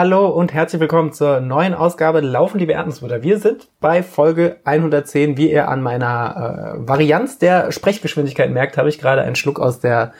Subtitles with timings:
[0.00, 3.24] Hallo und herzlich willkommen zur neuen Ausgabe Laufen, liebe Erdnussbutter.
[3.24, 5.36] Wir sind bei Folge 110.
[5.36, 9.80] Wie ihr an meiner äh, Varianz der Sprechgeschwindigkeit merkt, habe ich gerade einen Schluck aus
[9.80, 10.12] der,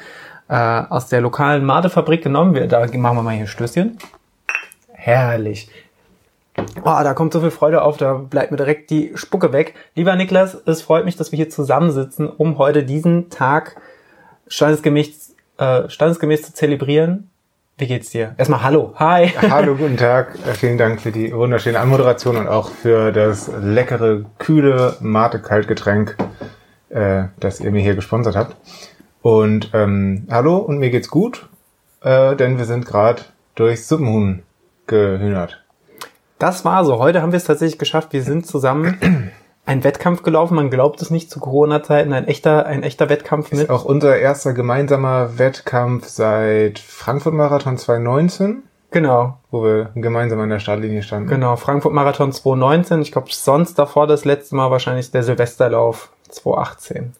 [0.48, 2.56] äh, aus der lokalen Madefabrik genommen.
[2.56, 3.98] Wir, da machen wir mal hier Stößchen.
[4.94, 5.70] Herrlich.
[6.80, 9.76] Oh, da kommt so viel Freude auf, da bleibt mir direkt die Spucke weg.
[9.94, 13.76] Lieber Niklas, es freut mich, dass wir hier zusammensitzen, um heute diesen Tag
[14.48, 17.30] standesgemäß, äh, standesgemäß zu zelebrieren.
[17.80, 18.34] Wie geht's dir?
[18.36, 19.28] Erstmal Hallo, hi.
[19.50, 20.34] Hallo, guten Tag.
[20.44, 26.16] Äh, vielen Dank für die wunderschöne Anmoderation und auch für das leckere, kühle Mate-Kaltgetränk,
[26.88, 28.56] äh, das ihr mir hier gesponsert habt.
[29.22, 31.48] Und ähm, hallo und mir geht's gut,
[32.02, 33.22] äh, denn wir sind gerade
[33.54, 34.42] durchs Suppenhuhn
[34.88, 35.62] gehühnert.
[36.40, 36.98] Das war so.
[36.98, 38.12] Heute haben wir es tatsächlich geschafft.
[38.12, 39.30] Wir sind zusammen
[39.68, 40.54] einen Wettkampf gelaufen.
[40.54, 42.12] Man glaubt es nicht zu Corona-Zeiten.
[42.12, 43.62] Ein echter, ein echter Wettkampf mit.
[43.62, 48.62] Ist auch unser erster gemeinsamer Wettkampf seit Frankfurt Marathon 2019.
[48.90, 49.36] Genau.
[49.50, 51.28] Wo wir gemeinsam an der Startlinie standen.
[51.28, 51.56] Genau.
[51.56, 53.02] Frankfurt Marathon 2019.
[53.02, 57.12] Ich glaube, sonst davor das letzte Mal wahrscheinlich der Silvesterlauf 2018.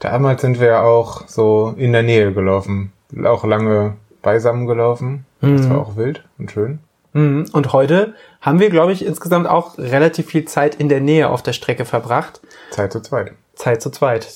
[0.00, 2.92] Damals sind wir auch so in der Nähe gelaufen.
[3.24, 5.24] Auch lange beisammen gelaufen.
[5.40, 5.70] Das mhm.
[5.70, 6.80] war auch wild und schön.
[7.14, 7.46] Mhm.
[7.52, 11.42] Und heute haben wir, glaube ich, insgesamt auch relativ viel Zeit in der Nähe auf
[11.42, 12.40] der Strecke verbracht.
[12.70, 13.32] Zeit zu zweit.
[13.54, 14.28] Zeit zu zweit.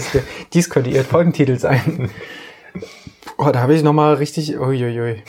[0.54, 2.10] Dies könnte ihr Folgentitel sein.
[3.36, 4.58] Oh, da habe ich nochmal richtig.
[4.58, 5.22] Uiuiui.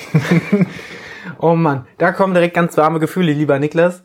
[1.40, 4.04] oh Mann, da kommen direkt ganz warme Gefühle, lieber Niklas.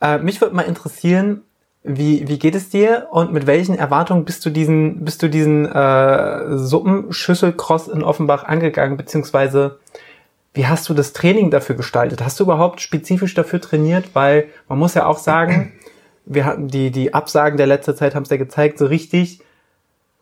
[0.00, 1.42] Äh, mich würde mal interessieren,
[1.84, 5.66] wie, wie geht es dir und mit welchen Erwartungen bist du diesen, bist du diesen
[5.66, 9.78] äh, Suppenschüsselcross in Offenbach angegangen, beziehungsweise
[10.54, 12.22] wie hast du das Training dafür gestaltet?
[12.22, 14.14] Hast du überhaupt spezifisch dafür trainiert?
[14.14, 15.72] Weil man muss ja auch sagen,
[16.24, 19.40] wir hatten die, die Absagen der letzter Zeit haben es ja gezeigt, so richtig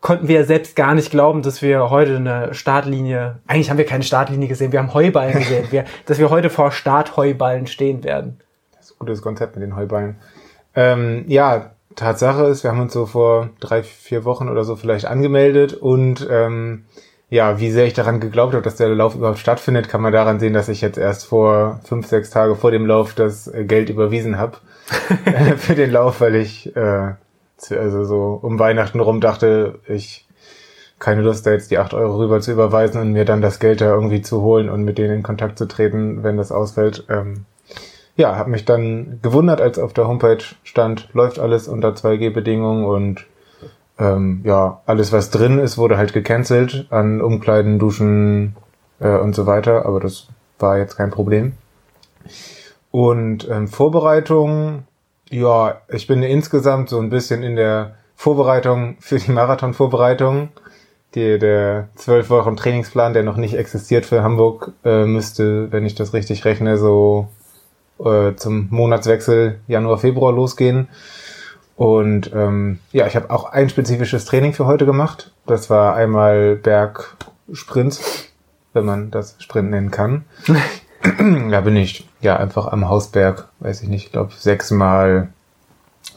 [0.01, 3.85] konnten wir ja selbst gar nicht glauben, dass wir heute eine Startlinie, eigentlich haben wir
[3.85, 8.39] keine Startlinie gesehen, wir haben Heuballen gesehen, wir, dass wir heute vor Startheuballen stehen werden.
[8.75, 10.15] Das ist ein gutes Konzept mit den Heuballen.
[10.75, 15.05] Ähm, ja, Tatsache ist, wir haben uns so vor drei, vier Wochen oder so vielleicht
[15.05, 16.85] angemeldet und ähm,
[17.31, 20.39] ja, wie sehr ich daran geglaubt habe, dass der Lauf überhaupt stattfindet, kann man daran
[20.39, 23.89] sehen, dass ich jetzt erst vor fünf, sechs Tage vor dem Lauf das äh, Geld
[23.89, 24.57] überwiesen habe
[25.57, 27.13] für den Lauf, weil ich äh,
[27.69, 30.27] also so um Weihnachten rum dachte, ich
[30.99, 33.81] keine Lust, da jetzt die acht Euro rüber zu überweisen und mir dann das Geld
[33.81, 37.05] da irgendwie zu holen und mit denen in Kontakt zu treten, wenn das ausfällt.
[37.09, 37.45] Ähm,
[38.17, 43.25] ja, habe mich dann gewundert, als auf der Homepage stand, läuft alles unter 2G-Bedingungen und
[44.01, 48.55] ähm, ja, alles was drin ist, wurde halt gecancelt an Umkleiden, Duschen
[48.99, 51.53] äh, und so weiter, aber das war jetzt kein Problem.
[52.89, 54.83] Und ähm, Vorbereitung,
[55.29, 60.49] ja, ich bin insgesamt so ein bisschen in der Vorbereitung für die Marathonvorbereitung.
[61.13, 65.93] Die, der zwölf Wochen Trainingsplan, der noch nicht existiert für Hamburg, äh, müsste, wenn ich
[65.93, 67.27] das richtig rechne, so
[67.99, 70.87] äh, zum Monatswechsel Januar, Februar losgehen.
[71.81, 75.31] Und ähm, ja, ich habe auch ein spezifisches Training für heute gemacht.
[75.47, 78.29] Das war einmal Bergsprints,
[78.73, 80.25] wenn man das Sprint nennen kann.
[81.49, 85.29] da bin ich ja einfach am Hausberg, weiß ich nicht, ich glaube sechsmal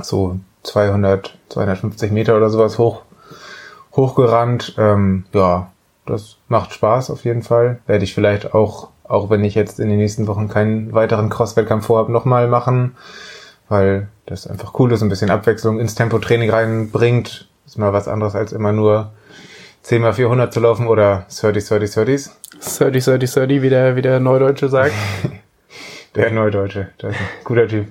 [0.03, 3.01] so 200, 250 Meter oder sowas hoch
[3.97, 4.75] hochgerannt.
[4.77, 5.73] Ähm, ja,
[6.05, 7.81] das macht Spaß auf jeden Fall.
[7.87, 11.87] Werde ich vielleicht auch, auch wenn ich jetzt in den nächsten Wochen keinen weiteren Cross-Wettkampf
[11.87, 12.97] vorhabe, nochmal machen
[13.69, 17.49] weil das einfach cool ist, ein bisschen Abwechslung ins Tempo-Training reinbringt.
[17.67, 19.13] Ist mal was anderes als immer nur
[19.83, 22.31] 10 mal 400 zu laufen oder 30, 30, 30.
[22.79, 24.95] 30, 30, 30, wie der, wie der Neudeutsche sagt.
[26.15, 27.89] der Neudeutsche, das ist ein guter Typ.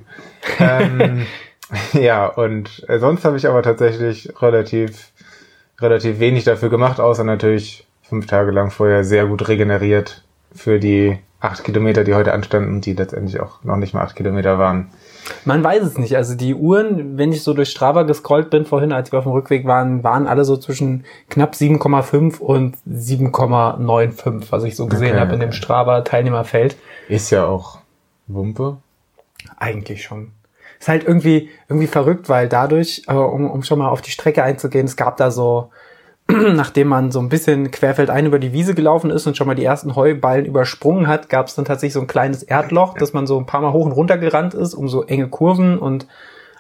[0.60, 1.26] ähm,
[1.94, 5.12] ja, und äh, sonst habe ich aber tatsächlich relativ,
[5.80, 10.24] relativ wenig dafür gemacht, außer natürlich fünf Tage lang vorher sehr gut regeneriert
[10.56, 14.58] für die acht Kilometer, die heute anstanden, die letztendlich auch noch nicht mal acht Kilometer
[14.58, 14.90] waren.
[15.44, 16.16] Man weiß es nicht.
[16.16, 19.34] Also die Uhren, wenn ich so durch Strava gescrollt bin vorhin, als wir auf dem
[19.34, 25.20] Rückweg waren, waren alle so zwischen knapp 7,5 und 7,95, was ich so gesehen okay.
[25.20, 26.78] habe in dem Strava-Teilnehmerfeld.
[27.10, 27.80] Ist ja auch
[28.28, 28.78] Wumpe.
[29.58, 30.32] Eigentlich schon.
[30.80, 34.44] Ist halt irgendwie, irgendwie verrückt, weil dadurch, äh, um, um schon mal auf die Strecke
[34.44, 35.72] einzugehen, es gab da so,
[36.28, 39.66] nachdem man so ein bisschen querfeldein über die Wiese gelaufen ist und schon mal die
[39.66, 43.38] ersten Heuballen übersprungen hat, gab es dann tatsächlich so ein kleines Erdloch, dass man so
[43.38, 46.08] ein paar Mal hoch und runter gerannt ist, um so enge Kurven und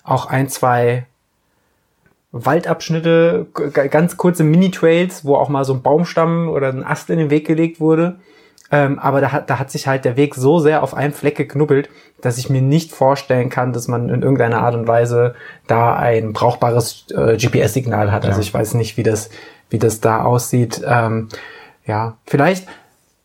[0.03, 1.05] auch ein, zwei
[2.33, 7.29] Waldabschnitte, ganz kurze Mini-Trails, wo auch mal so ein Baumstamm oder ein Ast in den
[7.29, 8.15] Weg gelegt wurde.
[8.71, 11.35] Ähm, aber da hat, da hat sich halt der Weg so sehr auf einen Fleck
[11.35, 11.89] geknubbelt,
[12.21, 15.35] dass ich mir nicht vorstellen kann, dass man in irgendeiner Art und Weise
[15.67, 18.23] da ein brauchbares äh, GPS-Signal hat.
[18.23, 18.31] Ja.
[18.31, 19.29] Also ich weiß nicht, wie das,
[19.73, 20.81] wie das da aussieht.
[20.87, 21.29] Ähm,
[21.85, 22.67] ja, vielleicht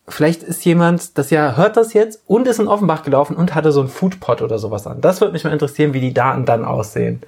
[0.09, 3.71] vielleicht ist jemand, das ja hört das jetzt und ist in Offenbach gelaufen und hatte
[3.71, 5.03] so ein Foodpot oder sowas an.
[5.03, 7.21] Das würde mich mal interessieren, wie die Daten dann aussehen.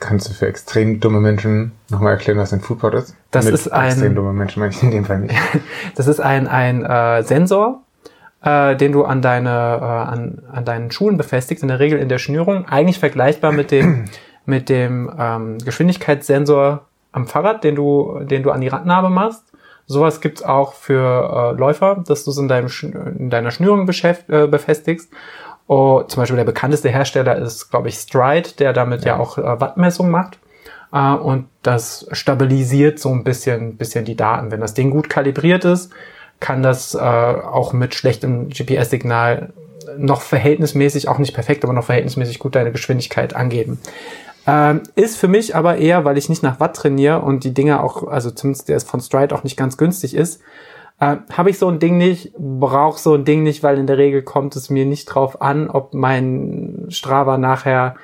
[0.00, 3.14] Kannst du für extrem dumme Menschen nochmal erklären, was ein Foodpot ist?
[3.30, 5.34] Das Mit ist ein- extrem dumme Menschen meine ich in dem Fall nicht.
[5.94, 7.82] Das ist ein, ein äh, Sensor,
[8.42, 12.08] äh, den du an, deine, äh, an, an deinen Schuhen befestigst, in der Regel in
[12.08, 12.66] der Schnürung.
[12.66, 14.06] Eigentlich vergleichbar mit dem,
[14.44, 19.44] mit dem ähm, Geschwindigkeitssensor am Fahrrad, den du, den du an die Radnabe machst.
[19.86, 22.68] Sowas gibt's auch für äh, Läufer, dass du es in, deinem,
[23.18, 25.10] in deiner Schnürung äh, befestigst.
[25.66, 29.60] Oh, zum Beispiel der bekannteste Hersteller ist, glaube ich, Stride, der damit ja, auch äh,
[29.60, 30.38] Wattmessung macht.
[30.92, 34.50] Äh, und das stabilisiert so ein bisschen, bisschen die Daten.
[34.50, 35.92] Wenn das Ding gut kalibriert ist,
[36.38, 39.52] kann das äh, auch mit schlechtem GPS-Signal
[39.98, 43.78] noch verhältnismäßig, auch nicht perfekt, aber noch verhältnismäßig gut deine Geschwindigkeit angeben.
[44.46, 47.84] Ähm, ist für mich aber eher, weil ich nicht nach Watt trainiere und die Dinger
[47.84, 50.40] auch, also zumindest der ist von Stride auch nicht ganz günstig ist,
[50.98, 53.98] äh, habe ich so ein Ding nicht, brauche so ein Ding nicht, weil in der
[53.98, 57.96] Regel kommt es mir nicht drauf an, ob mein Strava nachher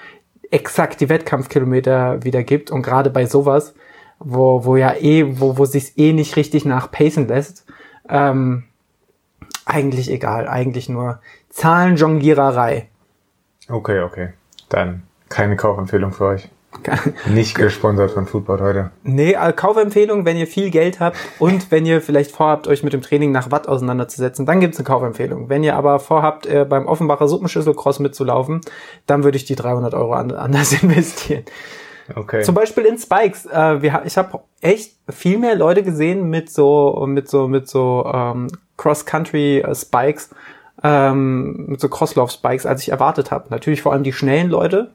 [0.51, 3.75] exakt die Wettkampfkilometer wieder gibt und gerade bei sowas,
[4.19, 7.67] wo, wo ja eh, wo, wo sich's eh nicht richtig nach pacen lässt,
[8.09, 8.65] ähm,
[9.65, 12.89] eigentlich egal, eigentlich nur Zahlenjongliererei.
[13.69, 14.29] Okay, okay.
[14.69, 16.49] Dann keine Kaufempfehlung für euch.
[17.27, 18.91] Nicht gesponsert von Foodboard heute.
[19.03, 22.93] Nee, äh, Kaufempfehlung, wenn ihr viel Geld habt und wenn ihr vielleicht vorhabt, euch mit
[22.93, 25.49] dem Training nach Watt auseinanderzusetzen, dann gibt's eine Kaufempfehlung.
[25.49, 28.61] Wenn ihr aber vorhabt, äh, beim Offenbacher Suppenschüsselcross mitzulaufen,
[29.07, 31.45] dann würde ich die 300 Euro an, anders investieren.
[32.15, 32.43] Okay.
[32.43, 33.47] Zum Beispiel in Spikes.
[33.47, 38.49] Äh, ich habe echt viel mehr Leute gesehen mit so mit so mit so ähm,
[38.77, 40.31] Cross-Country äh, Spikes,
[40.85, 43.47] ähm, mit so Crosslauf-Spikes, als ich erwartet habe.
[43.51, 44.93] Natürlich vor allem die schnellen Leute,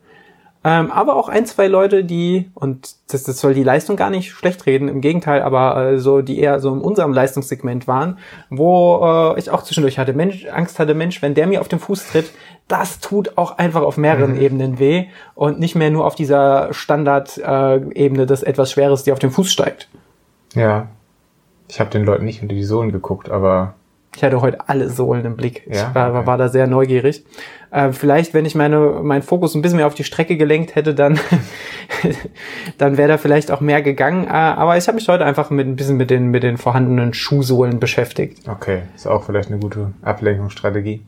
[0.64, 4.32] ähm, aber auch ein zwei Leute, die und das, das soll die Leistung gar nicht
[4.32, 8.20] schlecht reden, im Gegenteil, aber äh, so die eher so in unserem Leistungssegment waren,
[8.50, 11.80] wo äh, ich auch zwischendurch hatte, Mensch, Angst hatte, Mensch, wenn der mir auf den
[11.80, 12.32] Fuß tritt,
[12.68, 18.26] das tut auch einfach auf mehreren Ebenen weh und nicht mehr nur auf dieser Standard-Ebene
[18.26, 19.90] des etwas Schweres, die auf den Fuß steigt.
[20.56, 20.88] ja.
[21.68, 23.76] Ich habe den Leuten nicht unter die Sohlen geguckt, aber
[24.16, 25.66] Ich hatte heute alle Sohlen im Blick.
[25.68, 25.90] Ja?
[25.90, 27.24] Ich war, war, da sehr neugierig.
[27.72, 30.94] Äh, vielleicht, wenn ich meine, meinen Fokus ein bisschen mehr auf die Strecke gelenkt hätte,
[30.94, 31.18] dann,
[32.78, 34.26] dann wäre da vielleicht auch mehr gegangen.
[34.26, 37.14] Äh, aber ich habe mich heute einfach mit ein bisschen mit den, mit den vorhandenen
[37.14, 38.48] Schuhsohlen beschäftigt.
[38.50, 41.02] okay, ist auch vielleicht eine gute Ablenkungsstrategie.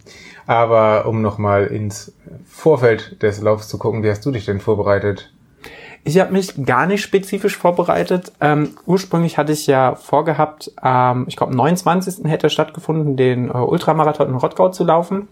[0.45, 2.13] Aber um nochmal ins
[2.47, 5.31] Vorfeld des Laufs zu gucken, wie hast du dich denn vorbereitet?
[6.05, 8.33] Ich habe mich gar nicht spezifisch vorbereitet.
[8.41, 12.25] Ähm, ursprünglich hatte ich ja vorgehabt, ähm, ich glaube, am 29.
[12.25, 15.29] hätte stattgefunden, den äh, Ultramarathon in Rottgau zu laufen.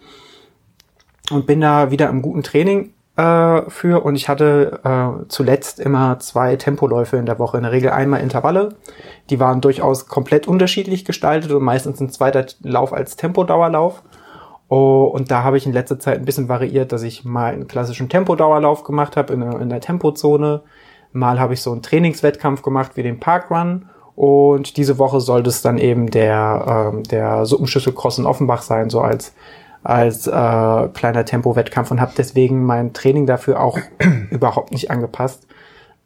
[1.29, 4.03] Und bin da wieder im guten Training äh, für.
[4.03, 7.57] Und ich hatte äh, zuletzt immer zwei Tempoläufe in der Woche.
[7.57, 8.75] In der Regel einmal Intervalle.
[9.29, 14.03] Die waren durchaus komplett unterschiedlich gestaltet und meistens ein zweiter Lauf als Tempodauerlauf.
[14.73, 17.67] Oh, und da habe ich in letzter Zeit ein bisschen variiert, dass ich mal einen
[17.67, 20.61] klassischen Tempodauerlauf gemacht habe in, der- in der Tempozone.
[21.11, 23.89] Mal habe ich so einen Trainingswettkampf gemacht wie den Parkrun.
[24.15, 29.01] Und diese Woche sollte es dann eben der, ähm, der Suppenschüssel-Cross in Offenbach sein, so
[29.01, 29.33] als,
[29.83, 33.77] als äh, kleiner Tempowettkampf und habe deswegen mein Training dafür auch
[34.29, 35.47] überhaupt nicht angepasst.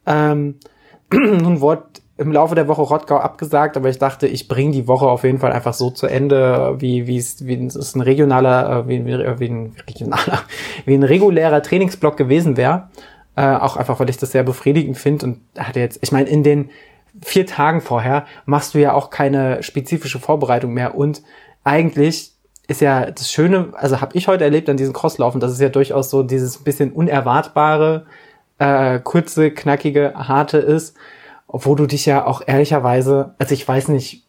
[0.08, 0.56] Ähm,
[1.13, 1.84] nun wurde
[2.17, 5.39] im Laufe der Woche Rottgau abgesagt, aber ich dachte, ich bringe die Woche auf jeden
[5.39, 9.39] Fall einfach so zu Ende, wie wie es wie es ein regionaler, äh, wie, wie,
[9.39, 10.41] wie ein regionaler,
[10.86, 12.89] wie ein regulärer Trainingsblock gewesen wäre.
[13.36, 16.43] Äh, auch einfach, weil ich das sehr befriedigend finde und hatte jetzt, ich meine, in
[16.43, 16.69] den
[17.22, 21.22] vier Tagen vorher machst du ja auch keine spezifische Vorbereitung mehr und
[21.65, 22.31] eigentlich
[22.67, 25.69] ist ja das Schöne, also habe ich heute erlebt an diesen Crosslaufen, das ist ja
[25.69, 28.05] durchaus so dieses bisschen unerwartbare,
[28.57, 30.95] äh, kurze, knackige, harte ist,
[31.48, 34.24] obwohl du dich ja auch ehrlicherweise, also ich weiß nicht,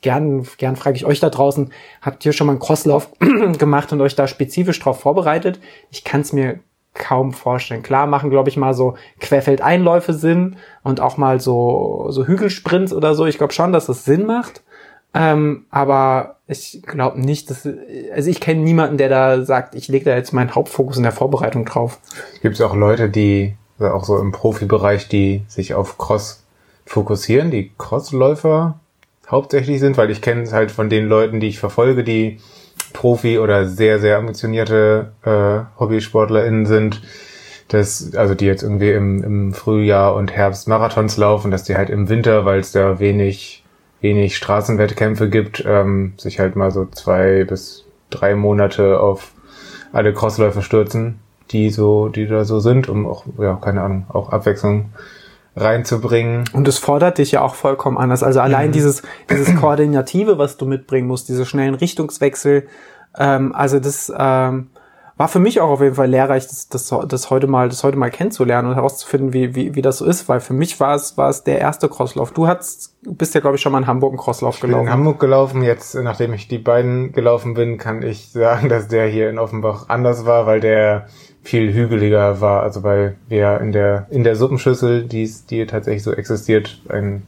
[0.00, 3.10] gern, gern frage ich euch da draußen, habt ihr schon mal einen Crosslauf
[3.58, 5.60] gemacht und euch da spezifisch drauf vorbereitet?
[5.90, 6.60] Ich kann es mir
[6.94, 7.82] kaum vorstellen.
[7.82, 13.14] Klar machen, glaube ich, mal so Querfeldeinläufe Sinn und auch mal so, so Hügelsprints oder
[13.14, 13.26] so.
[13.26, 14.62] Ich glaube schon, dass das Sinn macht.
[15.12, 17.68] Ähm, aber ich glaube nicht, dass,
[18.14, 21.12] also ich kenne niemanden, der da sagt, ich lege da jetzt meinen Hauptfokus in der
[21.12, 21.98] Vorbereitung drauf.
[22.42, 26.44] Gibt es auch Leute, die auch so im Profibereich, die sich auf Cross
[26.86, 28.78] fokussieren, die Crossläufer
[29.28, 32.40] hauptsächlich sind, weil ich kenne es halt von den Leuten, die ich verfolge, die
[32.92, 37.02] Profi oder sehr, sehr ambitionierte äh, HobbysportlerInnen sind,
[37.68, 41.90] dass, also die jetzt irgendwie im, im Frühjahr und Herbst Marathons laufen, dass die halt
[41.90, 43.64] im Winter, weil es da wenig,
[44.00, 49.32] wenig Straßenwettkämpfe gibt, ähm, sich halt mal so zwei bis drei Monate auf
[49.92, 51.20] alle Crossläufe stürzen,
[51.50, 54.90] die so, die da so sind, um auch, ja, keine Ahnung, auch Abwechslung
[55.60, 56.44] reinzubringen.
[56.52, 58.22] Und es fordert dich ja auch vollkommen anders.
[58.22, 58.72] Also allein Mhm.
[58.72, 62.66] dieses, dieses Koordinative, was du mitbringen musst, diese schnellen Richtungswechsel,
[63.18, 64.68] ähm, also das ähm,
[65.16, 67.98] war für mich auch auf jeden Fall lehrreich, das, das, das heute mal, das heute
[67.98, 71.18] mal kennenzulernen und herauszufinden, wie, wie, wie das so ist, weil für mich war es,
[71.18, 72.32] war es der erste Crosslauf.
[72.32, 74.76] Du hast, bist ja, glaube ich, schon mal in Hamburg einen Crosslauf Ich bin in
[74.76, 74.90] gelaufen.
[74.92, 75.62] Hamburg gelaufen.
[75.62, 79.86] Jetzt, nachdem ich die beiden gelaufen bin, kann ich sagen, dass der hier in Offenbach
[79.88, 81.06] anders war, weil der
[81.42, 82.62] viel hügeliger war.
[82.62, 87.22] Also weil wir in der in der Suppenschüssel, die die tatsächlich so existiert, ein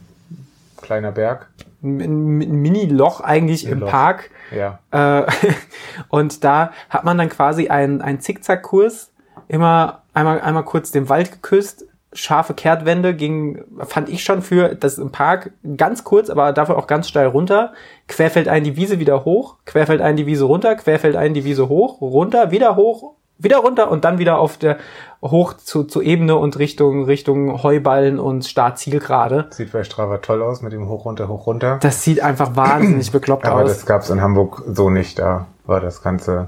[0.81, 1.49] kleiner Berg.
[1.81, 3.89] Ein, ein Mini-Loch eigentlich im Loch.
[3.89, 4.29] Park.
[4.55, 4.79] Ja.
[4.91, 5.25] Äh,
[6.09, 9.11] und da hat man dann quasi einen, einen Zickzackkurs,
[9.47, 14.97] immer einmal, einmal kurz den Wald geküsst, scharfe Kehrtwende ging, fand ich schon für das
[14.97, 17.73] im Park ganz kurz, aber dafür auch ganz steil runter.
[18.07, 22.75] Querfeldein die Wiese wieder hoch, Querfeldein die Wiese runter, Querfeldein die Wiese hoch, runter, wieder
[22.75, 24.77] hoch, wieder runter und dann wieder auf der
[25.21, 29.47] hoch zu, zur Ebene und Richtung Richtung Heuballen und Startzielgerade.
[29.51, 31.77] Sieht bei Strava toll aus mit dem hoch runter hoch runter.
[31.81, 33.69] Das sieht einfach wahnsinnig bekloppt Aber aus.
[33.69, 35.19] das gab's in Hamburg so nicht.
[35.19, 36.47] Da war das Ganze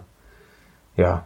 [0.97, 1.23] ja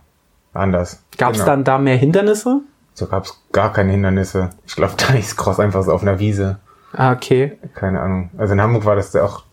[0.53, 1.03] anders.
[1.17, 1.51] Gab es Genau.
[1.51, 2.61] dann da mehr Hindernisse?
[2.93, 4.49] So gab's gar keine Hindernisse.
[4.67, 6.59] Ich glaube, da ist Cross einfach so auf einer Wiese.
[6.93, 7.57] Ah, okay.
[7.75, 8.29] Keine Ahnung.
[8.37, 9.43] Also in Hamburg war das ja auch,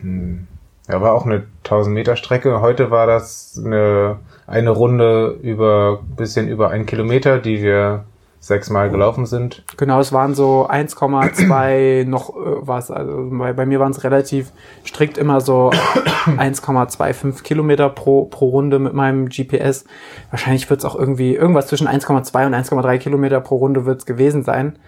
[0.00, 0.46] hm,
[0.88, 2.60] ja, war auch eine 1000 Meter Strecke.
[2.60, 8.04] Heute war das eine, eine Runde über, bisschen über ein Kilometer, die wir
[8.38, 9.64] sechsmal gelaufen sind.
[9.76, 12.90] Genau, es waren so 1,2 noch äh, was.
[12.90, 14.52] Also bei, bei mir waren es relativ
[14.84, 15.70] strikt immer so
[16.26, 19.84] 1,25 Kilometer pro, pro Runde mit meinem GPS.
[20.30, 24.06] Wahrscheinlich wird es auch irgendwie irgendwas zwischen 1,2 und 1,3 Kilometer pro Runde wird es
[24.06, 24.78] gewesen sein.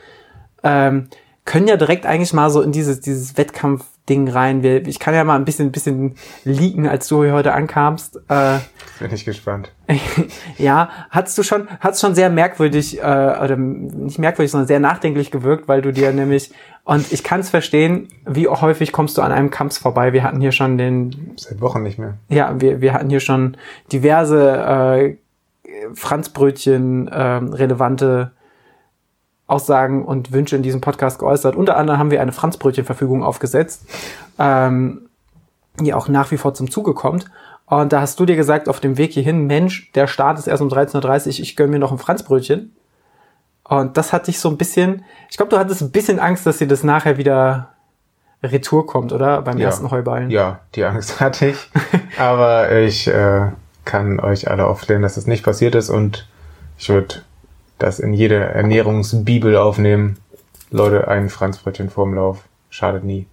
[0.63, 1.09] Ähm,
[1.49, 4.63] können ja direkt eigentlich mal so in dieses, dieses Wettkampfding rein.
[4.63, 6.15] Wir, ich kann ja mal ein bisschen, bisschen
[6.45, 8.17] leaken, als du hier heute ankamst.
[8.29, 8.59] Äh,
[8.99, 9.73] Bin ich gespannt.
[10.59, 15.31] ja, hast du schon, hat's schon sehr merkwürdig, äh, oder nicht merkwürdig, sondern sehr nachdenklich
[15.31, 16.53] gewirkt, weil du dir nämlich,
[16.85, 20.13] und ich kann es verstehen, wie häufig kommst du an einem Kamps vorbei.
[20.13, 22.19] Wir hatten hier schon den, Seit Wochen nicht mehr.
[22.29, 23.57] ja, wir, wir hatten hier schon
[23.91, 25.17] diverse
[25.65, 28.33] äh, Franzbrötchen äh, relevante
[29.49, 31.57] Aussagen und Wünsche in diesem Podcast geäußert.
[31.57, 33.83] Unter anderem haben wir eine Franzbrötchenverfügung aufgesetzt,
[34.39, 35.09] ähm,
[35.81, 37.25] die auch nach wie vor zum Zuge kommt.
[37.67, 40.63] Und da hast du dir gesagt, auf dem Weg hierhin, Mensch, der Start ist erst
[40.63, 42.75] um 13.30 Uhr, ich gönn mir noch ein Franzbrötchen.
[43.65, 46.59] Und das hat dich so ein bisschen, ich glaube, du hattest ein bisschen Angst, dass
[46.59, 47.71] dir das nachher wieder
[48.43, 49.43] Retour kommt, oder?
[49.43, 49.67] Beim Ja.
[49.67, 50.31] ersten Heuballen.
[50.31, 51.71] Ja, die Angst hatte ich.
[52.19, 53.49] Aber ich äh,
[53.85, 56.27] kann euch alle aufklären, dass das nicht passiert ist und
[56.79, 57.17] ich würde
[57.79, 60.19] das in jede Ernährungsbibel aufnehmen.
[60.71, 62.45] Leute, ein Franzbrötchen vorm Lauf.
[62.71, 63.27] Schadet nie.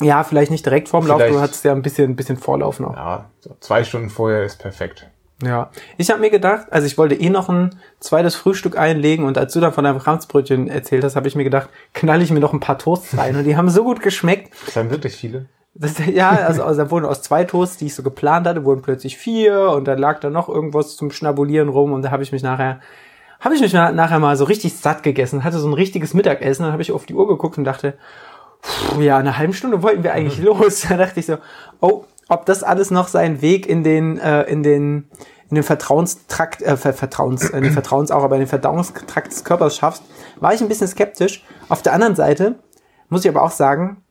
[0.00, 2.80] Ja, vielleicht nicht direkt vorm Lauf, du Vielleicht- hattest ja ein bisschen, ein bisschen Vorlauf
[2.80, 2.96] noch.
[2.96, 5.06] Ja, so zwei Stunden vorher ist perfekt.
[5.42, 5.70] Ja.
[5.96, 9.52] Ich habe mir gedacht, also ich wollte eh noch ein zweites Frühstück einlegen und als
[9.52, 12.52] du dann von deinem Franzbrötchen erzählt hast, habe ich mir gedacht, knall ich mir noch
[12.52, 14.52] ein paar Toasts rein und die haben so gut geschmeckt.
[14.66, 15.46] Das waren wirklich viele.
[15.74, 18.82] Das, ja, also, also da wurden aus zwei Toasts, die ich so geplant hatte, wurden
[18.82, 22.30] plötzlich vier und dann lag da noch irgendwas zum Schnabulieren rum und da habe ich
[22.32, 22.80] mich nachher
[23.42, 26.62] habe ich mich na- nachher mal so richtig satt gegessen, hatte so ein richtiges Mittagessen,
[26.62, 27.94] dann habe ich auf die Uhr geguckt und dachte,
[28.62, 30.82] pff, ja, eine halbe Stunde wollten wir eigentlich los.
[30.88, 31.36] Da dachte ich so,
[31.80, 35.08] oh, ob das alles noch seinen Weg in den äh, in den
[35.50, 39.44] in den Vertrauenstrakt, äh, Ver- Vertrauens, äh, den Vertrauens auch, aber in den Verdauungstrakt des
[39.44, 40.02] Körpers schaffst,
[40.40, 41.44] war ich ein bisschen skeptisch.
[41.68, 42.54] Auf der anderen Seite
[43.10, 44.01] muss ich aber auch sagen,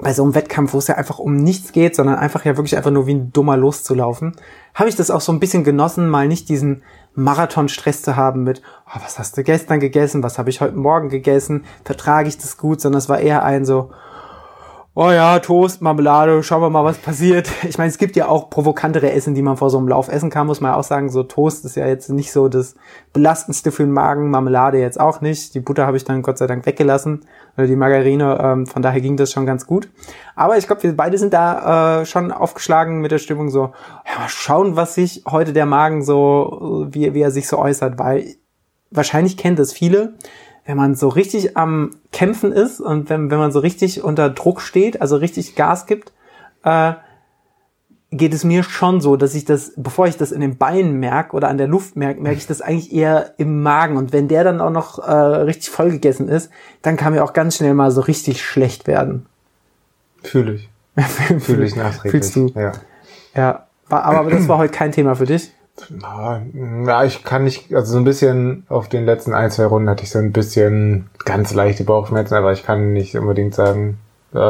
[0.00, 2.76] bei so einem Wettkampf, wo es ja einfach um nichts geht, sondern einfach ja wirklich
[2.76, 4.36] einfach nur wie ein Dummer loszulaufen,
[4.74, 6.82] habe ich das auch so ein bisschen genossen, mal nicht diesen
[7.14, 11.08] Marathon-Stress zu haben mit, oh, was hast du gestern gegessen, was habe ich heute Morgen
[11.08, 13.90] gegessen, vertrage ich das gut, sondern es war eher ein so,
[15.00, 17.48] oh ja, Toast, Marmelade, schauen wir mal, was passiert.
[17.68, 20.28] Ich meine, es gibt ja auch provokantere Essen, die man vor so einem Lauf essen
[20.28, 21.08] kann, muss man ja auch sagen.
[21.08, 22.74] So Toast ist ja jetzt nicht so das
[23.12, 25.54] belastendste für den Magen, Marmelade jetzt auch nicht.
[25.54, 27.20] Die Butter habe ich dann Gott sei Dank weggelassen,
[27.56, 29.88] oder die Margarine, ähm, von daher ging das schon ganz gut.
[30.34, 33.70] Aber ich glaube, wir beide sind da äh, schon aufgeschlagen mit der Stimmung so,
[34.04, 38.00] ja, mal schauen, was sich heute der Magen so, wie, wie er sich so äußert,
[38.00, 38.34] weil
[38.90, 40.14] wahrscheinlich kennt es viele,
[40.68, 44.60] wenn man so richtig am Kämpfen ist und wenn, wenn man so richtig unter Druck
[44.60, 46.12] steht, also richtig Gas gibt,
[46.62, 46.92] äh,
[48.10, 51.34] geht es mir schon so, dass ich das, bevor ich das in den Beinen merke
[51.34, 53.96] oder an der Luft merke, merke ich das eigentlich eher im Magen.
[53.96, 56.50] Und wenn der dann auch noch äh, richtig vollgegessen ist,
[56.82, 59.24] dann kann mir auch ganz schnell mal so richtig schlecht werden.
[60.22, 60.68] Fühle ich.
[61.38, 62.10] Fühle ich nachträglich.
[62.10, 62.52] Fühlst du?
[62.54, 62.72] Ja.
[63.34, 63.66] Ja.
[63.88, 65.50] Aber das war heute kein Thema für dich.
[66.00, 66.42] Ja,
[67.04, 70.10] ich kann nicht, also so ein bisschen auf den letzten ein, zwei Runden hatte ich
[70.10, 73.98] so ein bisschen ganz leichte Bauchschmerzen, aber ich kann nicht unbedingt sagen,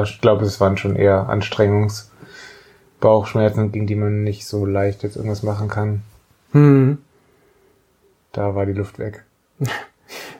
[0.02, 5.42] ich glaube, es waren schon eher Anstrengungsbauchschmerzen, gegen die man nicht so leicht jetzt irgendwas
[5.42, 6.02] machen kann.
[6.52, 6.98] Hm.
[8.32, 9.24] Da war die Luft weg.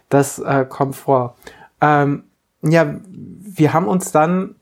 [0.09, 1.37] Das äh, kommt vor.
[1.81, 2.25] Ähm,
[2.63, 4.57] ja, wir haben uns dann,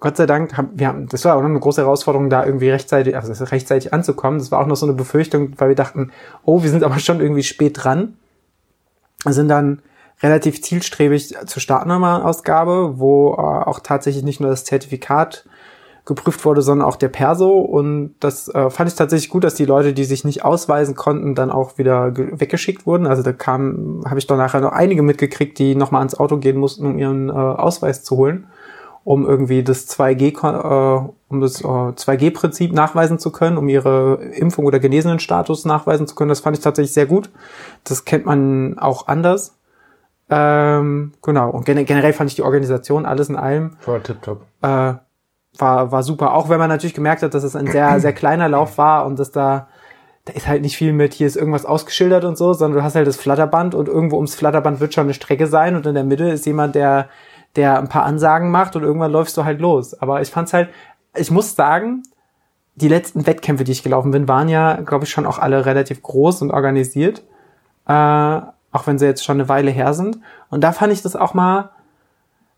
[0.00, 2.70] Gott sei Dank, haben, wir haben, das war auch noch eine große Herausforderung, da irgendwie
[2.70, 4.38] rechtzeitig, also rechtzeitig anzukommen.
[4.38, 6.10] Das war auch noch so eine Befürchtung, weil wir dachten,
[6.44, 8.16] oh, wir sind aber schon irgendwie spät dran.
[9.24, 9.82] Wir sind dann
[10.22, 15.44] relativ zielstrebig zur Startnummer-Ausgabe, wo äh, auch tatsächlich nicht nur das Zertifikat
[16.06, 17.58] geprüft wurde, sondern auch der Perso.
[17.60, 21.34] Und das äh, fand ich tatsächlich gut, dass die Leute, die sich nicht ausweisen konnten,
[21.34, 23.06] dann auch wieder weggeschickt wurden.
[23.06, 26.56] Also da kam, habe ich dann nachher noch einige mitgekriegt, die nochmal ans Auto gehen
[26.56, 28.46] mussten, um ihren äh, Ausweis zu holen,
[29.04, 34.66] um irgendwie das 2G, äh, um das äh, 2G-Prinzip nachweisen zu können, um ihre Impfung
[34.66, 36.28] oder genesenen Status nachweisen zu können.
[36.28, 37.30] Das fand ich tatsächlich sehr gut.
[37.84, 39.56] Das kennt man auch anders.
[40.28, 41.50] Ähm, genau.
[41.50, 43.76] Und generell fand ich die Organisation alles in allem.
[43.84, 44.42] War tipptopp.
[44.62, 44.94] Äh,
[45.58, 46.34] war, war super.
[46.34, 49.18] Auch wenn man natürlich gemerkt hat, dass es ein sehr, sehr kleiner Lauf war und
[49.18, 49.66] dass da,
[50.26, 52.94] da ist halt nicht viel mit, hier ist irgendwas ausgeschildert und so, sondern du hast
[52.94, 56.04] halt das Flatterband und irgendwo ums Flatterband wird schon eine Strecke sein und in der
[56.04, 57.08] Mitte ist jemand, der,
[57.56, 59.94] der ein paar Ansagen macht und irgendwann läufst du halt los.
[60.00, 60.68] Aber ich fand's halt,
[61.16, 62.02] ich muss sagen,
[62.76, 66.02] die letzten Wettkämpfe, die ich gelaufen bin, waren ja, glaube ich, schon auch alle relativ
[66.02, 67.22] groß und organisiert.
[67.86, 68.40] Äh,
[68.72, 70.18] auch wenn sie jetzt schon eine Weile her sind.
[70.48, 71.70] Und da fand ich das auch mal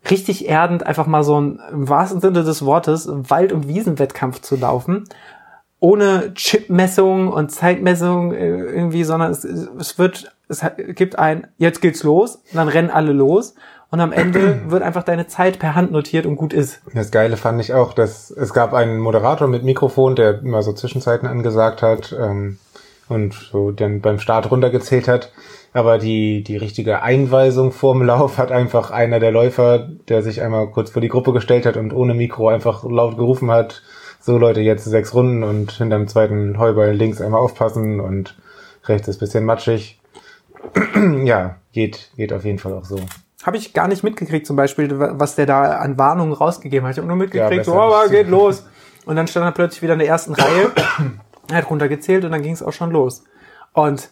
[0.09, 4.55] richtig erdend, einfach mal so ein, im wahrsten Sinne des Wortes, Wald- und Wiesenwettkampf zu
[4.55, 5.05] laufen.
[5.79, 12.03] Ohne Chipmessung und Zeitmessung äh, irgendwie, sondern es, es wird, es gibt ein, jetzt geht's
[12.03, 13.55] los, dann rennen alle los
[13.93, 16.81] und am Ende wird einfach deine Zeit per Hand notiert und gut ist.
[16.95, 20.73] Das Geile fand ich auch, dass es gab einen Moderator mit Mikrofon, der immer so
[20.73, 22.57] Zwischenzeiten angesagt hat ähm,
[23.07, 25.31] und so dann beim Start runtergezählt hat.
[25.73, 30.71] Aber die, die richtige Einweisung vorm Lauf hat einfach einer der Läufer, der sich einmal
[30.71, 33.83] kurz vor die Gruppe gestellt hat und ohne Mikro einfach laut gerufen hat,
[34.19, 38.35] so Leute, jetzt sechs Runden und hinterm zweiten Heuball links einmal aufpassen und
[38.85, 39.99] rechts ist bisschen matschig.
[41.25, 42.97] ja, geht, geht auf jeden Fall auch so.
[43.43, 46.93] Habe ich gar nicht mitgekriegt, zum Beispiel, was der da an Warnungen rausgegeben hat.
[46.93, 48.65] Ich habe nur mitgekriegt, ja, so, oh, geht los.
[49.05, 50.71] Und dann stand er plötzlich wieder in der ersten Reihe,
[51.49, 53.23] er hat runtergezählt und dann ging es auch schon los.
[53.73, 54.09] Und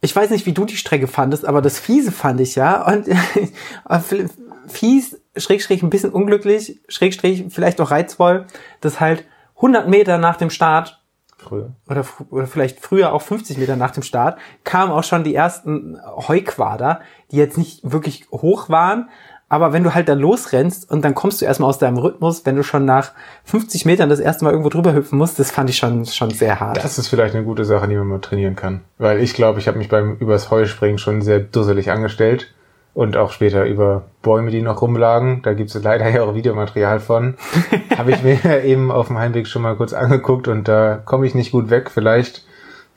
[0.00, 2.86] ich weiß nicht, wie du die Strecke fandest, aber das Fiese fand ich ja.
[2.86, 3.08] Und
[4.68, 8.46] fies, schräg, schräg, ein bisschen unglücklich, schräg, schräg, vielleicht auch reizvoll,
[8.80, 9.24] dass halt
[9.56, 11.03] 100 Meter nach dem Start
[11.44, 11.72] Früher.
[11.88, 15.98] Oder, oder vielleicht früher auch 50 Meter nach dem Start, kamen auch schon die ersten
[16.28, 19.08] Heuquader, die jetzt nicht wirklich hoch waren,
[19.48, 22.56] aber wenn du halt da losrennst und dann kommst du erstmal aus deinem Rhythmus, wenn
[22.56, 23.12] du schon nach
[23.44, 26.58] 50 Metern das erste Mal irgendwo drüber hüpfen musst, das fand ich schon, schon sehr
[26.60, 26.82] hart.
[26.82, 28.80] Das ist vielleicht eine gute Sache, die man mal trainieren kann.
[28.98, 32.52] Weil ich glaube, ich habe mich beim übers Heuspringen schon sehr dusselig angestellt.
[32.94, 35.42] Und auch später über Bäume, die noch rumlagen.
[35.42, 37.34] Da gibt es leider ja auch Videomaterial von.
[37.96, 41.34] habe ich mir eben auf dem Heimweg schon mal kurz angeguckt und da komme ich
[41.34, 41.90] nicht gut weg.
[41.90, 42.46] Vielleicht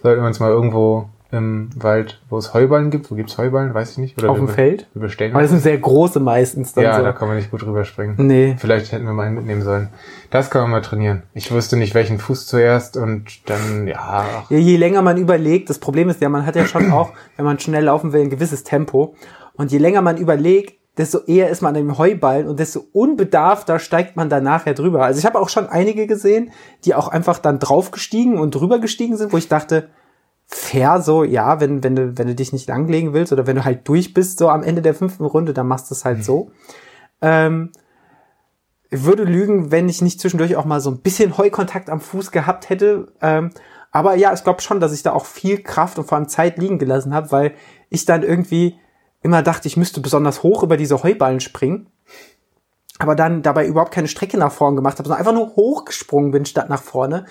[0.04, 3.12] sollten wir uns mal irgendwo im Wald, wo es Heuballen gibt.
[3.12, 3.74] Wo gibt's Heuballen?
[3.74, 4.18] Weiß ich nicht.
[4.18, 4.88] Oder Auf dem Feld?
[4.94, 5.34] Wir bestellen.
[5.34, 7.04] Aber das sind sehr große meistens dann Ja, so.
[7.04, 8.16] da kann man nicht gut rüberspringen.
[8.18, 8.56] Nee.
[8.58, 9.90] Vielleicht hätten wir mal einen mitnehmen sollen.
[10.30, 11.24] Das kann man mal trainieren.
[11.34, 14.26] Ich wusste nicht, welchen Fuß zuerst und dann, ja.
[14.50, 14.58] ja.
[14.58, 17.60] Je länger man überlegt, das Problem ist ja, man hat ja schon auch, wenn man
[17.60, 19.16] schnell laufen will, ein gewisses Tempo.
[19.58, 24.16] Und je länger man überlegt, desto eher ist man im Heuballen und desto unbedarfter steigt
[24.16, 25.04] man dann nachher drüber.
[25.04, 26.52] Also ich habe auch schon einige gesehen,
[26.86, 29.90] die auch einfach dann draufgestiegen und drüber gestiegen sind, wo ich dachte,
[30.48, 33.66] fair so, ja, wenn, wenn du, wenn du dich nicht langlegen willst oder wenn du
[33.66, 36.24] halt durch bist, so am Ende der fünften Runde, dann machst du es halt mhm.
[36.24, 36.52] so.
[37.22, 37.72] Ähm,
[38.90, 42.32] ich würde lügen, wenn ich nicht zwischendurch auch mal so ein bisschen Heukontakt am Fuß
[42.32, 43.12] gehabt hätte.
[43.22, 43.52] Ähm,
[43.92, 46.58] aber ja, ich glaube schon, dass ich da auch viel Kraft und vor allem Zeit
[46.58, 47.54] liegen gelassen habe, weil
[47.90, 48.80] ich dann irgendwie
[49.22, 51.90] immer dachte, ich müsste besonders hoch über diese Heuballen springen.
[53.00, 56.46] Aber dann dabei überhaupt keine Strecke nach vorne gemacht habe, sondern einfach nur hochgesprungen bin
[56.46, 57.26] statt nach vorne.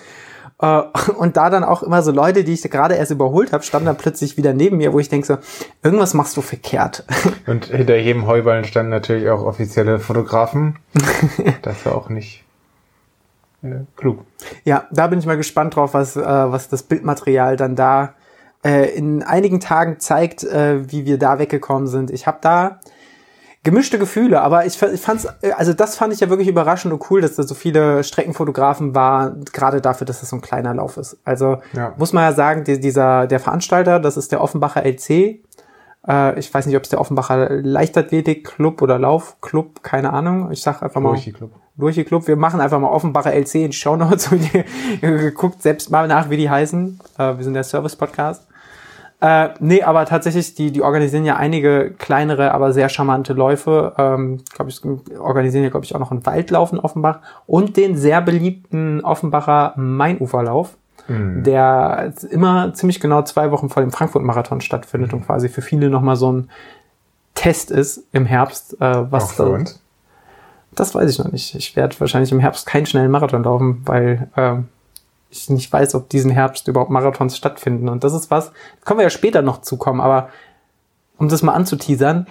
[0.59, 0.81] Äh,
[1.17, 3.97] und da dann auch immer so Leute, die ich gerade erst überholt habe, standen dann
[3.97, 5.37] plötzlich wieder neben mir, wo ich denke so,
[5.83, 7.05] irgendwas machst du verkehrt.
[7.47, 10.79] Und hinter jedem Heuballen standen natürlich auch offizielle Fotografen.
[11.61, 12.43] das war auch nicht
[13.63, 14.25] äh, klug.
[14.63, 18.13] Ja, da bin ich mal gespannt drauf, was, äh, was das Bildmaterial dann da
[18.63, 22.11] äh, in einigen Tagen zeigt, äh, wie wir da weggekommen sind.
[22.11, 22.79] Ich habe da
[23.63, 27.11] gemischte Gefühle, aber ich, ich fand's, äh, also das fand ich ja wirklich überraschend und
[27.11, 30.97] cool, dass da so viele Streckenfotografen waren, gerade dafür, dass es so ein kleiner Lauf
[30.97, 31.17] ist.
[31.25, 31.93] Also ja.
[31.97, 35.43] muss man ja sagen, die, dieser der Veranstalter, das ist der Offenbacher LC.
[36.07, 40.51] Äh, ich weiß nicht, ob es der Offenbacher Leichtathletik Club oder Laufclub, keine Ahnung.
[40.51, 41.09] Ich sag einfach mal.
[41.09, 41.51] Lurchi Club.
[41.77, 42.27] Lurchi Club.
[42.27, 44.53] Wir machen einfach mal Offenbacher LC in Show Notes und
[45.01, 46.99] ihr guckt selbst mal nach, wie die heißen.
[47.17, 48.47] Äh, wir sind der Service Podcast.
[49.19, 53.93] Äh, nee, aber tatsächlich, die, die organisieren ja einige kleinere, aber sehr charmante Läufe.
[53.97, 54.81] Ähm, glaube ich,
[55.19, 59.73] organisieren ja, glaube ich, auch noch einen Waldlauf in Offenbach und den sehr beliebten Offenbacher
[59.75, 61.43] Mainuferlauf, mhm.
[61.43, 65.19] der immer ziemlich genau zwei Wochen vor dem Frankfurt-Marathon stattfindet mhm.
[65.19, 66.49] und quasi für viele nochmal so ein
[67.33, 69.81] Test ist im Herbst, äh, was Auch für uns.
[70.77, 71.55] Das weiß ich noch nicht.
[71.55, 74.67] Ich werde wahrscheinlich im Herbst keinen schnellen Marathon laufen, weil ähm,
[75.31, 77.89] ich nicht weiß, ob diesen Herbst überhaupt Marathons stattfinden.
[77.89, 80.29] Und das ist was, da können wir ja später noch zukommen, aber
[81.17, 82.27] um das mal anzuteasern,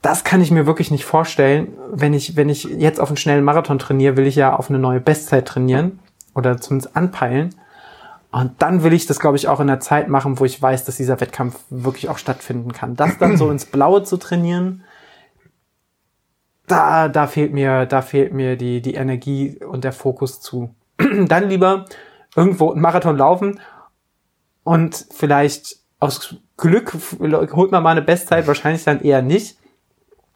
[0.00, 1.68] das kann ich mir wirklich nicht vorstellen.
[1.90, 4.78] Wenn ich, wenn ich jetzt auf einen schnellen Marathon trainiere, will ich ja auf eine
[4.78, 5.98] neue Bestzeit trainieren
[6.36, 7.52] oder zumindest anpeilen.
[8.30, 10.84] Und dann will ich das, glaube ich, auch in der Zeit machen, wo ich weiß,
[10.84, 12.94] dass dieser Wettkampf wirklich auch stattfinden kann.
[12.94, 14.84] Das dann so ins Blaue zu trainieren,
[16.66, 20.74] da, da fehlt mir, da fehlt mir die, die Energie und der Fokus zu.
[21.26, 21.84] dann lieber
[22.34, 23.60] irgendwo einen Marathon laufen
[24.64, 29.58] und vielleicht aus Glück holt man mal eine Bestzeit, wahrscheinlich dann eher nicht.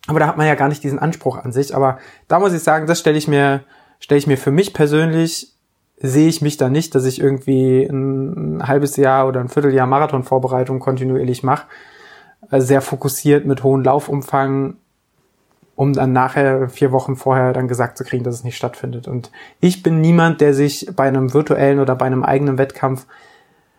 [0.06, 1.74] Aber da hat man ja gar nicht diesen Anspruch an sich.
[1.74, 3.62] Aber da muss ich sagen, das stelle ich mir,
[3.98, 5.54] stelle ich mir für mich persönlich,
[5.96, 10.80] sehe ich mich da nicht, dass ich irgendwie ein, halbes Jahr oder ein Vierteljahr Marathonvorbereitung
[10.80, 11.66] kontinuierlich mache.
[12.50, 14.76] Sehr fokussiert mit hohem Laufumfang,
[15.80, 19.08] um dann nachher vier Wochen vorher dann gesagt zu kriegen, dass es nicht stattfindet.
[19.08, 23.06] Und ich bin niemand, der sich bei einem virtuellen oder bei einem eigenen Wettkampf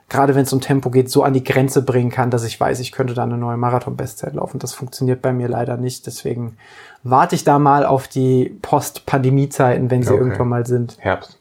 [0.09, 2.81] gerade wenn es um Tempo geht, so an die Grenze bringen kann, dass ich weiß,
[2.81, 4.59] ich könnte da eine neue Marathon-Bestzeit laufen.
[4.59, 6.05] Das funktioniert bei mir leider nicht.
[6.05, 6.57] Deswegen
[7.01, 10.21] warte ich da mal auf die Post-Pandemie-Zeiten, wenn sie okay.
[10.21, 10.97] irgendwann mal sind.
[10.99, 11.39] Herbst.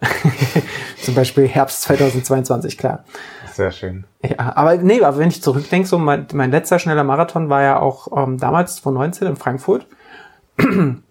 [1.02, 3.02] Zum Beispiel Herbst 2022, klar.
[3.52, 4.04] Sehr schön.
[4.22, 7.80] Ja, aber nee, aber wenn ich zurückdenke, so mein, mein letzter schneller Marathon war ja
[7.80, 9.86] auch ähm, damals 2019 in Frankfurt.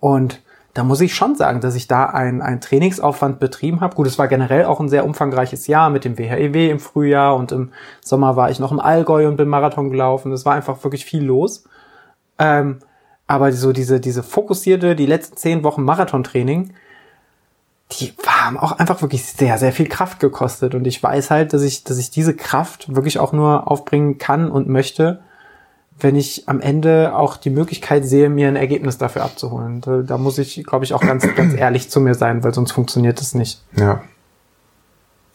[0.00, 0.40] Und
[0.74, 3.96] da muss ich schon sagen, dass ich da einen, Trainingsaufwand betrieben habe.
[3.96, 7.34] Gut, es war generell auch ein sehr umfangreiches Jahr mit dem WHEW e im Frühjahr
[7.34, 10.30] und im Sommer war ich noch im Allgäu und bin Marathon gelaufen.
[10.30, 11.64] Es war einfach wirklich viel los.
[12.38, 12.78] Ähm,
[13.26, 16.72] aber so diese, diese fokussierte, die letzten zehn Wochen Marathontraining,
[17.92, 20.74] die haben auch einfach wirklich sehr, sehr viel Kraft gekostet.
[20.74, 24.50] Und ich weiß halt, dass ich, dass ich diese Kraft wirklich auch nur aufbringen kann
[24.50, 25.20] und möchte,
[26.00, 29.80] wenn ich am Ende auch die Möglichkeit sehe, mir ein Ergebnis dafür abzuholen.
[29.80, 32.72] Da, da muss ich, glaube ich, auch ganz, ganz ehrlich zu mir sein, weil sonst
[32.72, 33.62] funktioniert es nicht.
[33.76, 34.02] Ja.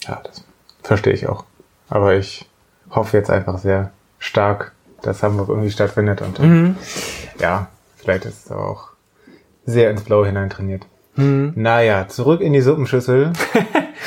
[0.08, 0.43] Ja, das
[0.82, 1.45] verstehe ich auch.
[1.89, 2.49] Aber ich
[2.89, 6.78] hoffe jetzt einfach sehr stark, dass Hamburg irgendwie stattfindet und mhm.
[7.39, 8.89] ja, vielleicht ist es auch
[9.65, 10.86] sehr ins Blaue hinein trainiert.
[11.15, 11.54] Mhm.
[11.56, 13.34] Naja, zurück in die Suppenschüssel.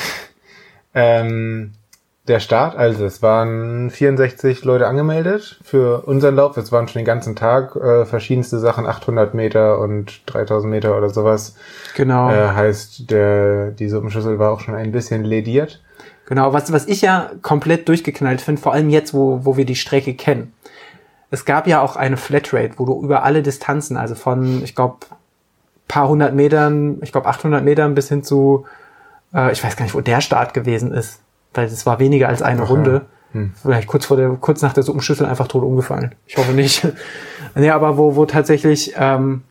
[0.93, 1.73] ähm,
[2.27, 6.57] der Start, also es waren 64 Leute angemeldet für unseren Lauf.
[6.57, 11.09] Es waren schon den ganzen Tag äh, verschiedenste Sachen, 800 Meter und 3000 Meter oder
[11.09, 11.55] sowas.
[11.95, 12.29] Genau.
[12.29, 15.81] Äh, heißt, der, die Suppenschüssel war auch schon ein bisschen lediert.
[16.25, 19.75] Genau, was, was ich ja komplett durchgeknallt finde, vor allem jetzt, wo, wo wir die
[19.75, 20.53] Strecke kennen.
[21.31, 24.97] Es gab ja auch eine Flatrate, wo du über alle Distanzen, also von, ich glaube,
[25.87, 28.65] paar hundert Metern, ich glaube 800 Metern bis hin zu,
[29.33, 31.21] äh, ich weiß gar nicht, wo der Start gewesen ist
[31.57, 33.07] weil es war weniger als eine Ach, Runde.
[33.33, 33.53] Hm.
[33.61, 36.15] Vielleicht kurz vor der, kurz nach der Suppenschüssel einfach tot umgefallen.
[36.25, 36.87] Ich hoffe nicht.
[37.55, 39.43] nee, aber wo, wo tatsächlich, ähm,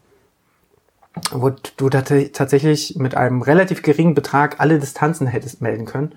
[1.32, 6.12] wo du tatsächlich mit einem relativ geringen Betrag alle Distanzen hättest melden können.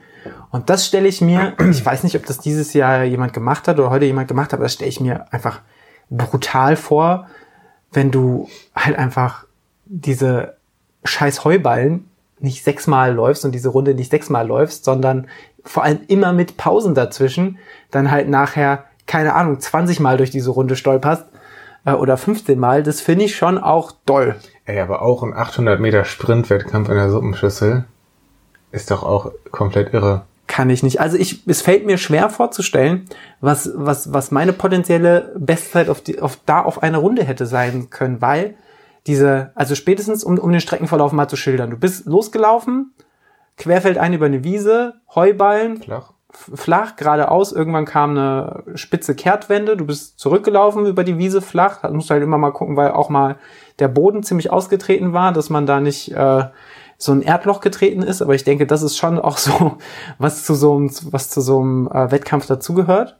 [0.51, 3.79] Und das stelle ich mir, ich weiß nicht, ob das dieses Jahr jemand gemacht hat
[3.79, 5.61] oder heute jemand gemacht hat, aber das stelle ich mir einfach
[6.09, 7.27] brutal vor,
[7.91, 9.45] wenn du halt einfach
[9.85, 10.55] diese
[11.03, 12.08] scheiß Heuballen
[12.39, 15.27] nicht sechsmal läufst und diese Runde nicht sechsmal läufst, sondern
[15.63, 17.57] vor allem immer mit Pausen dazwischen,
[17.91, 21.25] dann halt nachher, keine Ahnung, 20 Mal durch diese Runde stolperst
[21.85, 24.35] äh, oder 15 Mal, das finde ich schon auch doll.
[24.65, 27.85] Ey, aber auch ein 800 Meter Sprintwettkampf in der Suppenschüssel
[28.71, 30.23] ist doch auch komplett irre.
[30.47, 30.99] Kann ich nicht.
[30.99, 33.05] Also ich, es fällt mir schwer vorzustellen,
[33.39, 37.89] was, was, was meine potenzielle Bestzeit auf, die, auf da auf eine Runde hätte sein
[37.91, 38.55] können, weil
[39.09, 41.71] diese, also spätestens um, um den Streckenverlauf mal zu schildern.
[41.71, 42.93] Du bist losgelaufen,
[43.57, 47.51] querfeldein über eine Wiese, Heuballen, flach, flach geradeaus.
[47.51, 49.75] Irgendwann kam eine spitze Kehrtwende.
[49.75, 51.81] Du bist zurückgelaufen über die Wiese flach.
[51.81, 53.37] Da musst du halt immer mal gucken, weil auch mal
[53.79, 56.43] der Boden ziemlich ausgetreten war, dass man da nicht äh,
[56.99, 58.21] so ein Erdloch getreten ist.
[58.21, 59.77] Aber ich denke, das ist schon auch so,
[60.19, 63.18] was zu so einem, was zu so einem äh, Wettkampf dazugehört.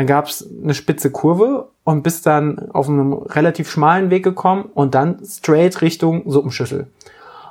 [0.00, 4.70] Dann gab es eine spitze Kurve und bist dann auf einem relativ schmalen Weg gekommen
[4.72, 6.86] und dann straight Richtung Suppenschüssel.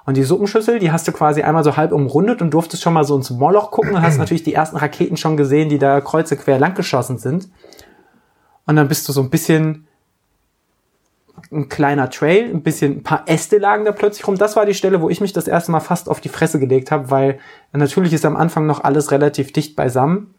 [0.08, 3.04] Und die Suppenschüssel, die hast du quasi einmal so halb umrundet und durftest schon mal
[3.04, 6.38] so ins Moloch gucken und hast natürlich die ersten Raketen schon gesehen, die da kreuze
[6.38, 7.50] quer lang geschossen sind.
[8.66, 9.86] Und dann bist du so ein bisschen
[11.52, 14.40] ein kleiner Trail, ein bisschen ein paar Äste lagen da plötzlich rum.
[14.40, 16.90] Das war die Stelle, wo ich mich das erste Mal fast auf die Fresse gelegt
[16.90, 17.38] habe, weil
[17.74, 20.34] natürlich ist am Anfang noch alles relativ dicht beisammen.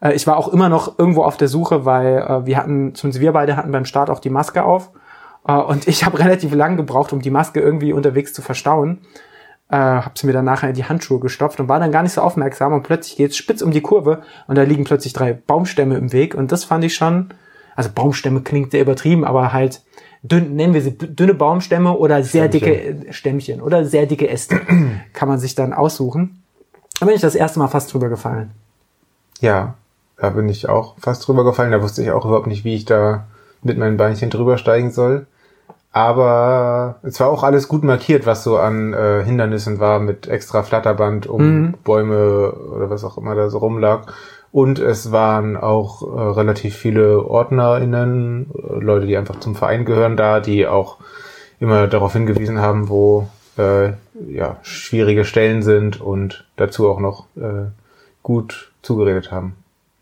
[0.00, 3.20] Äh, ich war auch immer noch irgendwo auf der Suche, weil äh, wir hatten, zumindest
[3.20, 4.90] wir beide hatten beim Start auch die Maske auf.
[5.46, 8.98] Äh, und ich habe relativ lang gebraucht, um die Maske irgendwie unterwegs zu verstauen.
[9.68, 12.12] Äh, habe sie mir dann nachher in die Handschuhe gestopft und war dann gar nicht
[12.12, 15.96] so aufmerksam und plötzlich geht's spitz um die Kurve und da liegen plötzlich drei Baumstämme
[15.96, 17.30] im Weg und das fand ich schon,
[17.74, 19.82] also Baumstämme klingt sehr übertrieben, aber halt
[20.22, 23.00] dünn, nennen wir sie dünne Baumstämme oder sehr Stämmchen.
[23.00, 24.60] dicke Stämmchen oder sehr dicke Äste
[25.12, 26.44] kann man sich dann aussuchen.
[27.00, 28.52] Da bin ich das erste Mal fast drüber gefallen.
[29.40, 29.74] Ja,
[30.18, 31.72] da bin ich auch fast drüber gefallen.
[31.72, 33.26] Da wusste ich auch überhaupt nicht, wie ich da
[33.62, 35.26] mit meinen Beinchen drüber steigen soll.
[35.92, 40.62] Aber es war auch alles gut markiert, was so an äh, Hindernissen war, mit extra
[40.62, 41.74] Flatterband um Mhm.
[41.84, 44.12] Bäume oder was auch immer da so rumlag.
[44.52, 50.16] Und es waren auch äh, relativ viele OrdnerInnen, äh, Leute, die einfach zum Verein gehören
[50.16, 50.98] da, die auch
[51.60, 53.92] immer darauf hingewiesen haben, wo äh,
[54.28, 57.70] ja, schwierige Stellen sind und dazu auch noch äh,
[58.22, 59.56] gut zugeredet haben.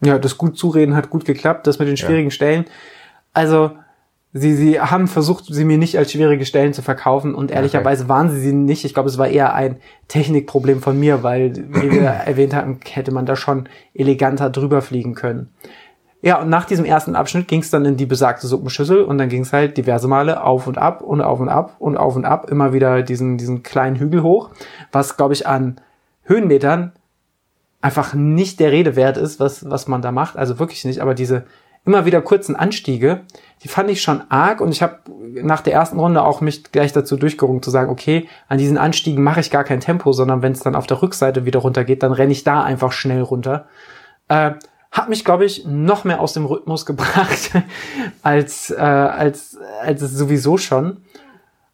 [0.05, 2.67] Ja, das gut zureden hat gut geklappt, das mit den schwierigen Stellen.
[3.33, 3.73] Also,
[4.33, 8.31] sie, sie haben versucht, sie mir nicht als schwierige Stellen zu verkaufen und ehrlicherweise waren
[8.31, 8.85] sie sie nicht.
[8.85, 9.77] Ich glaube, es war eher ein
[10.09, 15.14] Technikproblem von mir, weil, wie wir erwähnt hatten, hätte man da schon eleganter drüber fliegen
[15.14, 15.49] können.
[16.21, 19.29] Ja, und nach diesem ersten Abschnitt ging es dann in die besagte Suppenschüssel und dann
[19.29, 22.25] ging es halt diverse Male auf und ab und auf und ab und auf und
[22.25, 24.49] ab, immer wieder diesen, diesen kleinen Hügel hoch,
[24.90, 25.77] was, glaube ich, an
[26.23, 26.93] Höhenmetern
[27.85, 30.38] einfach nicht der Rede wert ist, was, was man da macht.
[30.38, 31.01] Also wirklich nicht.
[31.01, 31.44] Aber diese
[31.85, 33.20] immer wieder kurzen Anstiege,
[33.62, 35.01] die fand ich schon arg und ich habe
[35.42, 39.23] nach der ersten Runde auch mich gleich dazu durchgerungen zu sagen, okay, an diesen Anstiegen
[39.23, 42.12] mache ich gar kein Tempo, sondern wenn es dann auf der Rückseite wieder runtergeht, dann
[42.12, 43.66] renne ich da einfach schnell runter.
[44.29, 44.53] Äh,
[44.90, 47.51] hat mich, glaube ich, noch mehr aus dem Rhythmus gebracht
[48.23, 51.03] als, äh, als, als es sowieso schon.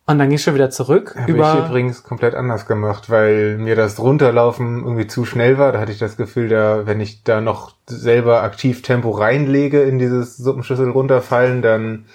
[0.07, 1.15] Und dann ging schon wieder zurück.
[1.17, 5.71] Habe ich übrigens komplett anders gemacht, weil mir das Runterlaufen irgendwie zu schnell war.
[5.71, 10.01] Da hatte ich das Gefühl, da, wenn ich da noch selber aktiv Tempo reinlege in
[10.01, 12.07] dieses Suppenschüssel runterfallen, dann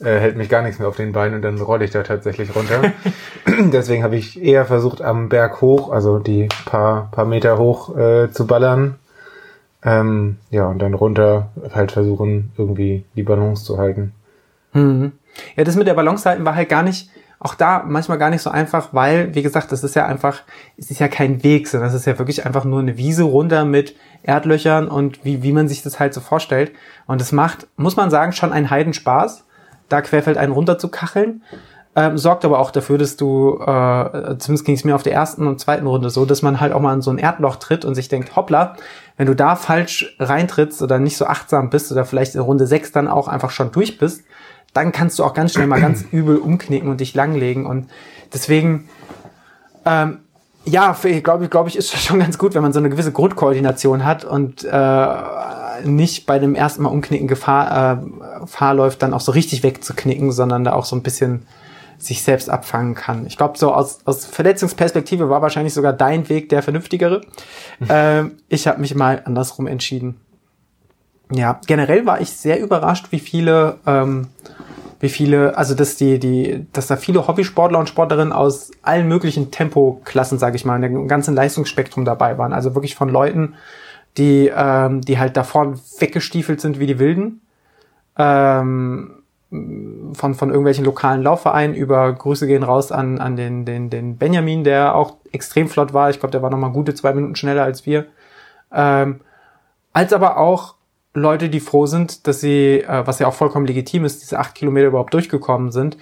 [0.00, 2.54] äh, hält mich gar nichts mehr auf den Beinen und dann rolle ich da tatsächlich
[2.56, 2.92] runter.
[3.72, 8.30] Deswegen habe ich eher versucht, am Berg hoch, also die paar, paar Meter hoch äh,
[8.30, 8.96] zu ballern.
[9.84, 14.12] Ähm, ja, und dann runter halt versuchen, irgendwie die Balance zu halten.
[14.72, 15.12] Mhm.
[15.56, 18.42] Ja, das mit der Balance halten war halt gar nicht, auch da manchmal gar nicht
[18.42, 20.42] so einfach, weil, wie gesagt, das ist ja einfach,
[20.76, 23.64] es ist ja kein Weg, sondern es ist ja wirklich einfach nur eine Wiese runter
[23.64, 26.72] mit Erdlöchern und wie, wie man sich das halt so vorstellt.
[27.06, 29.44] Und es macht, muss man sagen, schon einen Heidenspaß,
[29.88, 31.42] da querfeld einen runter zu kacheln.
[31.96, 35.46] Ähm, sorgt aber auch dafür, dass du, äh, zumindest ging es mir auf der ersten
[35.46, 37.94] und zweiten Runde so, dass man halt auch mal in so ein Erdloch tritt und
[37.94, 38.74] sich denkt, hoppla,
[39.16, 42.90] wenn du da falsch reintrittst oder nicht so achtsam bist oder vielleicht in Runde sechs
[42.90, 44.24] dann auch einfach schon durch bist,
[44.74, 47.64] dann kannst du auch ganz schnell mal ganz übel umknicken und dich langlegen.
[47.64, 47.88] Und
[48.34, 48.88] deswegen,
[49.86, 50.18] ähm,
[50.66, 54.04] ja, glaube ich, glaube ich, ist schon ganz gut, wenn man so eine gewisse Grundkoordination
[54.04, 55.06] hat und äh,
[55.84, 60.32] nicht bei dem ersten Mal umknicken Gefahr, äh, Gefahr läuft, dann auch so richtig wegzuknicken,
[60.32, 61.46] sondern da auch so ein bisschen
[61.98, 63.26] sich selbst abfangen kann.
[63.26, 67.22] Ich glaube, so aus, aus Verletzungsperspektive war wahrscheinlich sogar dein Weg der vernünftigere.
[67.88, 70.20] ähm, ich habe mich mal andersrum entschieden.
[71.34, 74.28] Ja, generell war ich sehr überrascht, wie viele, ähm,
[75.00, 79.50] wie viele, also dass die, die, dass da viele Hobbysportler und Sportlerinnen aus allen möglichen
[79.50, 82.52] Tempoklassen, sage ich mal, in dem ganzen Leistungsspektrum dabei waren.
[82.52, 83.54] Also wirklich von Leuten,
[84.16, 87.40] die, ähm, die halt da vorne weggestiefelt sind wie die Wilden.
[88.16, 94.16] Ähm, von, von irgendwelchen lokalen Laufvereinen über Grüße gehen raus an, an den, den, den
[94.18, 96.10] Benjamin, der auch extrem flott war.
[96.10, 98.06] Ich glaube, der war noch mal gute zwei Minuten schneller als wir.
[98.72, 99.20] Ähm,
[99.92, 100.74] als aber auch
[101.14, 104.54] Leute, die froh sind, dass sie, äh, was ja auch vollkommen legitim ist, diese acht
[104.54, 105.96] Kilometer überhaupt durchgekommen sind.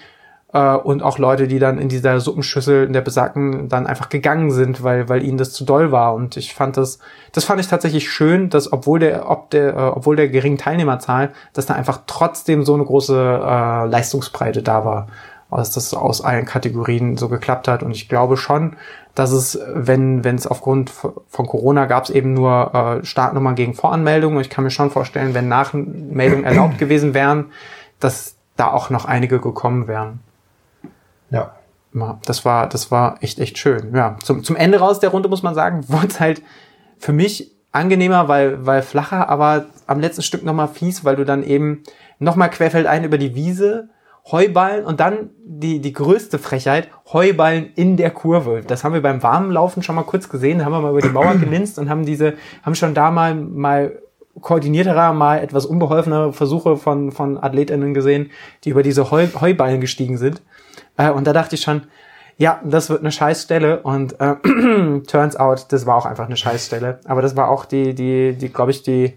[0.53, 4.51] Äh, und auch Leute, die dann in dieser Suppenschüssel, in der besagten, dann einfach gegangen
[4.51, 6.15] sind, weil, weil ihnen das zu doll war.
[6.15, 6.99] Und ich fand das,
[7.33, 11.33] das fand ich tatsächlich schön, dass obwohl der, ob der, äh, obwohl der geringen Teilnehmerzahl,
[11.53, 15.09] dass da einfach trotzdem so eine große äh, Leistungsbreite da war.
[15.51, 17.83] Dass das aus allen Kategorien so geklappt hat.
[17.83, 18.77] Und ich glaube schon,
[19.15, 23.75] dass es, wenn wenn es aufgrund von Corona gab es eben nur äh, Startnummern gegen
[23.75, 24.41] Voranmeldungen.
[24.41, 27.47] Ich kann mir schon vorstellen, wenn Nachmeldungen erlaubt gewesen wären,
[28.01, 30.21] dass da auch noch einige gekommen wären.
[31.31, 31.55] Ja.
[32.25, 33.95] Das war, das war echt, echt schön.
[33.95, 36.43] Ja, zum, zum Ende raus der Runde muss man sagen, wurde es halt
[36.99, 41.43] für mich angenehmer, weil, weil flacher, aber am letzten Stück nochmal fies, weil du dann
[41.43, 41.83] eben
[42.19, 43.89] nochmal querfeldein über die Wiese
[44.31, 48.63] Heuballen und dann die, die größte Frechheit, Heuballen in der Kurve.
[48.65, 51.01] Das haben wir beim warmen Laufen schon mal kurz gesehen, da haben wir mal über
[51.01, 53.99] die Mauer gelinst und haben diese, haben schon da mal, mal
[54.41, 58.31] koordinierterer, mal etwas unbeholfenere Versuche von, von AthletInnen gesehen,
[58.65, 60.41] die über diese Heu, Heuballen gestiegen sind.
[60.97, 61.83] Äh, und da dachte ich schon,
[62.39, 64.37] ja, das wird eine Scheißstelle und äh,
[65.07, 67.01] turns out, das war auch einfach eine Scheißstelle.
[67.05, 69.17] Aber das war auch die, die, die, glaube ich, die,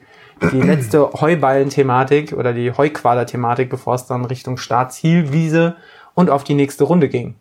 [0.52, 5.76] die letzte Heuballen-Thematik oder die Heuquader-Thematik, bevor es dann Richtung Startzielwiese
[6.14, 7.36] und auf die nächste Runde ging.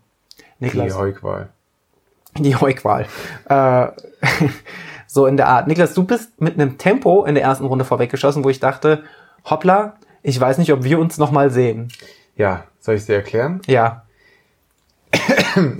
[0.60, 1.48] Die Heuqual.
[2.38, 3.06] Die Heuqual.
[3.48, 3.86] Äh,
[5.06, 5.66] so in der Art.
[5.66, 9.04] Niklas, du bist mit einem Tempo in der ersten Runde vorweggeschossen, wo ich dachte,
[9.44, 11.88] hoppla, Ich weiß nicht, ob wir uns nochmal sehen.
[12.36, 13.60] Ja, soll ich dir erklären?
[13.66, 14.02] Ja.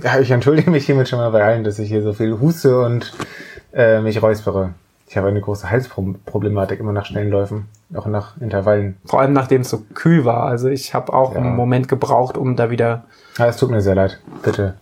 [0.03, 2.79] Ja, ich entschuldige mich hiermit schon mal bei allen, dass ich hier so viel huste
[2.79, 3.13] und
[3.73, 4.73] äh, mich räuspere.
[5.07, 8.97] Ich habe eine große Halsproblematik immer nach schnellen Läufen, auch nach Intervallen.
[9.05, 10.43] Vor allem nachdem es so kühl war.
[10.45, 11.41] Also ich habe auch Ja.
[11.41, 13.05] einen Moment gebraucht, um da wieder.
[13.37, 14.19] Ja, es tut mir sehr leid.
[14.43, 14.75] Bitte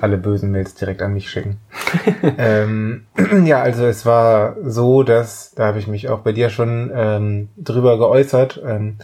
[0.00, 1.58] alle bösen Mails direkt an mich schicken.
[2.38, 3.04] ähm,
[3.44, 7.48] ja, also es war so, dass, da habe ich mich auch bei dir schon ähm,
[7.56, 8.96] drüber geäußert, ähm,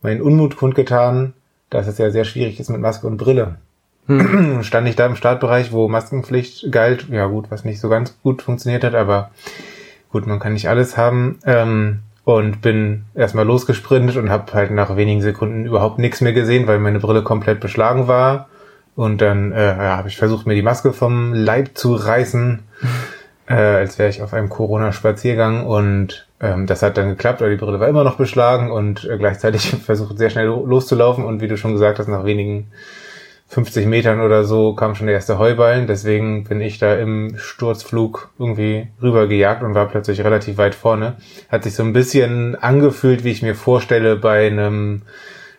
[0.00, 1.34] meinen Unmut kundgetan,
[1.70, 3.56] dass es ja sehr schwierig ist mit Maske und Brille.
[4.62, 8.42] Stand ich da im Startbereich, wo Maskenpflicht galt, ja gut, was nicht so ganz gut
[8.42, 9.30] funktioniert hat, aber
[10.10, 11.38] gut, man kann nicht alles haben.
[11.44, 16.66] Ähm, und bin erstmal losgesprintet und habe halt nach wenigen Sekunden überhaupt nichts mehr gesehen,
[16.66, 18.48] weil meine Brille komplett beschlagen war.
[18.96, 22.58] Und dann äh, ja, habe ich versucht, mir die Maske vom Leib zu reißen,
[23.48, 25.64] äh, als wäre ich auf einem Corona-Spaziergang.
[25.64, 29.16] Und ähm, das hat dann geklappt, aber die Brille war immer noch beschlagen und äh,
[29.16, 31.24] gleichzeitig versucht, sehr schnell lo- loszulaufen.
[31.24, 32.66] Und wie du schon gesagt hast, nach wenigen
[33.48, 35.86] 50 Metern oder so kam schon der erste Heuballen.
[35.86, 41.16] Deswegen bin ich da im Sturzflug irgendwie rübergejagt und war plötzlich relativ weit vorne.
[41.48, 45.02] Hat sich so ein bisschen angefühlt, wie ich mir vorstelle bei einem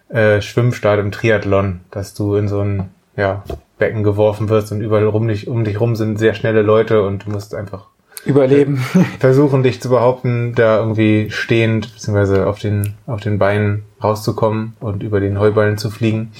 [0.09, 3.43] äh, Schwimmstart im Triathlon, dass du in so ein ja,
[3.79, 7.25] Becken geworfen wirst und überall rum dich, um dich rum sind sehr schnelle Leute und
[7.25, 7.87] du musst einfach
[8.25, 8.77] Überleben.
[9.19, 15.03] versuchen, dich zu behaupten, da irgendwie stehend beziehungsweise auf den, auf den Beinen rauszukommen und
[15.03, 16.31] über den Heuballen zu fliegen.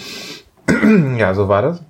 [1.17, 1.82] Ja, so war das.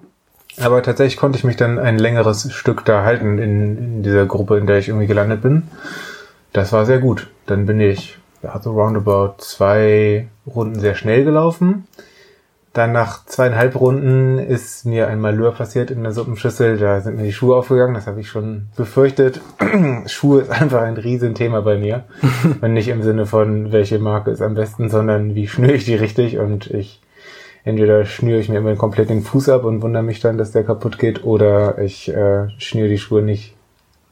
[0.60, 4.58] Aber tatsächlich konnte ich mich dann ein längeres Stück da halten in, in dieser Gruppe,
[4.58, 5.64] in der ich irgendwie gelandet bin.
[6.54, 7.28] Das war sehr gut.
[7.46, 11.88] Dann bin ich ja, so roundabout zwei Runden sehr schnell gelaufen.
[12.74, 16.78] Dann nach zweieinhalb Runden ist mir ein Malheur passiert in der Suppenschüssel.
[16.78, 17.96] Da sind mir die Schuhe aufgegangen.
[17.96, 19.42] Das habe ich schon befürchtet.
[20.06, 22.04] Schuhe ist einfach ein Riesenthema bei mir.
[22.62, 25.96] Und nicht im Sinne von, welche Marke ist am besten, sondern wie schnüre ich die
[25.96, 26.38] richtig.
[26.38, 27.02] Und ich
[27.64, 30.64] entweder schnüre ich mir immer komplett den Fuß ab und wundere mich dann, dass der
[30.64, 31.24] kaputt geht.
[31.24, 33.56] Oder ich äh, schnüre die Schuhe nicht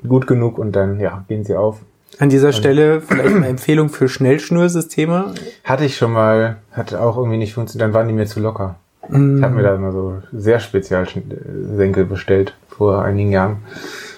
[0.07, 1.79] gut genug und dann ja, gehen sie auf.
[2.19, 5.33] An dieser Stelle vielleicht eine Empfehlung für Schnellschnürsysteme.
[5.63, 8.75] Hatte ich schon mal, hat auch irgendwie nicht funktioniert, dann waren die mir zu locker.
[9.09, 13.57] Ich habe mir da immer so sehr Spezialsenkel bestellt vor einigen Jahren.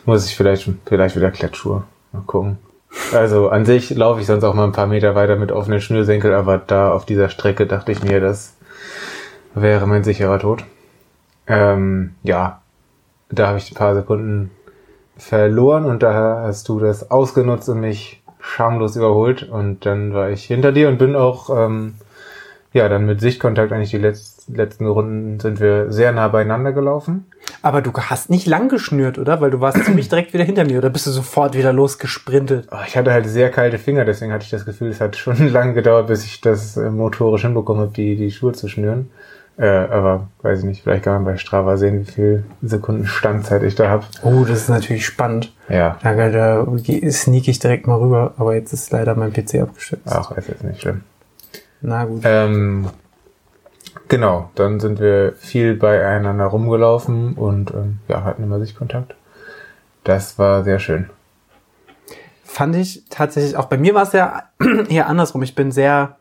[0.05, 1.83] Muss ich vielleicht, vielleicht wieder Klettschuhe.
[2.11, 2.57] Mal gucken.
[3.13, 6.33] Also an sich laufe ich sonst auch mal ein paar Meter weiter mit offenen Schnürsenkel,
[6.33, 8.55] aber da auf dieser Strecke dachte ich mir, das
[9.61, 10.63] wäre mein sicherer Tod.
[11.47, 12.61] Ähm, ja,
[13.29, 14.51] da habe ich ein paar Sekunden
[15.17, 20.45] verloren und daher hast du das ausgenutzt und mich schamlos überholt und dann war ich
[20.45, 21.95] hinter dir und bin auch ähm,
[22.73, 27.25] ja dann mit Sichtkontakt eigentlich die letz letzten Runden sind wir sehr nah beieinander gelaufen.
[27.61, 29.41] Aber du hast nicht lang geschnürt, oder?
[29.41, 30.77] Weil du warst ziemlich direkt wieder hinter mir.
[30.77, 32.67] Oder bist du sofort wieder losgesprintet?
[32.71, 35.47] Oh, Ich hatte halt sehr kalte Finger, deswegen hatte ich das Gefühl, es hat schon
[35.51, 39.09] lange gedauert, bis ich das äh, motorisch hinbekommen habe, die, die Schuhe zu schnüren.
[39.59, 43.61] Äh, aber weiß ich nicht, vielleicht kann man bei Strava sehen, wie viel Sekunden Standzeit
[43.63, 44.05] ich da habe.
[44.23, 45.53] Oh, das ist natürlich spannend.
[45.67, 46.65] Ja, Da, da
[47.11, 50.07] sneak ich direkt mal rüber, aber jetzt ist leider mein PC abgestürzt.
[50.07, 51.01] ach, ist jetzt nicht schlimm.
[51.81, 52.21] Na gut.
[52.23, 52.87] Ähm,
[54.07, 59.15] genau, dann sind wir viel beieinander rumgelaufen und ähm, ja, hatten immer Sichtkontakt.
[60.05, 61.09] Das war sehr schön.
[62.45, 64.43] Fand ich tatsächlich, auch bei mir war es ja
[64.89, 65.43] eher andersrum.
[65.43, 66.15] Ich bin sehr,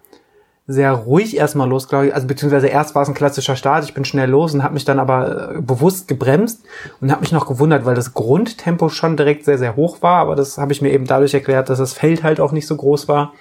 [0.70, 2.14] sehr ruhig erstmal los, glaube ich.
[2.14, 3.84] Also beziehungsweise erst war es ein klassischer Start.
[3.84, 6.62] Ich bin schnell los und habe mich dann aber äh, bewusst gebremst
[7.00, 10.20] und habe mich noch gewundert, weil das Grundtempo schon direkt sehr, sehr hoch war.
[10.20, 12.76] Aber das habe ich mir eben dadurch erklärt, dass das Feld halt auch nicht so
[12.76, 13.32] groß war.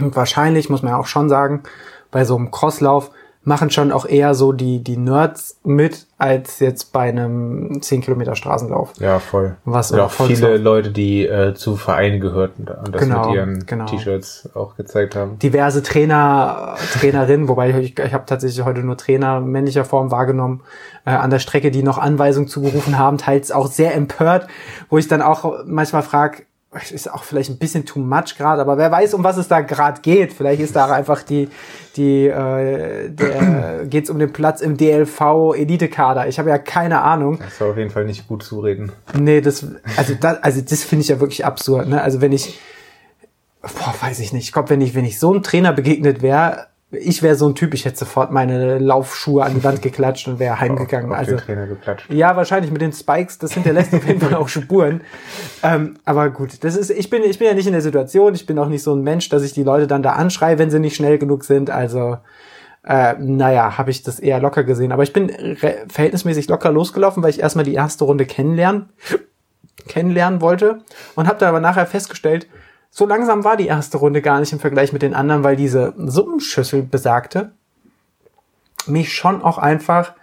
[0.00, 1.64] Und wahrscheinlich, muss man ja auch schon sagen,
[2.12, 3.10] bei so einem Crosslauf
[3.48, 8.36] machen schon auch eher so die, die Nerds mit, als jetzt bei einem 10 Kilometer
[8.36, 8.92] Straßenlauf.
[9.00, 9.56] Ja, voll.
[9.64, 10.58] Was Oder auch viele.
[10.58, 13.86] Leute, die äh, zu Vereinen gehörten und das Genau, mit ihren genau.
[13.86, 15.38] T-Shirts auch gezeigt haben.
[15.38, 20.60] diverse Trainer, Trainerinnen, wobei ich, ich habe tatsächlich heute nur Trainer männlicher Form wahrgenommen,
[21.06, 24.46] äh, an der Strecke, die noch Anweisungen zugerufen haben, teils auch sehr empört,
[24.90, 26.42] wo ich dann auch manchmal frage,
[26.90, 29.62] ist auch vielleicht ein bisschen too much gerade, aber wer weiß, um was es da
[29.62, 30.34] gerade geht.
[30.34, 31.48] Vielleicht ist da einfach die,
[31.96, 36.28] die, äh, der, geht's um den Platz im DLV Elite-Kader.
[36.28, 37.38] Ich habe ja keine Ahnung.
[37.38, 38.92] Das war auf jeden Fall nicht gut zureden.
[39.14, 39.66] Nee, das,
[39.96, 42.02] also das, also das finde ich ja wirklich absurd, ne?
[42.02, 42.60] Also wenn ich,
[43.62, 44.44] boah, weiß ich nicht.
[44.44, 47.54] Ich glaube, wenn ich, wenn ich so einem Trainer begegnet wäre, ich wäre so ein
[47.54, 51.10] Typ, ich hätte sofort meine Laufschuhe an die Wand geklatscht und wäre heimgegangen.
[51.10, 52.10] Auf, auf also den Trainer geklatscht.
[52.10, 55.02] ja, wahrscheinlich mit den Spikes, das hinterlässt auf jeden Fall auch Spuren.
[55.62, 58.46] Ähm, aber gut, das ist, ich bin, ich bin ja nicht in der Situation, ich
[58.46, 60.80] bin auch nicht so ein Mensch, dass ich die Leute dann da anschreie, wenn sie
[60.80, 61.68] nicht schnell genug sind.
[61.68, 62.18] Also,
[62.86, 64.92] äh, naja, habe ich das eher locker gesehen.
[64.92, 68.88] Aber ich bin verhältnismäßig locker losgelaufen, weil ich erstmal die erste Runde kennenlernen,
[69.88, 70.80] kennenlernen wollte
[71.16, 72.46] und habe da aber nachher festgestellt,
[72.90, 75.94] so langsam war die erste Runde gar nicht im Vergleich mit den anderen, weil diese
[75.96, 77.52] Suppenschüssel besagte,
[78.86, 80.14] mich schon auch einfach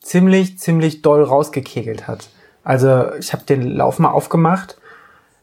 [0.00, 2.28] ziemlich, ziemlich doll rausgekegelt hat.
[2.64, 4.78] Also ich habe den Lauf mal aufgemacht.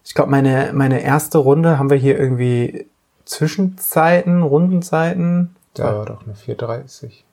[0.06, 2.88] Ich glaube, meine, meine erste Runde haben wir hier irgendwie
[3.26, 5.56] Zwischenzeiten, Rundenzeiten.
[5.74, 7.26] Da war doch eine 430.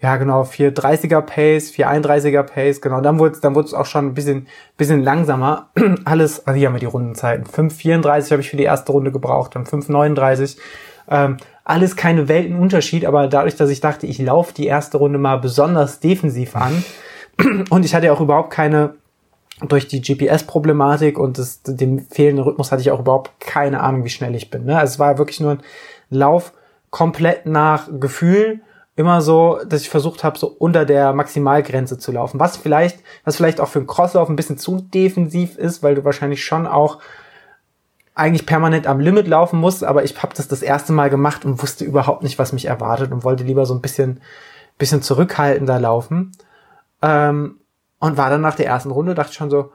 [0.00, 3.00] Ja, genau, 430er Pace, 431er Pace, genau.
[3.00, 4.46] Dann wurde es dann wurde auch schon ein bisschen,
[4.76, 5.70] bisschen langsamer.
[6.04, 7.46] Alles, also hier haben wir die Rundenzeiten.
[7.46, 10.56] 534 habe ich für die erste Runde gebraucht, dann 539.
[11.10, 15.36] Ähm, alles keine Weltenunterschied, aber dadurch, dass ich dachte, ich laufe die erste Runde mal
[15.36, 16.84] besonders defensiv an
[17.70, 18.94] und ich hatte ja auch überhaupt keine
[19.66, 24.08] durch die GPS-Problematik und das, dem fehlenden Rhythmus hatte ich auch überhaupt keine Ahnung, wie
[24.08, 24.64] schnell ich bin.
[24.64, 24.78] Ne?
[24.78, 25.62] Also es war wirklich nur ein
[26.10, 26.52] Lauf
[26.90, 28.60] komplett nach Gefühl,
[28.98, 32.40] immer so, dass ich versucht habe, so unter der Maximalgrenze zu laufen.
[32.40, 36.04] Was vielleicht, was vielleicht auch für einen Crosslauf ein bisschen zu defensiv ist, weil du
[36.04, 36.98] wahrscheinlich schon auch
[38.16, 41.62] eigentlich permanent am Limit laufen musst, aber ich habe das das erste Mal gemacht und
[41.62, 44.20] wusste überhaupt nicht, was mich erwartet und wollte lieber so ein bisschen,
[44.78, 46.32] bisschen zurückhaltender laufen.
[47.00, 47.60] Ähm,
[48.00, 49.70] und war dann nach der ersten Runde, dachte ich schon so,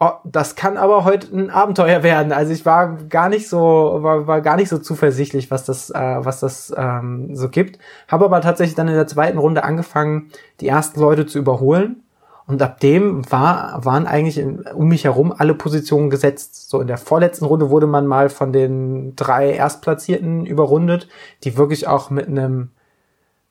[0.00, 2.32] oh, das kann aber heute ein Abenteuer werden.
[2.32, 3.58] Also ich war gar nicht so,
[4.00, 7.78] war, war gar nicht so zuversichtlich, was das, äh, was das ähm, so gibt.
[8.06, 10.30] Habe aber tatsächlich dann in der zweiten Runde angefangen,
[10.60, 12.02] die ersten Leute zu überholen.
[12.46, 16.70] Und ab dem war, waren eigentlich in, um mich herum alle Positionen gesetzt.
[16.70, 21.08] So in der vorletzten Runde wurde man mal von den drei Erstplatzierten überrundet,
[21.44, 22.70] die wirklich auch mit einem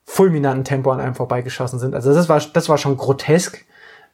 [0.04, 1.94] fulminanten Tempo an einem vorbeigeschossen sind.
[1.94, 3.66] Also das war, das war schon grotesk.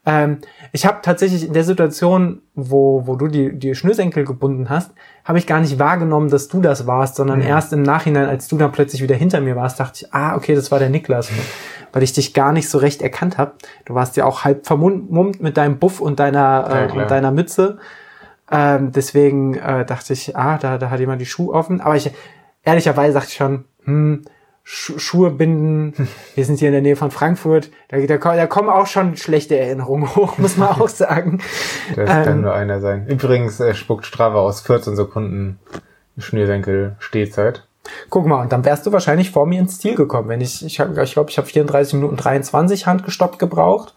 [0.05, 0.39] Ähm,
[0.73, 4.91] ich habe tatsächlich in der Situation, wo, wo du die, die Schnürsenkel gebunden hast,
[5.23, 7.45] habe ich gar nicht wahrgenommen, dass du das warst, sondern mhm.
[7.45, 10.55] erst im Nachhinein, als du dann plötzlich wieder hinter mir warst, dachte ich, ah, okay,
[10.55, 11.29] das war der Niklas.
[11.93, 13.53] Weil ich dich gar nicht so recht erkannt habe.
[13.85, 17.31] Du warst ja auch halb vermummt mit deinem Buff und deiner, äh, ja, und deiner
[17.31, 17.77] Mütze.
[18.51, 21.79] Ähm, deswegen äh, dachte ich, ah, da, da hat jemand die Schuhe offen.
[21.81, 22.11] Aber ich
[22.63, 24.23] ehrlicherweise dachte ich schon, hm,
[24.63, 26.07] Schuhe binden.
[26.35, 27.69] Wir sind hier in der Nähe von Frankfurt.
[27.89, 31.39] Da, da, da kommen auch schon schlechte Erinnerungen hoch, muss man auch sagen.
[31.95, 33.07] Das ähm, kann nur einer sein.
[33.07, 35.59] Übrigens äh, spuckt Strava aus 14 Sekunden
[36.17, 37.67] Schnürsenkel Stehzeit.
[38.09, 40.29] Guck mal, und dann wärst du wahrscheinlich vor mir ins Ziel gekommen.
[40.29, 43.93] Wenn ich, ich glaube, ich, glaub, ich habe 34 Minuten 23 handgestoppt gebraucht.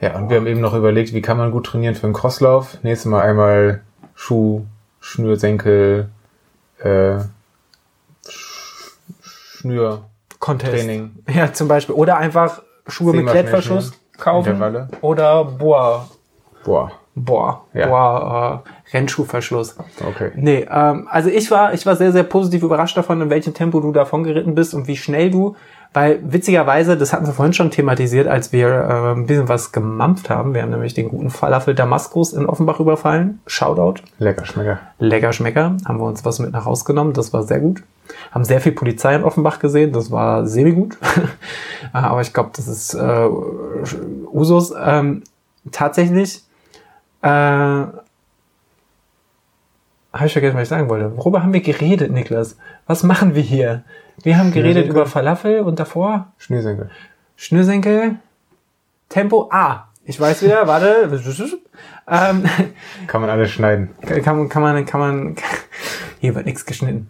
[0.00, 2.76] Ja, und wir haben eben noch überlegt, wie kann man gut trainieren für einen Crosslauf.
[2.82, 3.80] Nächstes Mal einmal
[4.14, 4.66] Schuh,
[5.00, 6.10] Schnürsenkel,
[6.80, 7.20] äh,
[9.56, 10.04] Schnür
[10.38, 10.72] Contest.
[10.72, 11.16] Training.
[11.28, 11.94] Ja, zum Beispiel.
[11.94, 14.50] Oder einfach Schuhe mit Klettverschluss kaufen.
[14.50, 14.88] Intervalle.
[15.00, 16.08] Oder Boah.
[16.64, 16.92] Boah.
[17.14, 17.64] Boah.
[17.72, 17.86] Ja.
[17.86, 19.76] Boah, äh, Rennschuhverschluss.
[20.06, 20.32] Okay.
[20.34, 23.80] Nee, ähm, also ich war, ich war sehr, sehr positiv überrascht davon, in welchem Tempo
[23.80, 25.56] du davon geritten bist und wie schnell du
[25.96, 30.28] weil witzigerweise, das hatten wir vorhin schon thematisiert, als wir äh, ein bisschen was gemampft
[30.28, 30.52] haben.
[30.52, 33.40] Wir haben nämlich den guten Falafel Damaskus in Offenbach überfallen.
[33.46, 34.02] Shoutout.
[34.18, 34.78] Lecker Schmecker.
[34.98, 35.78] Lecker Schmecker.
[35.86, 37.14] Haben wir uns was mit nach Hause genommen.
[37.14, 37.82] Das war sehr gut.
[38.30, 39.92] Haben sehr viel Polizei in Offenbach gesehen.
[39.92, 40.96] Das war semi gut.
[41.92, 43.28] Aber ich glaube, das ist äh,
[44.32, 44.72] Usus.
[44.78, 45.22] Ähm,
[45.72, 46.42] tatsächlich
[47.22, 47.28] äh,
[50.16, 51.16] habe ich vergessen, was ich sagen wollte.
[51.16, 52.56] Worüber haben wir geredet, Niklas?
[52.86, 53.84] Was machen wir hier?
[54.22, 56.32] Wir haben geredet über Falafel und davor?
[56.38, 56.90] Schnürsenkel.
[57.36, 58.16] Schnürsenkel.
[59.08, 59.88] Tempo A.
[60.04, 61.10] Ich weiß wieder, warte.
[62.08, 62.44] ähm,
[63.06, 63.90] kann man alles schneiden.
[64.00, 65.36] Kann, kann man, kann man,
[66.20, 67.08] hier wird nichts geschnitten.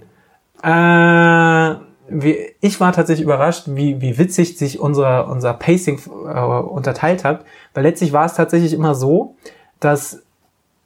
[0.66, 1.76] Äh,
[2.08, 7.44] wie, ich war tatsächlich überrascht, wie, wie witzig sich unser, unser Pacing äh, unterteilt hat,
[7.74, 9.36] weil letztlich war es tatsächlich immer so,
[9.80, 10.22] dass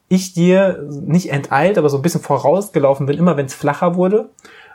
[0.09, 4.28] ich dir nicht enteilt, aber so ein bisschen vorausgelaufen bin, immer wenn es flacher wurde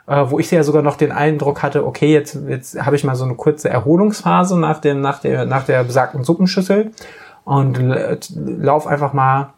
[0.06, 3.16] äh, wo ich ja sogar noch den Eindruck hatte, okay, jetzt, jetzt habe ich mal
[3.16, 6.92] so eine kurze Erholungsphase nach, dem, nach, der, nach der besagten Suppenschüssel
[7.44, 7.78] und
[8.34, 9.52] lauf einfach mal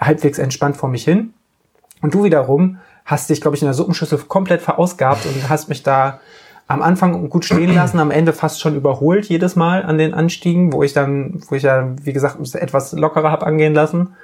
[0.00, 1.32] halbwegs entspannt vor mich hin.
[2.00, 2.78] Und du wiederum
[3.08, 6.20] hast dich, glaube ich, in der Suppenschüssel komplett verausgabt und hast mich da
[6.66, 10.74] am Anfang gut stehen lassen, am Ende fast schon überholt jedes Mal an den Anstiegen,
[10.74, 14.14] wo ich dann, wo ich ja, wie gesagt, etwas lockerer hab angehen lassen.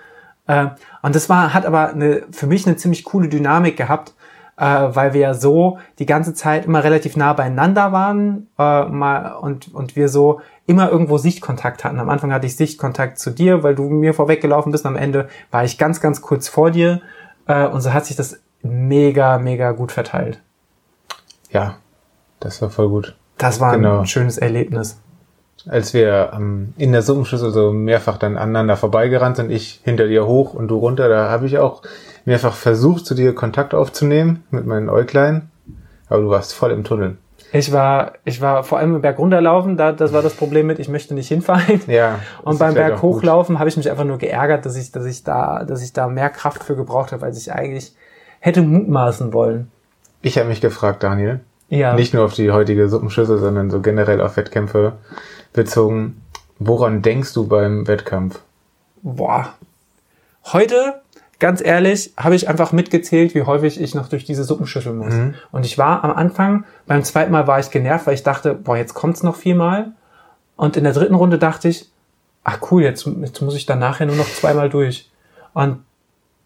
[0.47, 0.67] Äh,
[1.01, 4.13] und das war, hat aber eine, für mich eine ziemlich coole Dynamik gehabt,
[4.59, 9.37] äh, weil wir ja so die ganze Zeit immer relativ nah beieinander waren äh, mal,
[9.41, 11.99] und, und wir so immer irgendwo Sichtkontakt hatten.
[11.99, 14.85] Am Anfang hatte ich Sichtkontakt zu dir, weil du mir vorweggelaufen bist.
[14.85, 17.01] Am Ende war ich ganz, ganz kurz vor dir
[17.47, 20.41] äh, und so hat sich das mega, mega gut verteilt.
[21.51, 21.77] Ja,
[22.41, 23.15] das war voll gut.
[23.39, 24.01] Das war genau.
[24.01, 24.99] ein schönes Erlebnis.
[25.69, 30.27] Als wir ähm, in der Suppenschüssel so mehrfach dann aneinander vorbeigerannt sind, ich hinter dir
[30.27, 31.83] hoch und du runter, da habe ich auch
[32.25, 35.51] mehrfach versucht, zu dir Kontakt aufzunehmen mit meinen Äuglein,
[36.09, 37.17] aber du warst voll im Tunnel.
[37.53, 40.81] Ich war, ich war vor allem im Berg runterlaufen, da, das war das Problem mit,
[40.81, 41.81] ich möchte nicht hinfallen.
[41.87, 42.19] Ja.
[42.43, 45.65] Und beim Berg hochlaufen habe ich mich einfach nur geärgert, dass ich, dass ich da,
[45.65, 47.95] dass ich da mehr Kraft für gebraucht habe, als ich eigentlich
[48.45, 49.71] hätte mutmaßen wollen.
[50.21, 51.41] Ich habe mich gefragt, Daniel.
[51.71, 51.95] Ja.
[51.95, 54.93] Nicht nur auf die heutige Suppenschüssel, sondern so generell auf Wettkämpfe
[55.55, 56.21] bezogen.
[56.59, 58.41] Woran denkst du beim Wettkampf?
[59.03, 59.55] Boah.
[60.53, 61.01] Heute,
[61.39, 65.15] ganz ehrlich, habe ich einfach mitgezählt, wie häufig ich noch durch diese Suppenschüssel muss.
[65.15, 65.35] Mhm.
[65.51, 68.77] Und ich war am Anfang, beim zweiten Mal war ich genervt, weil ich dachte, boah,
[68.77, 69.93] jetzt kommt's noch viermal.
[70.57, 71.91] Und in der dritten Runde dachte ich,
[72.45, 75.11] ach cool, jetzt, jetzt muss ich dann nachher nur noch zweimal durch.
[75.55, 75.79] Und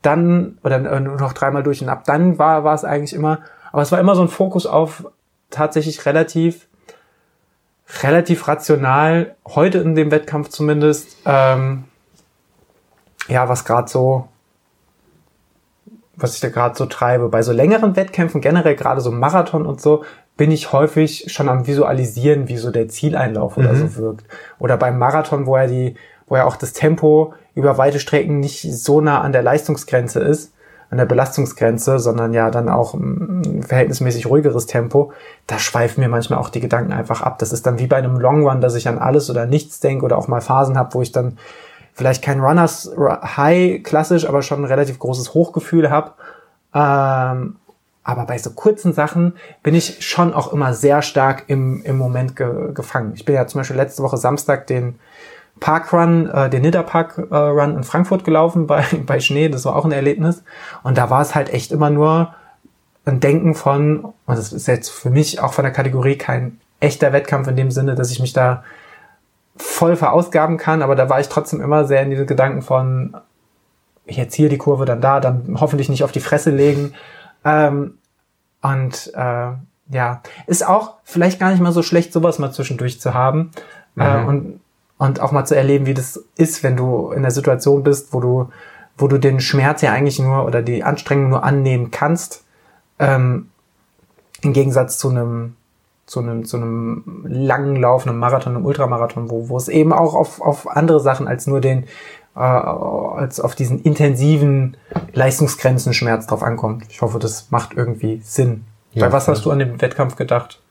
[0.03, 1.83] dann, oder äh, nur noch dreimal durch.
[1.83, 3.41] Und ab dann war, war es eigentlich immer,
[3.73, 5.07] aber es war immer so ein Fokus auf
[5.51, 6.67] tatsächlich relativ,
[8.03, 11.85] relativ rational, heute in dem Wettkampf zumindest, ähm,
[13.29, 14.29] ja, was gerade so,
[16.17, 17.29] was ich da gerade so treibe.
[17.29, 20.05] Bei so längeren Wettkämpfen, generell gerade so Marathon und so,
[20.37, 23.89] bin ich häufig schon am Visualisieren, wie so der Zieleinlauf oder Mhm.
[23.89, 24.25] so wirkt.
[24.59, 25.97] Oder beim Marathon, wo ja die,
[26.27, 30.53] wo ja auch das Tempo über weite Strecken nicht so nah an der Leistungsgrenze ist,
[30.91, 35.13] an der Belastungsgrenze, sondern ja dann auch ein verhältnismäßig ruhigeres Tempo,
[35.47, 37.39] da schweifen mir manchmal auch die Gedanken einfach ab.
[37.41, 40.05] Das ist dann wie bei einem Long Run, dass ich an alles oder nichts denke
[40.05, 41.37] oder auch mal Phasen habe, wo ich dann
[41.93, 46.13] vielleicht kein Runners High klassisch, aber schon ein relativ großes Hochgefühl habe.
[46.73, 47.57] Ähm,
[48.05, 52.37] aber bei so kurzen Sachen bin ich schon auch immer sehr stark im, im Moment
[52.37, 53.13] ge gefangen.
[53.15, 54.99] Ich bin ja zum Beispiel letzte Woche Samstag den
[55.61, 59.49] Parkrun, äh, den Nidderpark äh, Run in Frankfurt gelaufen bei, bei Schnee.
[59.49, 60.43] Das war auch ein Erlebnis.
[60.83, 62.35] Und da war es halt echt immer nur
[63.05, 67.13] ein Denken von, und das ist jetzt für mich auch von der Kategorie kein echter
[67.13, 68.63] Wettkampf in dem Sinne, dass ich mich da
[69.57, 73.17] voll verausgaben kann, aber da war ich trotzdem immer sehr in diese Gedanken von
[74.07, 76.95] jetzt hier die Kurve, dann da, dann hoffentlich nicht auf die Fresse legen.
[77.45, 77.99] Ähm,
[78.63, 79.51] und äh,
[79.91, 83.51] ja, ist auch vielleicht gar nicht mal so schlecht, sowas mal zwischendurch zu haben
[83.97, 84.61] äh, und,
[84.99, 88.21] und auch mal zu erleben, wie das ist, wenn du in der Situation bist, wo
[88.21, 88.51] du,
[88.97, 92.45] wo du den Schmerz ja eigentlich nur oder die Anstrengung nur annehmen kannst,
[92.99, 93.49] ähm,
[94.43, 95.55] im Gegensatz zu einem
[96.09, 100.15] zu einem, zu einem langen Lauf, einem Marathon, einem Ultramarathon, wo, wo es eben auch
[100.15, 101.85] auf, auf andere Sachen als nur den,
[102.35, 104.79] äh, als auf diesen intensiven
[105.13, 106.85] Leistungsgrenzenschmerz drauf ankommt.
[106.89, 108.65] Ich hoffe, das macht irgendwie Sinn.
[108.93, 110.63] Ja, Bei was hast du an dem Wettkampf gedacht?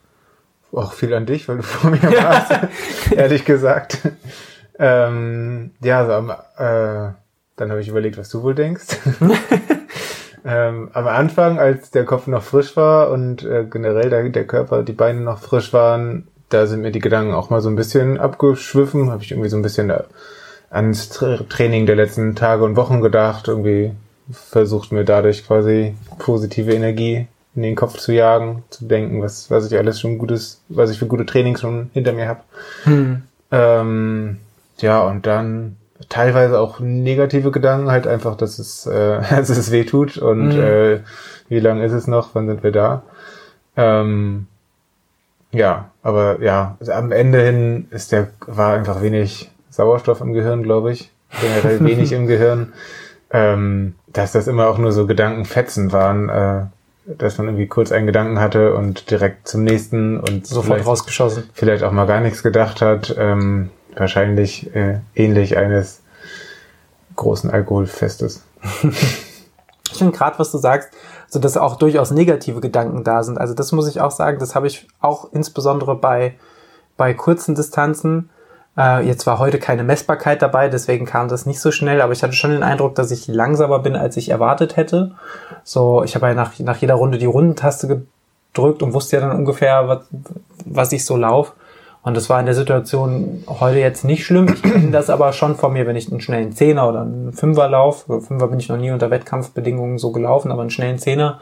[0.78, 2.52] Auch viel an dich, weil du vor mir warst,
[3.12, 4.00] ehrlich gesagt.
[4.78, 7.14] Ähm, ja, also am, äh,
[7.56, 8.86] dann habe ich überlegt, was du wohl denkst.
[10.46, 14.84] ähm, am Anfang, als der Kopf noch frisch war und äh, generell der, der Körper,
[14.84, 18.20] die Beine noch frisch waren, da sind mir die Gedanken auch mal so ein bisschen
[18.20, 19.10] abgeschwiffen.
[19.10, 19.92] Habe ich irgendwie so ein bisschen
[20.70, 23.48] ans Tra Training der letzten Tage und Wochen gedacht.
[23.48, 23.94] Irgendwie
[24.32, 27.28] versucht mir dadurch quasi positive Energie
[27.58, 31.00] in den Kopf zu jagen, zu denken, was, was ich alles schon gutes, was ich
[31.00, 32.42] für gute Trainings schon hinter mir habe.
[33.52, 34.38] Ähm,
[34.80, 35.76] ja, und dann
[36.10, 40.62] teilweise auch negative Gedanken, halt einfach, dass es, äh, dass es weh tut und Mhm.
[40.62, 41.00] äh,
[41.50, 43.02] wie lange ist es noch, wann sind wir da?
[43.76, 44.48] Ähm,
[45.52, 50.62] ja, aber ja, also am Ende hin ist der, war einfach wenig Sauerstoff im Gehirn,
[50.64, 51.10] glaube ich.
[51.42, 52.74] Generell wenig im Gehirn.
[53.32, 56.62] Ähm, dass das immer auch nur so Gedankenfetzen waren, äh,
[57.08, 61.50] dass man irgendwie kurz einen Gedanken hatte und direkt zum nächsten und Sofort vielleicht, rausgeschossen.
[61.54, 63.16] vielleicht auch mal gar nichts gedacht hat.
[63.18, 66.02] Ähm, wahrscheinlich äh, ähnlich eines
[67.16, 68.44] großen Alkoholfestes.
[69.90, 70.90] Ich finde gerade, was du sagst,
[71.28, 73.38] so dass auch durchaus negative Gedanken da sind.
[73.38, 76.36] Also das muss ich auch sagen, das habe ich auch insbesondere bei,
[76.98, 78.30] bei kurzen Distanzen.
[78.78, 82.24] Äh, jetzt war heute keine Messbarkeit dabei, deswegen kam das nicht so schnell, aber ich
[82.24, 85.12] hatte schon den Eindruck, dass ich langsamer bin, als ich erwartet hätte.
[85.64, 87.88] So, ich habe ja nach, nach jeder Runde die Rundentaste
[88.54, 90.00] gedrückt und wusste ja dann ungefähr, was,
[90.66, 91.54] was ich so lauf.
[92.04, 94.48] Und das war in der Situation heute jetzt nicht schlimm.
[94.48, 97.68] Ich kenne das aber schon von mir, wenn ich einen schnellen Zehner oder einen Fünfer
[97.68, 98.22] laufe.
[98.22, 101.42] Fünfer bin ich noch nie unter Wettkampfbedingungen so gelaufen, aber einen schnellen Zehner,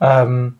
[0.00, 0.58] ähm,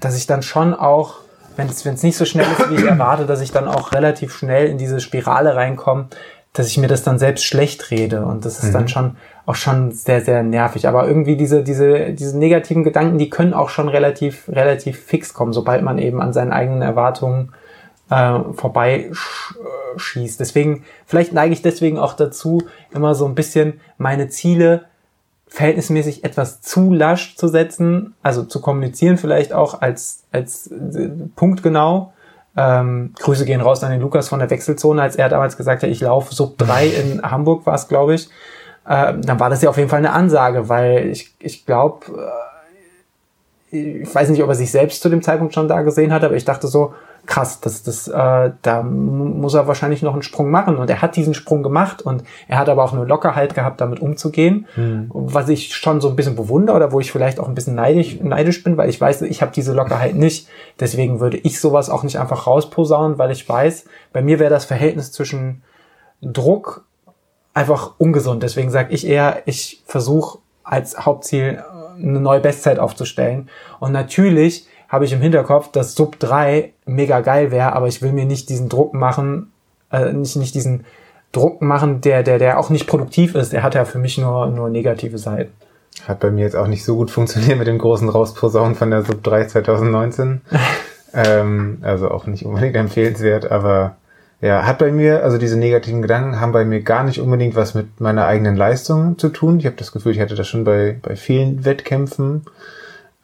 [0.00, 1.16] dass ich dann schon auch,
[1.56, 4.66] wenn es nicht so schnell ist, wie ich erwarte, dass ich dann auch relativ schnell
[4.66, 6.08] in diese Spirale reinkomme,
[6.52, 8.24] dass ich mir das dann selbst schlecht rede.
[8.26, 10.86] Und das ist dann schon auch schon sehr, sehr nervig.
[10.86, 15.52] Aber irgendwie diese, diese, diese negativen Gedanken, die können auch schon relativ, relativ fix kommen,
[15.52, 17.52] sobald man eben an seinen eigenen Erwartungen
[18.10, 20.38] äh, vorbeischießt.
[20.38, 24.84] Deswegen, vielleicht neige ich deswegen auch dazu, immer so ein bisschen meine Ziele
[25.52, 32.12] verhältnismäßig etwas zu lasch zu setzen, also zu kommunizieren vielleicht auch als, als äh, punktgenau.
[32.56, 35.90] Ähm, Grüße gehen raus an den Lukas von der Wechselzone, als er damals gesagt hat,
[35.90, 38.30] ich laufe Sub 3 in Hamburg war es, glaube ich.
[38.88, 42.06] Ähm, dann war das ja auf jeden Fall eine Ansage, weil ich, ich glaube,
[43.70, 46.34] ich weiß nicht, ob er sich selbst zu dem Zeitpunkt schon da gesehen hat, aber
[46.34, 46.94] ich dachte so,
[47.26, 50.76] krass, das, das, äh, da muss er wahrscheinlich noch einen Sprung machen.
[50.76, 54.00] Und er hat diesen Sprung gemacht und er hat aber auch eine Lockerheit gehabt, damit
[54.00, 55.08] umzugehen, mhm.
[55.12, 58.20] was ich schon so ein bisschen bewundere oder wo ich vielleicht auch ein bisschen neidisch,
[58.20, 60.48] neidisch bin, weil ich weiß, ich habe diese Lockerheit nicht.
[60.80, 64.64] Deswegen würde ich sowas auch nicht einfach rausposaunen, weil ich weiß, bei mir wäre das
[64.64, 65.62] Verhältnis zwischen
[66.20, 66.84] Druck
[67.54, 68.42] einfach ungesund.
[68.42, 71.62] Deswegen sage ich eher, ich versuche als Hauptziel
[71.96, 73.48] eine neue Bestzeit aufzustellen.
[73.78, 78.12] Und natürlich habe ich im Hinterkopf, dass Sub 3 mega geil wäre, aber ich will
[78.12, 79.52] mir nicht diesen Druck machen,
[79.90, 80.84] äh, nicht, nicht diesen
[81.32, 83.52] Druck machen, der, der, der auch nicht produktiv ist.
[83.52, 85.52] Der hat ja für mich nur, nur negative Seiten.
[86.06, 89.02] Hat bei mir jetzt auch nicht so gut funktioniert mit dem großen Rausposaunen von der
[89.02, 90.40] Sub 3 2019.
[91.14, 93.96] ähm, also auch nicht unbedingt empfehlenswert, aber
[94.40, 97.74] ja, hat bei mir, also diese negativen Gedanken haben bei mir gar nicht unbedingt was
[97.74, 99.60] mit meiner eigenen Leistung zu tun.
[99.60, 102.42] Ich habe das Gefühl, ich hatte das schon bei, bei vielen Wettkämpfen.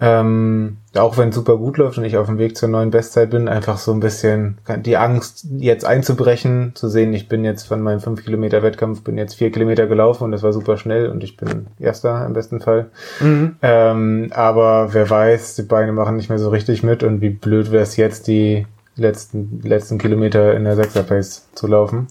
[0.01, 3.31] Ähm, auch wenn es super gut läuft und ich auf dem Weg zur neuen Bestzeit
[3.31, 7.83] bin, einfach so ein bisschen die Angst, jetzt einzubrechen, zu sehen, ich bin jetzt von
[7.83, 11.25] meinem 5 Kilometer Wettkampf, bin jetzt 4 Kilometer gelaufen und das war super schnell und
[11.25, 12.91] ich bin Erster im besten Fall.
[13.21, 13.57] Mhm.
[13.61, 17.73] Ähm, aber wer weiß, die Beine machen nicht mehr so richtig mit und wie blöd
[17.73, 22.07] wäre es jetzt, die letzten, letzten Kilometer in der Sechser-Pace zu laufen.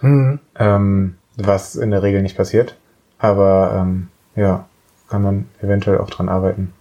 [0.00, 0.40] Mhm.
[0.58, 2.76] Ähm, was in der Regel nicht passiert.
[3.18, 4.66] Aber ähm, ja,
[5.08, 6.72] kann man eventuell auch dran arbeiten.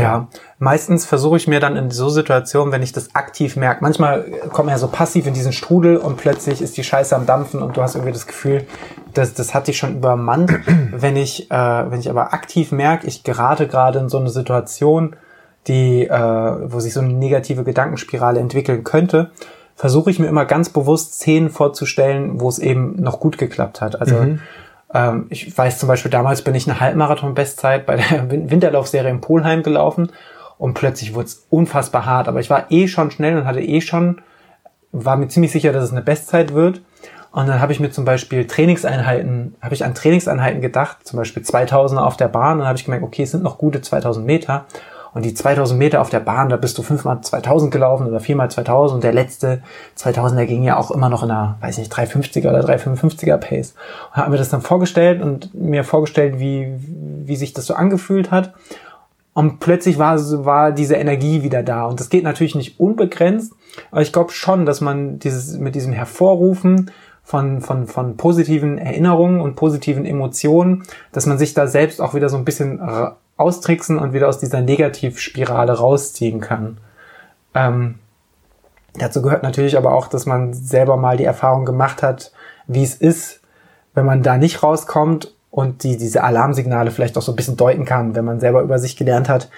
[0.00, 0.28] Ja,
[0.58, 4.66] meistens versuche ich mir dann in so Situationen, wenn ich das aktiv merke, manchmal kommt
[4.66, 7.76] man ja so passiv in diesen Strudel und plötzlich ist die Scheiße am Dampfen und
[7.76, 8.64] du hast irgendwie das Gefühl,
[9.14, 10.52] das, das hat dich schon übermannt.
[10.92, 15.16] wenn ich, äh, wenn ich aber aktiv merke, ich gerate gerade in so eine Situation,
[15.68, 19.30] die, äh, wo sich so eine negative Gedankenspirale entwickeln könnte,
[19.76, 24.00] versuche ich mir immer ganz bewusst Szenen vorzustellen, wo es eben noch gut geklappt hat.
[24.00, 24.40] Also mhm.
[24.94, 29.62] Ähm, ich weiß zum Beispiel, damals bin ich eine Halbmarathon-Bestzeit bei der Winterlaufserie in Polheim
[29.62, 30.10] gelaufen
[30.58, 32.28] und plötzlich wurde es unfassbar hart.
[32.28, 34.20] Aber ich war eh schon schnell und hatte eh schon,
[34.92, 36.82] war mir ziemlich sicher, dass es eine Bestzeit wird.
[37.32, 41.42] Und dann habe ich mir zum Beispiel Trainingseinheiten, habe ich an Trainingseinheiten gedacht, zum Beispiel
[41.42, 42.52] 2000 auf der Bahn.
[42.52, 44.66] Und dann habe ich gemerkt, okay, es sind noch gute 2000 Meter.
[45.14, 48.50] Und die 2000 Meter auf der Bahn, da bist du fünfmal 2000 gelaufen oder viermal
[48.50, 49.62] 2000 und der letzte
[49.94, 53.74] 2000, der ging ja auch immer noch in einer, weiß nicht, 350er oder 355er Pace.
[54.10, 58.30] Und habe mir das dann vorgestellt und mir vorgestellt, wie, wie sich das so angefühlt
[58.30, 58.54] hat.
[59.34, 61.86] Und plötzlich war, war diese Energie wieder da.
[61.86, 63.54] Und das geht natürlich nicht unbegrenzt,
[63.90, 66.90] aber ich glaube schon, dass man dieses, mit diesem Hervorrufen
[67.22, 70.82] von, von, von positiven Erinnerungen und positiven Emotionen,
[71.12, 72.80] dass man sich da selbst auch wieder so ein bisschen
[73.42, 76.78] austricksen und wieder aus dieser Negativspirale rausziehen kann.
[77.54, 77.96] Ähm,
[78.94, 82.32] dazu gehört natürlich aber auch, dass man selber mal die Erfahrung gemacht hat,
[82.66, 83.40] wie es ist,
[83.94, 87.84] wenn man da nicht rauskommt und die, diese Alarmsignale vielleicht auch so ein bisschen deuten
[87.84, 89.50] kann, wenn man selber über sich gelernt hat,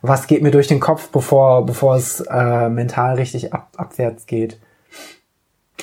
[0.00, 4.58] was geht mir durch den Kopf, bevor, bevor es äh, mental richtig ab, abwärts geht.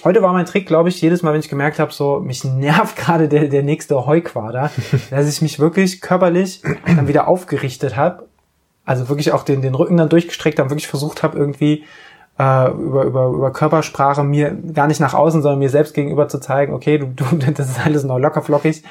[0.03, 2.95] Heute war mein Trick, glaube ich, jedes Mal, wenn ich gemerkt habe, so mich nervt
[2.95, 4.71] gerade der, der nächste Heuquader,
[5.09, 8.27] dass ich mich wirklich körperlich dann wieder aufgerichtet habe.
[8.85, 11.83] Also wirklich auch den, den Rücken dann durchgestreckt habe, wirklich versucht habe, irgendwie
[12.39, 16.39] äh, über, über, über Körpersprache mir gar nicht nach außen, sondern mir selbst gegenüber zu
[16.39, 18.83] zeigen, okay, du, du das ist alles noch locker flockig.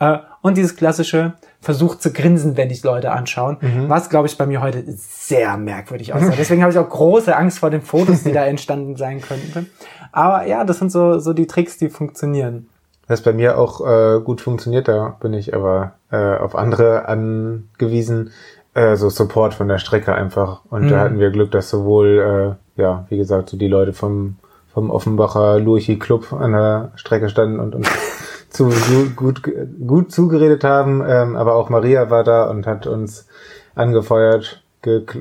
[0.00, 3.88] Äh, und dieses klassische versucht zu grinsen, wenn dich Leute anschauen, mhm.
[3.88, 6.34] was, glaube ich, bei mir heute sehr merkwürdig aussah.
[6.38, 9.68] Deswegen habe ich auch große Angst vor den Fotos, die da entstanden sein könnten.
[10.12, 12.68] Aber ja, das sind so, so die Tricks, die funktionieren.
[13.06, 18.32] Was bei mir auch äh, gut funktioniert, da bin ich aber äh, auf andere angewiesen,
[18.74, 20.60] äh, so Support von der Strecke einfach.
[20.68, 20.90] Und mhm.
[20.90, 24.36] da hatten wir Glück, dass sowohl, äh, ja, wie gesagt, so die Leute vom,
[24.72, 27.88] vom Offenbacher Lurchi Club an der Strecke standen und uns
[28.50, 28.70] zu,
[29.16, 29.42] gut,
[29.86, 33.26] gut zugeredet haben, ähm, aber auch Maria war da und hat uns
[33.74, 34.62] angefeuert,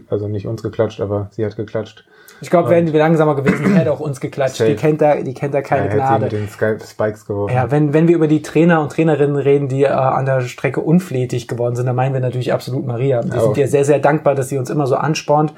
[0.09, 2.05] also nicht uns geklatscht, aber sie hat geklatscht.
[2.41, 4.59] Ich glaube, wären wir langsamer gewesen, hätte auch uns geklatscht.
[4.59, 6.25] Die kennt da, die kennt da keine ja, Gnade.
[6.25, 7.53] Mit den Spikes geworfen.
[7.53, 10.81] Ja, wenn, wenn wir über die Trainer und Trainerinnen reden, die äh, an der Strecke
[10.81, 13.23] unflätig geworden sind, dann meinen wir natürlich absolut Maria.
[13.23, 13.41] Wir oh.
[13.45, 15.53] sind ihr sehr, sehr dankbar, dass sie uns immer so anspornt.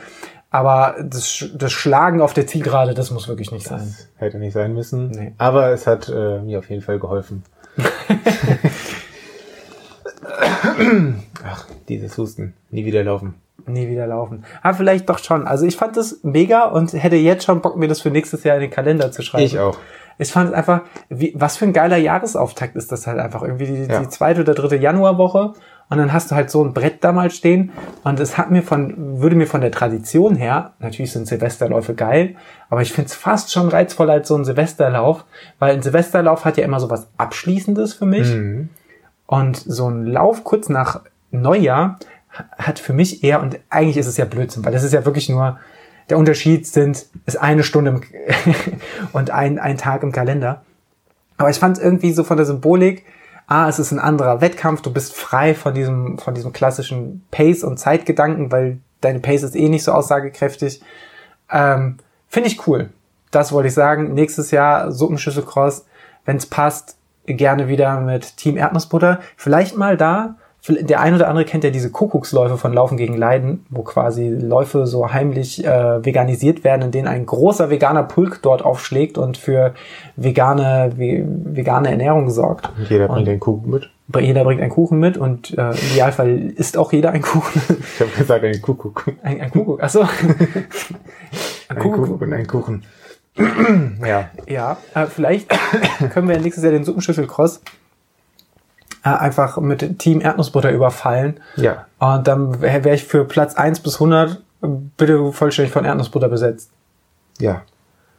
[0.51, 3.93] Aber das, das Schlagen auf der Zielgerade, das muss wirklich nicht das sein.
[4.15, 5.11] Hätte nicht sein müssen.
[5.11, 5.33] Nee.
[5.37, 7.43] Aber es hat äh, mir auf jeden Fall geholfen.
[11.45, 12.53] Ach, dieses Husten.
[12.71, 13.35] Nie wieder laufen
[13.67, 14.43] nie wieder laufen.
[14.61, 15.47] Aber vielleicht doch schon.
[15.47, 18.55] Also ich fand das mega und hätte jetzt schon Bock, mir das für nächstes Jahr
[18.55, 19.45] in den Kalender zu schreiben.
[19.45, 19.77] Ich auch.
[20.17, 23.41] Ich fand es einfach, wie, was für ein geiler Jahresauftakt ist das halt einfach.
[23.41, 24.01] Irgendwie die, ja.
[24.01, 25.53] die zweite oder dritte Januarwoche
[25.89, 27.71] und dann hast du halt so ein Brett da mal stehen
[28.03, 32.35] und es hat mir von, würde mir von der Tradition her, natürlich sind Silvesterläufe geil,
[32.69, 35.25] aber ich finde es fast schon reizvoller als so ein Silvesterlauf,
[35.57, 38.27] weil ein Silvesterlauf hat ja immer so was Abschließendes für mich.
[38.27, 38.69] Mhm.
[39.25, 41.01] Und so ein Lauf kurz nach
[41.31, 41.99] Neujahr
[42.57, 45.29] hat für mich eher, und eigentlich ist es ja Blödsinn, weil das ist ja wirklich
[45.29, 45.59] nur,
[46.09, 48.01] der Unterschied sind, ist eine Stunde im
[49.13, 50.63] und ein, ein Tag im Kalender.
[51.37, 53.05] Aber ich fand es irgendwie so von der Symbolik,
[53.47, 57.63] ah, es ist ein anderer Wettkampf, du bist frei von diesem, von diesem klassischen Pace-
[57.63, 60.81] und Zeitgedanken, weil deine Pace ist eh nicht so aussagekräftig.
[61.51, 62.89] Ähm, Finde ich cool.
[63.31, 64.13] Das wollte ich sagen.
[64.13, 65.85] Nächstes Jahr Suppenschüssel Cross,
[66.25, 69.19] wenn es passt, gerne wieder mit Team Erdnussbutter.
[69.35, 70.35] Vielleicht mal da
[70.67, 74.87] der ein oder andere kennt ja diese Kuckucksläufe von Laufen gegen Leiden, wo quasi Läufe
[74.87, 79.73] so heimlich äh, veganisiert werden, in denen ein großer veganer Pulk dort aufschlägt und für
[80.17, 82.69] vegane, ve vegane Ernährung sorgt.
[82.89, 83.89] Jeder bringt und einen Kuchen mit.
[84.19, 87.61] Jeder bringt einen Kuchen mit und äh, im Idealfall isst auch jeder einen Kuchen.
[87.95, 89.05] Ich habe gesagt, einen Kuckuck.
[89.23, 90.01] Ein, ein Kuckuck, achso.
[90.01, 90.07] ein,
[91.69, 92.83] ein Kuckuck und ein Kuchen.
[94.05, 94.29] ja.
[94.47, 95.49] Ja, äh, vielleicht
[96.11, 97.61] können wir nächstes Jahr den Suppenschüssel-Cross
[99.03, 101.39] äh, einfach mit Team Erdnussbutter überfallen.
[101.55, 101.85] Ja.
[101.99, 104.41] Und dann wäre wär ich für Platz 1 bis 100
[104.97, 106.71] bitte vollständig von Erdnussbutter besetzt.
[107.39, 107.61] Ja,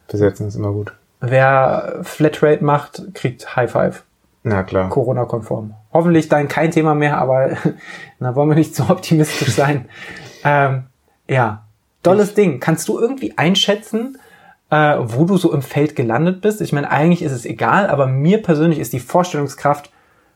[0.07, 0.93] besetzen ist immer gut.
[1.19, 4.03] Wer Flatrate macht, kriegt High Five.
[4.43, 4.89] Na klar.
[4.89, 5.75] Corona-konform.
[5.93, 7.51] Hoffentlich dann kein Thema mehr, aber
[8.19, 9.87] da wollen wir nicht zu optimistisch sein.
[10.43, 10.85] ähm,
[11.27, 11.63] ja,
[12.01, 12.59] dolles Ding.
[12.59, 14.17] Kannst du irgendwie einschätzen,
[14.71, 16.59] äh, wo du so im Feld gelandet bist?
[16.61, 19.91] Ich meine, eigentlich ist es egal, aber mir persönlich ist die Vorstellungskraft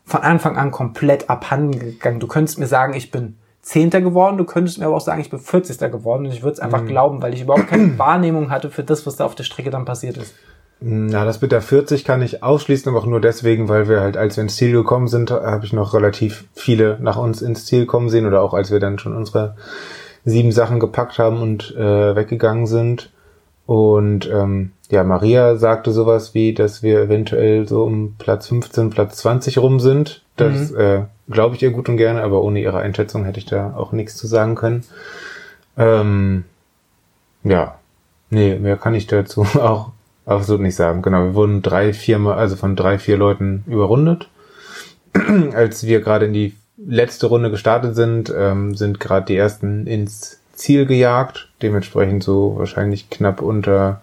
[0.06, 2.20] von Anfang an komplett abhanden gegangen.
[2.20, 5.28] Du könntest mir sagen, ich bin Zehnter geworden, du könntest mir aber auch sagen, ich
[5.28, 5.78] bin 40.
[5.90, 6.86] geworden und ich würde es einfach mhm.
[6.86, 9.84] glauben, weil ich überhaupt keine Wahrnehmung hatte für das, was da auf der Strecke dann
[9.84, 10.34] passiert ist.
[10.78, 14.16] Na, das mit der 40 kann ich ausschließen, aber auch nur deswegen, weil wir halt,
[14.16, 17.86] als wir ins Ziel gekommen sind, habe ich noch relativ viele nach uns ins Ziel
[17.86, 19.56] kommen sehen oder auch als wir dann schon unsere
[20.24, 23.10] sieben Sachen gepackt haben und äh, weggegangen sind.
[23.66, 29.16] Und ähm, ja, Maria sagte sowas wie, dass wir eventuell so um Platz 15, Platz
[29.18, 30.22] 20 rum sind.
[30.36, 30.80] Das mhm.
[30.80, 33.92] äh, glaube ich ihr gut und gerne, aber ohne ihre Einschätzung hätte ich da auch
[33.92, 34.84] nichts zu sagen können.
[35.76, 36.44] Ähm,
[37.42, 37.78] ja,
[38.30, 39.90] nee, mehr kann ich dazu auch
[40.24, 41.02] absolut nicht sagen.
[41.02, 44.28] Genau, wir wurden drei, vier Mal, also von drei, vier Leuten überrundet.
[45.54, 50.40] Als wir gerade in die letzte Runde gestartet sind, ähm, sind gerade die ersten ins
[50.56, 51.48] Ziel gejagt.
[51.62, 54.00] Dementsprechend so wahrscheinlich knapp unter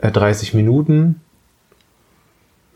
[0.00, 1.20] 30 äh, Minuten.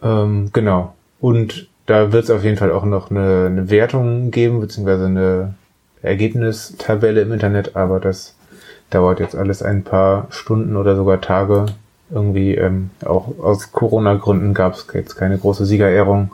[0.02, 0.94] Ähm, genau.
[1.20, 5.54] Und da wird es auf jeden Fall auch noch eine, eine Wertung geben, beziehungsweise eine
[6.02, 8.34] Ergebnistabelle im Internet, aber das
[8.90, 11.66] dauert jetzt alles ein paar Stunden oder sogar Tage.
[12.10, 16.30] Irgendwie ähm, auch aus Corona-Gründen gab es jetzt keine große Siegerehrung.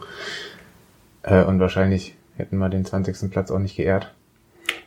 [1.22, 3.30] Äh, und wahrscheinlich hätten wir den 20.
[3.30, 4.12] Platz auch nicht geehrt.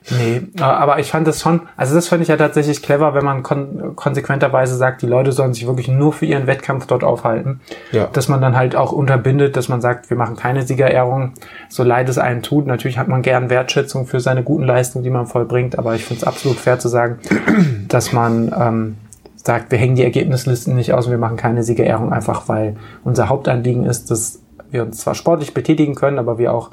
[0.09, 3.43] Nee, aber ich fand das schon, also das fand ich ja tatsächlich clever, wenn man
[3.43, 7.61] kon konsequenterweise sagt, die Leute sollen sich wirklich nur für ihren Wettkampf dort aufhalten.
[7.91, 8.07] Ja.
[8.11, 11.33] Dass man dann halt auch unterbindet, dass man sagt, wir machen keine Siegerehrung,
[11.69, 12.65] so leid es einen tut.
[12.65, 16.21] Natürlich hat man gern Wertschätzung für seine guten Leistungen, die man vollbringt, aber ich finde
[16.21, 17.19] es absolut fair zu sagen,
[17.87, 18.97] dass man ähm,
[19.35, 23.29] sagt, wir hängen die Ergebnislisten nicht aus und wir machen keine Siegerehrung, einfach weil unser
[23.29, 24.39] Hauptanliegen ist, dass
[24.71, 26.71] wir uns zwar sportlich betätigen können, aber wir auch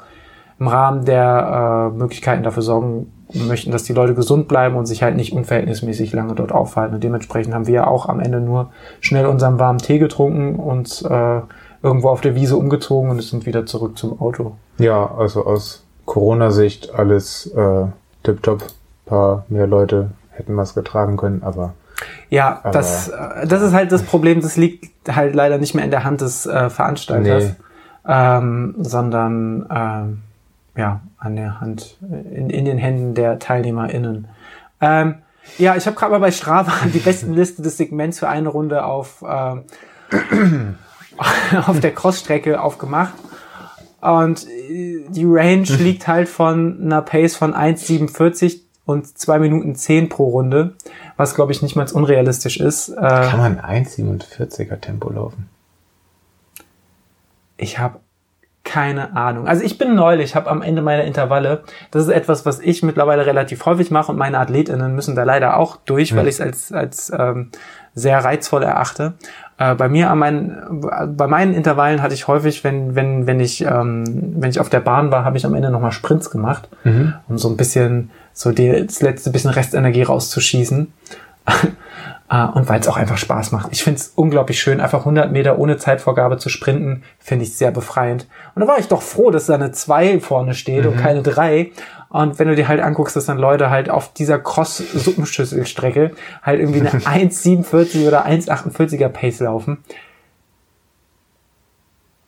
[0.59, 5.03] im Rahmen der äh, Möglichkeiten dafür sorgen möchten, dass die Leute gesund bleiben und sich
[5.03, 6.95] halt nicht unverhältnismäßig lange dort aufhalten.
[6.95, 11.41] Und dementsprechend haben wir auch am Ende nur schnell unseren warmen Tee getrunken und äh,
[11.81, 14.55] irgendwo auf der Wiese umgezogen und sind wieder zurück zum Auto.
[14.79, 17.85] Ja, also aus Corona-Sicht alles äh,
[18.23, 18.63] tipptopp.
[19.05, 21.73] paar mehr Leute hätten was getragen können, aber
[22.29, 25.83] ja, aber, das, äh, das ist halt das Problem, das liegt halt leider nicht mehr
[25.83, 27.55] in der Hand des äh, Veranstalters, nee.
[28.07, 30.21] ähm, sondern ähm,
[30.79, 34.29] ja, an der Hand, in, in den Händen der TeilnehmerInnen.
[34.79, 35.15] Ähm,
[35.57, 38.85] ja, ich habe gerade mal bei Strava die besten Liste des Segments für eine Runde
[38.85, 39.65] auf, ähm,
[41.67, 43.13] auf der Crossstrecke aufgemacht.
[43.99, 50.07] Und äh, die Range liegt halt von einer Pace von 1,47 und 2 Minuten 10
[50.07, 50.75] pro Runde,
[51.17, 52.87] was glaube ich nicht mal unrealistisch ist.
[52.87, 55.49] Äh, Kann man 1,47er Tempo laufen?
[57.57, 57.99] Ich habe
[58.63, 59.47] keine Ahnung.
[59.47, 63.25] Also ich bin neulich, habe am Ende meiner Intervalle, das ist etwas, was ich mittlerweile
[63.25, 66.17] relativ häufig mache und meine AthletInnen müssen da leider auch durch, ja.
[66.17, 67.51] weil ich es als, als ähm,
[67.95, 69.13] sehr reizvoll erachte.
[69.57, 70.81] Äh, bei mir an meinen,
[71.15, 74.03] bei meinen Intervallen hatte ich häufig, wenn, wenn, wenn ich, ähm,
[74.37, 77.13] wenn ich auf der Bahn war, habe ich am Ende nochmal Sprints gemacht, mhm.
[77.27, 80.93] um so ein bisschen, so die, das letzte bisschen Restenergie rauszuschießen.
[82.31, 83.69] Uh, und weil es auch einfach Spaß macht.
[83.71, 87.71] Ich finde es unglaublich schön, einfach 100 Meter ohne Zeitvorgabe zu sprinten, finde ich sehr
[87.71, 88.27] befreiend.
[88.53, 90.91] Und da war ich doch froh, dass da eine 2 vorne steht mhm.
[90.91, 91.71] und keine 3.
[92.09, 96.11] Und wenn du dir halt anguckst, dass dann Leute halt auf dieser Cross-Suppenschüsselstrecke
[96.43, 96.89] halt irgendwie eine
[97.29, 99.79] 1,47 oder 1,48er Pace laufen.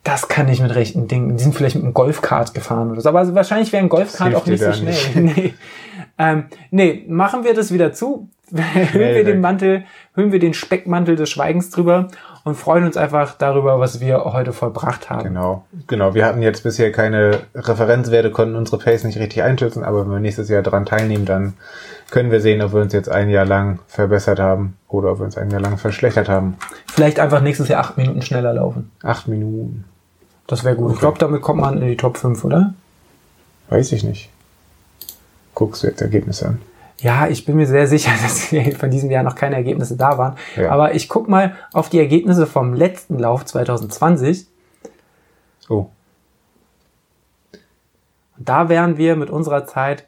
[0.02, 1.36] Das kann ich mit rechten Dingen.
[1.36, 3.08] Die sind vielleicht mit einem Golfkart gefahren oder so.
[3.08, 4.94] Aber also wahrscheinlich wäre ein Golfkart auch nicht so schnell.
[4.94, 5.14] Nicht.
[5.36, 5.54] Nee.
[6.18, 8.28] Ähm, nee, machen wir das wieder zu.
[8.92, 9.84] hüllen wir den Mantel,
[10.14, 12.08] hüllen wir den Speckmantel des Schweigens drüber
[12.44, 15.24] und freuen uns einfach darüber, was wir heute vollbracht haben.
[15.24, 16.14] Genau, genau.
[16.14, 20.20] Wir hatten jetzt bisher keine Referenzwerte, konnten unsere Pace nicht richtig einschätzen, aber wenn wir
[20.20, 21.54] nächstes Jahr daran teilnehmen, dann
[22.10, 25.24] können wir sehen, ob wir uns jetzt ein Jahr lang verbessert haben oder ob wir
[25.24, 26.58] uns ein Jahr lang verschlechtert haben.
[26.92, 28.90] Vielleicht einfach nächstes Jahr acht Minuten schneller laufen.
[29.02, 29.84] Acht Minuten.
[30.46, 30.86] Das wäre gut.
[30.86, 30.94] Okay.
[30.94, 32.74] Ich glaube, damit kommt man in die Top 5, oder?
[33.70, 34.28] Weiß ich nicht.
[35.54, 36.58] Guckst du jetzt Ergebnisse an?
[37.02, 40.36] Ja, ich bin mir sehr sicher, dass von diesem Jahr noch keine Ergebnisse da waren.
[40.56, 40.70] Ja.
[40.70, 44.46] Aber ich guck mal auf die Ergebnisse vom letzten Lauf 2020.
[45.68, 45.88] Oh.
[48.38, 50.06] Und da wären wir mit unserer Zeit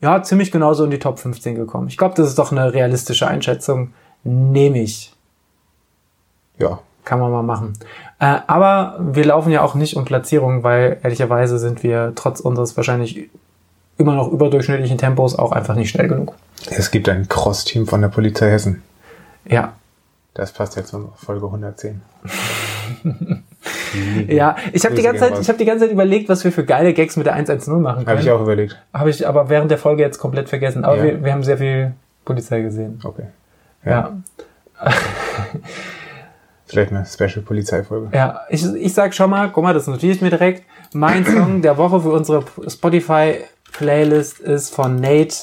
[0.00, 1.88] ja ziemlich genauso in die Top 15 gekommen.
[1.88, 3.92] Ich glaube, das ist doch eine realistische Einschätzung.
[4.24, 5.14] Nehme ich.
[6.58, 6.80] Ja.
[7.04, 7.72] Kann man mal machen.
[8.20, 12.76] Äh, aber wir laufen ja auch nicht um Platzierungen, weil ehrlicherweise sind wir trotz unseres
[12.76, 13.28] wahrscheinlich
[14.02, 16.34] immer noch überdurchschnittlichen Tempos auch einfach nicht schnell genug.
[16.70, 18.82] Es gibt ein Cross-Team von der Polizei Hessen.
[19.44, 19.72] Ja.
[20.34, 22.00] Das passt jetzt zur Folge 110.
[24.28, 26.64] ja, ich habe die ganze Zeit, ich habe die ganze Zeit überlegt, was wir für
[26.64, 28.08] geile Gags mit der 110 machen können.
[28.08, 28.80] Habe ich auch überlegt.
[28.94, 30.84] Habe ich aber während der Folge jetzt komplett vergessen.
[30.84, 31.04] Aber ja.
[31.04, 31.92] wir, wir haben sehr viel
[32.24, 33.00] Polizei gesehen.
[33.04, 33.26] Okay.
[33.84, 34.12] Ja.
[34.82, 34.90] ja.
[36.66, 38.16] Vielleicht eine Special Polizeifolge.
[38.16, 40.62] Ja, ich, ich sag schon mal, guck mal, das notiere ich mir direkt.
[40.94, 43.34] Mein Song der Woche für unsere Spotify
[43.72, 45.34] Playlist ist von Nate,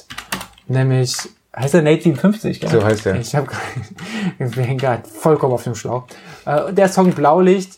[0.68, 1.18] nämlich
[1.56, 2.70] heißt er Nate 57, gell?
[2.70, 3.16] So heißt er.
[3.16, 3.48] Ich habe
[4.38, 6.06] wir hängen gerade vollkommen auf dem Schlauch.
[6.46, 7.78] Äh, der Song Blaulicht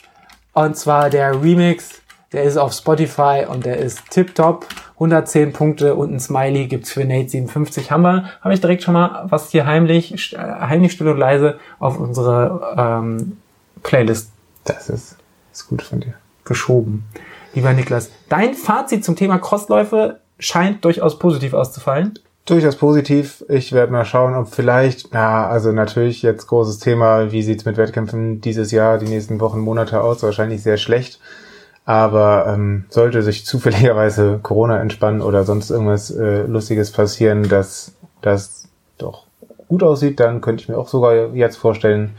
[0.54, 4.66] und zwar der Remix, der ist auf Spotify und der ist tipptopp.
[4.96, 7.90] 110 Punkte und ein Smiley gibt's für Nate 57.
[7.90, 12.00] Haben wir, habe ich direkt schon mal was hier heimlich, heimlich still und leise auf
[12.00, 13.38] unsere ähm,
[13.82, 14.30] Playlist.
[14.64, 15.18] Das ist,
[15.52, 16.14] ist gut von dir.
[16.46, 17.06] Geschoben.
[17.54, 22.16] Lieber Niklas, dein Fazit zum Thema Crossläufe scheint durchaus positiv auszufallen.
[22.46, 23.46] Durchaus positiv.
[23.50, 27.78] Ich werde mal schauen, ob vielleicht, ja, also natürlich jetzt großes Thema, wie sieht's mit
[27.78, 30.24] Wettkämpfen dieses Jahr, die nächsten Wochen, Monate aus?
[30.24, 31.20] Wahrscheinlich sehr schlecht.
[31.86, 38.68] Aber ähm, sollte sich zufälligerweise Corona entspannen oder sonst irgendwas äh, Lustiges passieren, dass das
[38.98, 39.26] doch
[39.68, 42.12] gut aussieht, dann könnte ich mir auch sogar jetzt vorstellen,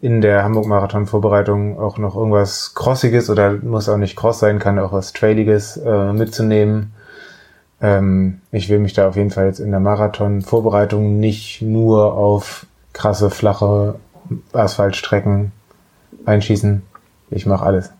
[0.00, 4.92] in der Hamburg-Marathon-Vorbereitung auch noch irgendwas Crossiges oder muss auch nicht Cross sein, kann auch
[4.92, 6.92] was Trailiges äh, mitzunehmen
[7.80, 12.66] ähm, ich will mich da auf jeden Fall jetzt in der Marathon-Vorbereitung nicht nur auf
[12.92, 13.96] krasse, flache
[14.52, 15.52] Asphaltstrecken
[16.24, 16.82] einschießen.
[17.30, 17.92] Ich mache alles.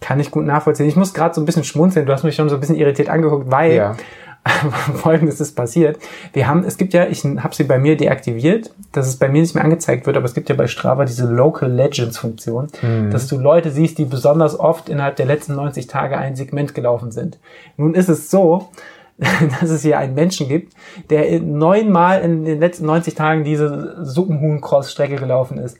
[0.00, 0.86] Kann ich gut nachvollziehen.
[0.86, 2.04] Ich muss gerade so ein bisschen schmunzeln.
[2.04, 3.96] Du hast mich schon so ein bisschen irritiert angeguckt, weil ja.
[4.96, 5.98] Folgendes ist passiert.
[6.34, 9.40] Wir haben, es gibt ja, ich habe sie bei mir deaktiviert, dass es bei mir
[9.40, 13.10] nicht mehr angezeigt wird, aber es gibt ja bei Strava diese Local Legends Funktion, mhm.
[13.10, 17.10] dass du Leute siehst, die besonders oft innerhalb der letzten 90 Tage ein Segment gelaufen
[17.10, 17.38] sind.
[17.78, 18.68] Nun ist es so,
[19.60, 20.74] dass es hier einen Menschen gibt,
[21.10, 25.78] der neunmal in den letzten 90 Tagen diese Suppenhuhn-Cross-Strecke gelaufen ist.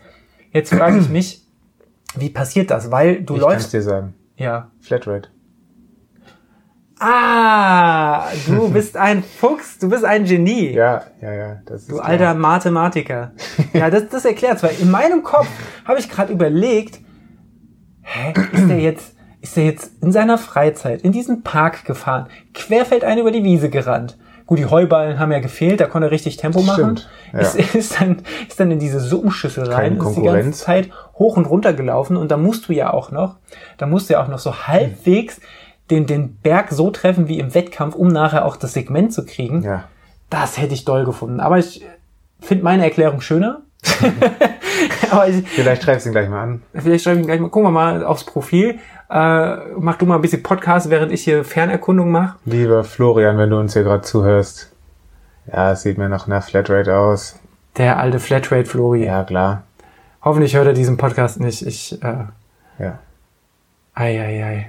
[0.53, 1.43] Jetzt frage ich mich,
[2.14, 2.91] wie passiert das?
[2.91, 3.66] Weil du ich läufst.
[3.66, 4.14] Ich kann dir sagen.
[4.37, 4.70] Ja.
[4.80, 5.28] Flatrate.
[7.01, 10.72] Ah, du bist ein Fuchs, du bist ein Genie.
[10.72, 11.62] Ja, ja, ja.
[11.66, 12.07] Das ist du klar.
[12.07, 13.32] alter Mathematiker.
[13.72, 15.49] Ja, das, das erklärt's, weil in meinem Kopf
[15.85, 17.01] habe ich gerade überlegt,
[18.03, 19.13] hä, ist der jetzt
[19.45, 24.16] ist er jetzt in seiner Freizeit in diesen Park gefahren, querfeldein über die Wiese gerannt.
[24.47, 26.97] Gut, die Heuballen haben ja gefehlt, da konnte er richtig Tempo machen.
[26.97, 27.40] Stimmt, ja.
[27.40, 31.45] ist, ist, dann, ist dann in diese Suppenschüssel rein, ist die ganze Zeit hoch und
[31.45, 33.36] runter gelaufen und da musst du ja auch noch,
[33.76, 35.40] da musst du ja auch noch so halbwegs
[35.90, 39.62] den, den Berg so treffen wie im Wettkampf, um nachher auch das Segment zu kriegen.
[39.62, 39.84] Ja.
[40.30, 41.40] Das hätte ich doll gefunden.
[41.40, 41.84] Aber ich
[42.40, 43.61] finde meine Erklärung schöner.
[45.28, 46.62] Ich, vielleicht schreibst du ihn gleich mal an.
[46.74, 47.49] Vielleicht schreibe ich ihn gleich mal.
[47.49, 48.80] Gucken wir mal aufs Profil.
[49.14, 52.36] Äh, mach du mal ein bisschen Podcast, während ich hier Fernerkundung mache.
[52.46, 54.72] Lieber Florian, wenn du uns hier gerade zuhörst.
[55.46, 57.38] Ja, es sieht mir nach einer Flatrate aus.
[57.76, 59.04] Der alte Flatrate Flori.
[59.04, 59.62] Ja, klar.
[60.20, 61.64] Hoffentlich hört er diesen Podcast nicht.
[61.64, 62.24] Ich, äh,
[62.80, 62.98] ja.
[63.94, 64.66] Ei, ei, ei.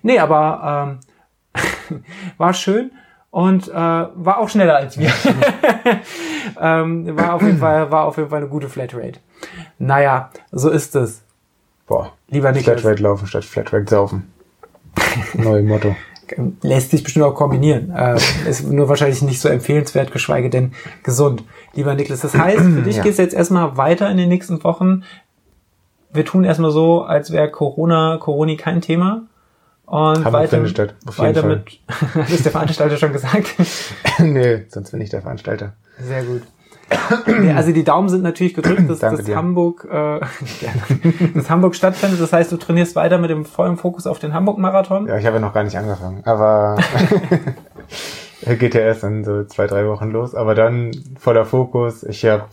[0.00, 0.98] Nee, aber
[1.54, 2.02] ähm,
[2.38, 2.90] war schön
[3.30, 5.12] und äh, war auch schneller als wir.
[6.58, 9.20] ähm, war, auf jeden Fall, war auf jeden Fall eine gute Flatrate.
[9.78, 11.23] Naja, so ist es.
[11.86, 12.12] Boah.
[12.28, 12.80] Lieber Niklas.
[12.80, 14.32] Flatrate laufen statt Flatrate saufen.
[15.34, 15.96] Neues Motto.
[16.62, 17.90] Lässt sich bestimmt auch kombinieren.
[17.90, 18.18] Äh,
[18.48, 20.72] ist nur wahrscheinlich nicht so empfehlenswert, geschweige denn
[21.02, 21.44] gesund.
[21.74, 23.02] Lieber Niklas, das heißt, für dich ja.
[23.02, 25.04] geht es jetzt erstmal weiter in den nächsten Wochen.
[26.12, 29.24] Wir tun erstmal so, als wäre Corona, Corona kein Thema.
[29.86, 31.56] Und Haben weiter, statt, weiter Fall.
[31.56, 31.80] mit,
[32.14, 33.54] hat ist der Veranstalter schon gesagt?
[34.18, 35.74] nee, sonst bin ich der Veranstalter.
[35.98, 36.42] Sehr gut.
[37.54, 39.36] Also die Daumen sind natürlich gedrückt, dass Danke das dir.
[39.36, 40.20] Hamburg, äh,
[41.34, 42.20] dass Hamburg stattfindet.
[42.20, 45.06] Das heißt, du trainierst weiter mit dem vollen Fokus auf den Hamburg-Marathon.
[45.06, 46.76] Ja, ich habe ja noch gar nicht angefangen, aber
[48.42, 50.34] er geht ja erst in so zwei, drei Wochen los.
[50.34, 52.02] Aber dann voller Fokus.
[52.02, 52.44] Ich habe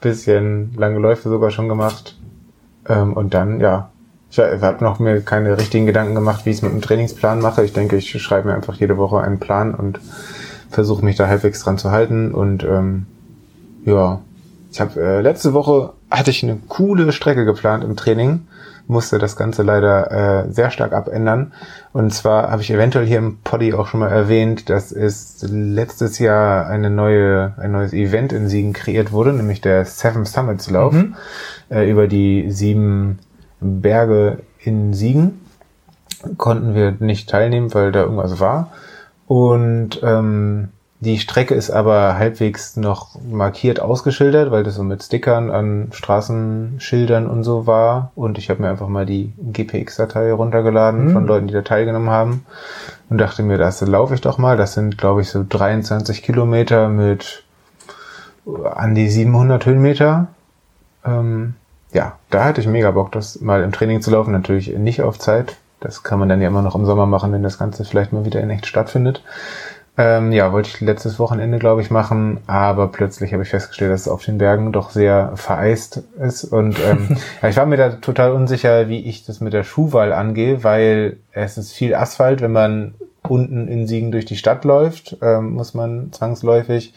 [0.00, 2.16] bisschen lange Läufe sogar schon gemacht.
[2.88, 3.90] Ähm, und dann, ja,
[4.30, 7.64] ich habe noch mir keine richtigen Gedanken gemacht, wie ich es mit dem Trainingsplan mache.
[7.64, 10.00] Ich denke, ich schreibe mir einfach jede Woche einen Plan und
[10.70, 12.32] versuche mich da halbwegs dran zu halten.
[12.32, 13.06] Und ähm,
[13.84, 14.20] ja,
[14.72, 18.46] ich habe äh, letzte Woche hatte ich eine coole Strecke geplant im Training,
[18.86, 20.10] musste das Ganze leider
[20.46, 21.52] äh, sehr stark abändern.
[21.92, 26.18] Und zwar habe ich eventuell hier im Poddy auch schon mal erwähnt, dass es letztes
[26.18, 30.92] Jahr eine neue, ein neues Event in Siegen kreiert wurde, nämlich der Seven Summits Lauf
[30.94, 31.14] Mhm.
[31.70, 33.18] äh, über die sieben
[33.60, 35.40] Berge in Siegen.
[36.36, 38.72] Konnten wir nicht teilnehmen, weil da irgendwas war.
[39.26, 40.68] Und ähm,
[41.02, 47.26] die Strecke ist aber halbwegs noch markiert ausgeschildert, weil das so mit Stickern an Straßenschildern
[47.26, 48.12] und so war.
[48.14, 51.12] Und ich habe mir einfach mal die GPX-Datei runtergeladen Mhm.
[51.12, 52.44] von Leuten, die da teilgenommen haben.
[53.08, 54.58] Und dachte mir, das laufe ich doch mal.
[54.58, 57.44] Das sind, glaube ich, so 23 Kilometer mit
[58.74, 60.28] an die 700 Höhenmeter.
[61.04, 61.54] Ähm,
[61.92, 64.32] ja, da hatte ich mega Bock, das mal im Training zu laufen.
[64.32, 65.56] Natürlich nicht auf Zeit.
[65.80, 68.26] Das kann man dann ja immer noch im Sommer machen, wenn das Ganze vielleicht mal
[68.26, 69.22] wieder in echt stattfindet.
[70.02, 74.00] Ähm, ja, wollte ich letztes Wochenende, glaube ich, machen, aber plötzlich habe ich festgestellt, dass
[74.02, 76.44] es auf den Bergen doch sehr vereist ist.
[76.44, 80.14] Und ähm, ja, ich war mir da total unsicher, wie ich das mit der Schuhwahl
[80.14, 82.94] angehe, weil es ist viel Asphalt, wenn man
[83.28, 86.94] unten in Siegen durch die Stadt läuft, ähm, muss man zwangsläufig.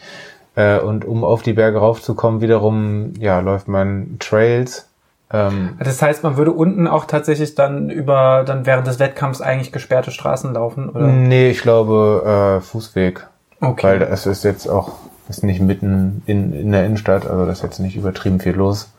[0.56, 4.88] Äh, und um auf die Berge raufzukommen, wiederum, ja, läuft man Trails.
[5.34, 9.72] Ähm, Das heißt, man würde unten auch tatsächlich dann über, dann während des Wettkampfs eigentlich
[9.72, 11.08] gesperrte Straßen laufen, oder?
[11.08, 13.26] nee, ich glaube äh, Fußweg.
[13.60, 13.86] Okay.
[13.86, 14.92] Weil es ist jetzt auch,
[15.28, 18.92] ist nicht mitten in, in der Innenstadt, also das ist jetzt nicht übertrieben viel los.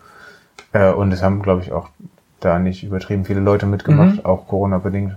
[0.74, 1.88] Äh, und es haben, glaube ich, auch
[2.42, 5.16] da nicht übertrieben viele Leute mitgemacht, auch Corona-bedingt.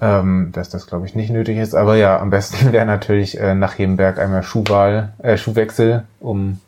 [0.00, 1.74] Ähm, dass das, glaube ich, nicht nötig ist.
[1.74, 6.60] Aber ja, am besten wäre natürlich äh, nach jedem Berg einmal Schuhwahl, äh, Schuhwechsel, um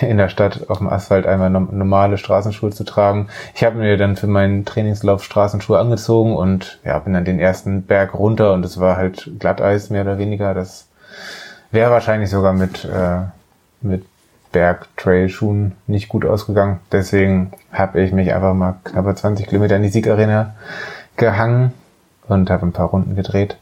[0.00, 3.28] in der Stadt auf dem Asphalt einmal normale Straßenschuhe zu tragen.
[3.54, 7.82] Ich habe mir dann für meinen Trainingslauf Straßenschuhe angezogen und ja, bin dann den ersten
[7.82, 10.54] Berg runter und es war halt Glatteis mehr oder weniger.
[10.54, 10.88] Das
[11.72, 13.22] wäre wahrscheinlich sogar mit, äh,
[13.80, 14.04] mit
[14.52, 16.80] Berg-Trail-Schuhen nicht gut ausgegangen.
[16.92, 20.54] Deswegen habe ich mich einfach mal knappe 20 Kilometer in die Siegarena
[21.16, 21.72] gehangen
[22.28, 23.56] und habe ein paar Runden gedreht.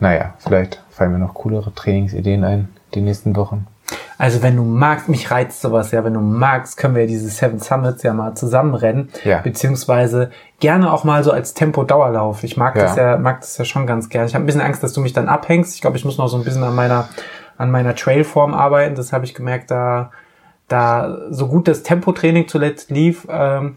[0.00, 3.66] Naja, vielleicht fallen mir noch coolere Trainingsideen ein die nächsten Wochen.
[4.24, 7.58] Also wenn du magst, mich reizt sowas ja, wenn du magst, können wir diese Seven
[7.58, 9.42] Summits ja mal zusammenrennen, Ja.
[9.42, 12.42] beziehungsweise gerne auch mal so als Tempo-Dauerlauf.
[12.42, 12.84] Ich mag Ja.
[12.84, 14.26] das ja, mag das ja schon ganz gerne.
[14.26, 15.74] Ich habe ein bisschen Angst, dass du mich dann abhängst.
[15.74, 17.10] Ich glaube, ich muss noch so ein bisschen an meiner
[17.58, 18.94] an meiner Trailform arbeiten.
[18.94, 20.10] Das habe ich gemerkt, da
[20.68, 23.76] da so gut das Tempotraining zuletzt lief, ähm,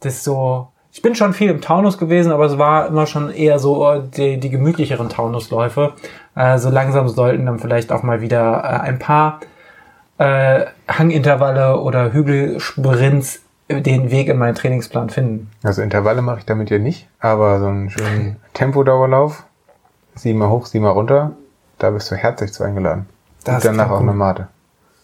[0.00, 3.58] das so ich bin schon viel im Taunus gewesen, aber es war immer schon eher
[3.58, 5.94] so äh, die, die gemütlicheren Taunusläufe.
[6.36, 9.40] Äh, so langsam sollten dann vielleicht auch mal wieder äh, ein paar
[10.18, 13.40] äh, Hangintervalle oder Hügelsprints
[13.70, 15.50] den Weg in meinen Trainingsplan finden.
[15.62, 19.44] Also Intervalle mache ich damit ja nicht, aber so einen schönen Tempodauerlauf,
[20.14, 21.32] siebenmal hoch, siebenmal runter,
[21.78, 23.06] da bist du herzlich zu eingeladen.
[23.44, 24.08] Das Und danach auch gut.
[24.08, 24.48] eine Mate.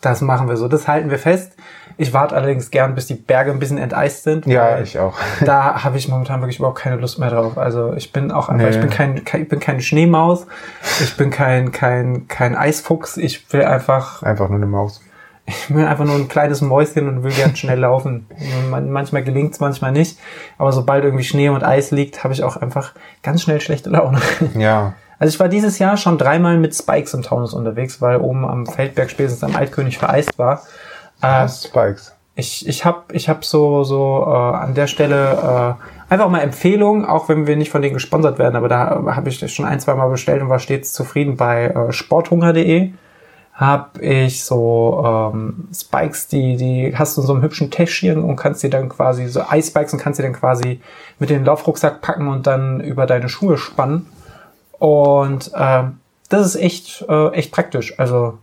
[0.05, 0.68] Das machen wir so.
[0.68, 1.52] Das halten wir fest.
[1.96, 4.46] Ich warte allerdings gern, bis die Berge ein bisschen enteist sind.
[4.46, 5.14] Ja, ich auch.
[5.44, 7.57] Da habe ich momentan wirklich überhaupt keine Lust mehr drauf.
[7.57, 8.74] Also ich bin auch einfach, Nee.
[8.74, 10.46] ich bin kein, kein, ich bin keine Schneemaus,
[11.00, 13.16] ich bin kein, kein, kein Eisfuchs.
[13.16, 15.00] Ich will einfach, Einfach nur eine Maus.
[15.46, 18.26] ich bin einfach nur ein kleines Mäuschen und will gern schnell laufen.
[18.70, 20.18] Man- Manchmal gelingt's, manchmal nicht.
[20.59, 22.92] Aber sobald irgendwie Schnee und Eis liegt, habe ich auch einfach
[23.22, 24.20] ganz schnell schlechte Laune.
[24.57, 24.94] Ja,
[25.25, 28.66] Also ich war dieses Jahr schon dreimal mit Spikes im Taunus unterwegs, weil oben am
[28.66, 30.61] Feldberg spätestens am Altkönig vereist war.
[31.22, 32.12] Äh, Spikes.
[32.35, 37.07] ich ich habe ich hab so, so äh, an der Stelle äh, einfach mal Empfehlungen,
[37.07, 39.81] auch wenn wir nicht von denen gesponsert werden, aber da habe ich das schon ein,
[39.81, 42.93] zwei Mal bestellt und war stets zufrieden bei äh, sporthunger.de.
[43.55, 48.37] Habe ich so ähm, Spikes, die, die hast du in so einem hübschen Täschchen und
[48.37, 50.83] kannst dir dann quasi so Eisspikes und kannst dir dann quasi
[51.18, 54.05] mit den Laufrucksack packen und dann über deine Schuhe spannen.
[54.85, 57.99] Und ähm, das ist echt, äh, echt praktisch.
[57.99, 58.37] Also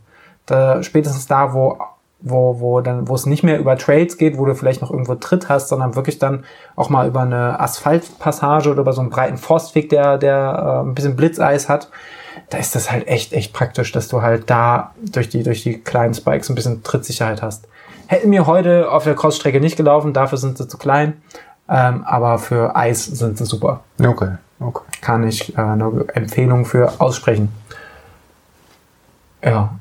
[0.46, 1.78] da, spätestens da, wo,
[2.18, 5.14] wo, wo dann, wo es nicht mehr über Trails geht, wo du vielleicht noch irgendwo
[5.14, 6.42] Tritt hast, sondern wirklich dann
[6.74, 10.96] auch mal über eine Asphaltpassage oder über so einen breiten Forstweg, der, der äh, ein
[10.96, 11.90] bisschen Blitzeis hat,
[12.50, 15.78] da ist das halt echt, echt praktisch, dass du halt da durch die, durch die
[15.78, 17.68] kleinen Spikes ein bisschen Trittsicherheit hast.
[18.08, 21.22] Hätten mir heute auf der Crossstrecke nicht gelaufen, dafür sind sie zu klein.
[21.68, 24.32] Ähm, aber für Eis sind sie super Okay,
[24.62, 24.84] okay.
[25.00, 27.48] kann ich äh, eine Empfehlung für aussprechen.
[29.44, 29.74] Ja.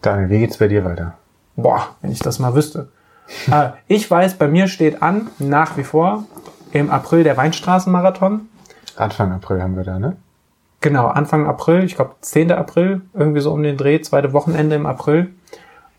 [0.00, 1.14] Daniel, wie geht's bei dir weiter?
[1.56, 2.88] Boah, wenn ich das mal wüsste.
[3.50, 6.24] äh, ich weiß, bei mir steht an, nach wie vor,
[6.72, 8.48] im April der Weinstraßenmarathon.
[8.96, 10.16] Anfang April haben wir da, ne?
[10.80, 12.50] Genau, Anfang April, ich glaube 10.
[12.50, 15.32] April, irgendwie so um den Dreh, zweite Wochenende im April.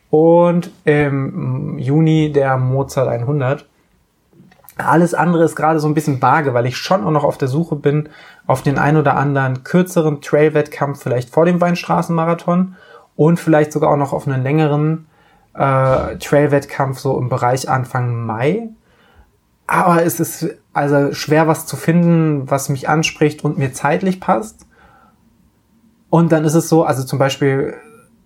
[0.10, 3.66] Und im Juni der Mozart 100.
[4.78, 7.48] Alles andere ist gerade so ein bisschen vage, weil ich schon auch noch auf der
[7.48, 8.10] Suche bin
[8.48, 12.76] auf den ein oder anderen kürzeren Trail-Wettkampf, vielleicht vor dem Weinstraßenmarathon
[13.16, 15.06] und vielleicht sogar auch noch auf einen längeren
[15.54, 18.70] äh, Trail-Wettkampf so im Bereich Anfang Mai.
[19.68, 24.66] Aber es ist also schwer was zu finden, was mich anspricht und mir zeitlich passt.
[26.10, 27.76] Und dann ist es so, also zum Beispiel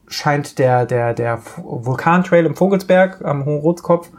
[0.08, 4.10] scheint der, der, der Vulkantrail im Vogelsberg am Hohen Rotskopf,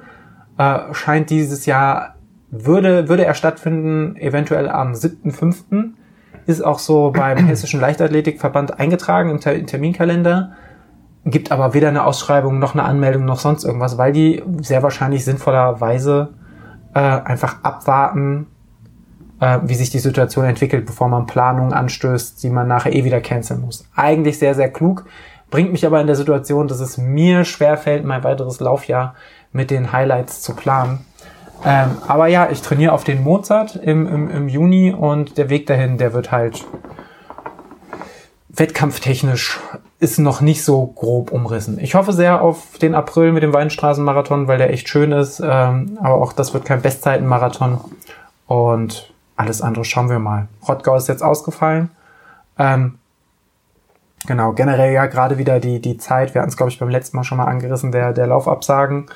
[0.58, 2.14] äh, scheint dieses Jahr,
[2.50, 5.90] würde, würde er stattfinden, eventuell am 7.5.
[6.46, 10.52] Ist auch so beim Hessischen Leichtathletikverband eingetragen im, Ter Terminkalender.
[11.24, 15.24] Gibt aber weder eine Ausschreibung noch eine Anmeldung noch sonst irgendwas, weil die sehr wahrscheinlich
[15.24, 16.30] sinnvollerweise
[16.94, 18.46] äh, einfach abwarten,
[19.40, 23.20] äh, wie sich die Situation entwickelt, bevor man Planungen anstößt, die man nachher eh wieder
[23.20, 23.86] canceln muss.
[23.94, 25.04] Eigentlich sehr, sehr klug,
[25.50, 29.14] bringt mich aber in der Situation, dass es mir schwerfällt, mein weiteres Laufjahr
[29.52, 31.00] mit den Highlights zu planen.
[31.64, 35.66] Ähm, aber ja, ich trainiere auf den Mozart im, im, im Juni und der Weg
[35.66, 36.64] dahin, der wird halt
[38.48, 39.60] wettkampftechnisch
[40.00, 41.78] ist noch nicht so grob umrissen.
[41.80, 45.40] Ich hoffe sehr auf den April mit dem Weinstraßenmarathon, weil der echt schön ist.
[45.40, 47.80] Ähm, aber auch das wird kein Bestzeitenmarathon.
[48.46, 50.46] Und alles andere schauen wir mal.
[50.66, 51.90] Rottgau ist jetzt ausgefallen.
[52.58, 52.98] Ähm,
[54.26, 57.16] genau, generell ja gerade wieder die, die Zeit, wir hatten es, glaube ich, beim letzten
[57.16, 59.06] Mal schon mal angerissen, der, der Laufabsagen.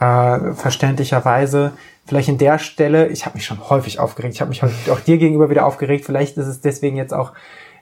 [0.00, 1.72] Äh, verständlicherweise.
[2.06, 5.18] Vielleicht in der Stelle, ich habe mich schon häufig aufgeregt, ich habe mich auch dir
[5.18, 7.32] gegenüber wieder aufgeregt, vielleicht ist es deswegen jetzt auch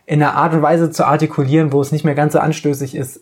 [0.06, 3.20] in einer Art und Weise zu artikulieren, wo es nicht mehr ganz so anstößig ist,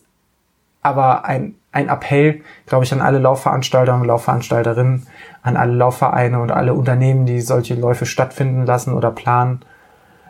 [0.81, 5.07] aber ein, ein Appell, glaube ich, an alle Laufveranstalter und Laufveranstalterinnen,
[5.43, 9.61] an alle Laufvereine und alle Unternehmen, die solche Läufe stattfinden lassen oder planen.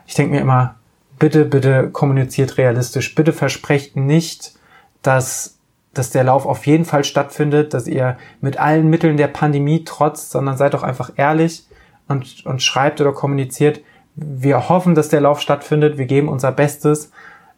[0.06, 0.76] Ich denke mir immer,
[1.18, 3.14] bitte, bitte kommuniziert realistisch.
[3.14, 4.54] Bitte versprecht nicht,
[5.02, 5.58] dass,
[5.94, 10.30] dass der Lauf auf jeden Fall stattfindet, dass ihr mit allen Mitteln der Pandemie trotzt,
[10.30, 11.66] sondern seid doch einfach ehrlich
[12.08, 13.80] und, und schreibt oder kommuniziert,
[14.14, 17.10] wir hoffen, dass der Lauf stattfindet, wir geben unser Bestes,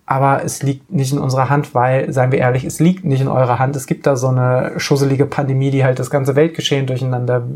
[0.06, 3.28] aber es liegt nicht in unserer Hand, weil, seien wir ehrlich, es liegt nicht in
[3.28, 3.74] eurer Hand.
[3.74, 7.46] Es gibt da so eine schusselige Pandemie, die halt das ganze Weltgeschehen durcheinander,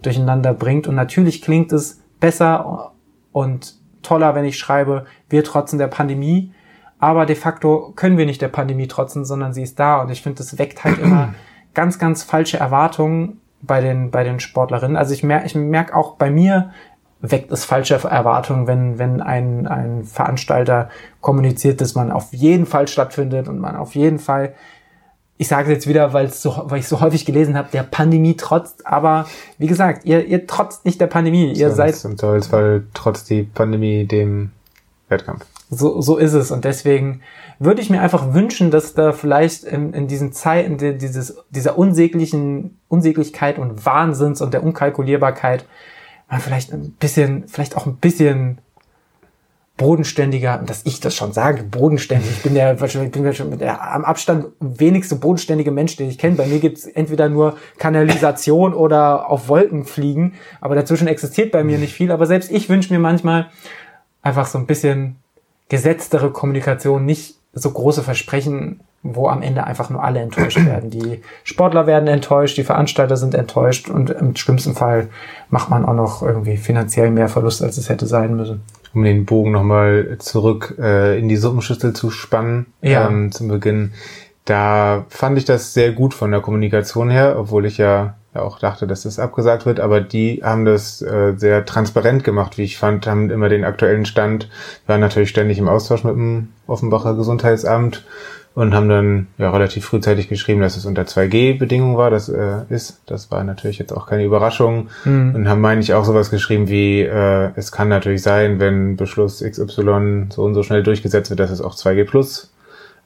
[0.00, 0.86] durcheinander bringt.
[0.86, 2.92] Und natürlich klingt es besser
[3.32, 6.52] und toller, wenn ich schreibe, wir trotzen der Pandemie.
[7.00, 10.02] Aber de facto können wir nicht der Pandemie trotzen, sondern sie ist da.
[10.02, 11.34] Und ich finde, das weckt halt immer
[11.74, 14.96] ganz, ganz falsche Erwartungen bei den, bei den Sportlerinnen.
[14.96, 16.72] Also ich merke, ich merke auch bei mir,
[17.22, 20.88] weckt es falsche Erwartungen, wenn, wenn ein, ein Veranstalter
[21.20, 24.54] kommuniziert, dass man auf jeden Fall stattfindet und man auf jeden Fall,
[25.36, 27.82] ich sage es jetzt wieder, weil, es so, weil ich so häufig gelesen habe, der
[27.82, 29.26] Pandemie trotzt, aber
[29.58, 32.02] wie gesagt, ihr, ihr trotzt nicht der Pandemie, ihr seid...
[32.04, 34.50] Im Zweifelsfall trotz die Pandemie dem
[35.08, 35.44] Wettkampf.
[35.70, 37.22] So, so ist es und deswegen
[37.60, 41.78] würde ich mir einfach wünschen, dass da vielleicht in, in diesen Zeiten die, dieses, dieser
[41.78, 45.64] unsäglichen Unsäglichkeit und Wahnsinns und der Unkalkulierbarkeit
[46.30, 48.58] man vielleicht ein bisschen, vielleicht auch ein bisschen
[49.76, 52.30] bodenständiger, dass ich das schon sage, bodenständig.
[52.30, 56.36] Ich bin der, ich bin der, der am Abstand wenigste bodenständige Mensch, den ich kenne.
[56.36, 61.78] Bei mir gibt's entweder nur Kanalisation oder auf Wolken fliegen, aber dazwischen existiert bei mir
[61.78, 62.12] nicht viel.
[62.12, 63.48] Aber selbst ich wünsche mir manchmal
[64.20, 65.16] einfach so ein bisschen
[65.70, 70.90] gesetztere Kommunikation, nicht so große Versprechen wo am Ende einfach nur alle enttäuscht werden.
[70.90, 75.08] Die Sportler werden enttäuscht, die Veranstalter sind enttäuscht und im schlimmsten Fall
[75.48, 78.62] macht man auch noch irgendwie finanziell mehr Verlust, als es hätte sein müssen.
[78.92, 83.08] Um den Bogen nochmal zurück äh, in die Suppenschüssel zu spannen Ja.
[83.08, 83.92] ähm, zum Beginn.
[84.44, 88.58] Da fand ich das sehr gut von der Kommunikation her, obwohl ich ja ja auch
[88.58, 92.78] dachte, dass das abgesagt wird, aber die haben das äh, sehr transparent gemacht, wie ich
[92.78, 94.48] fand, haben immer den aktuellen Stand,
[94.86, 98.04] waren natürlich ständig im Austausch mit dem Offenbacher Gesundheitsamt
[98.54, 103.00] und haben dann ja relativ frühzeitig geschrieben, dass es unter 2G-Bedingungen war, das äh, ist.
[103.06, 104.88] Das war natürlich jetzt auch keine Überraschung.
[105.04, 105.34] Mhm.
[105.34, 109.42] Und haben, meine ich, auch sowas geschrieben wie, äh, es kann natürlich sein, wenn Beschluss
[109.42, 112.50] XY so und so schnell durchgesetzt wird, dass es auch 2G Plus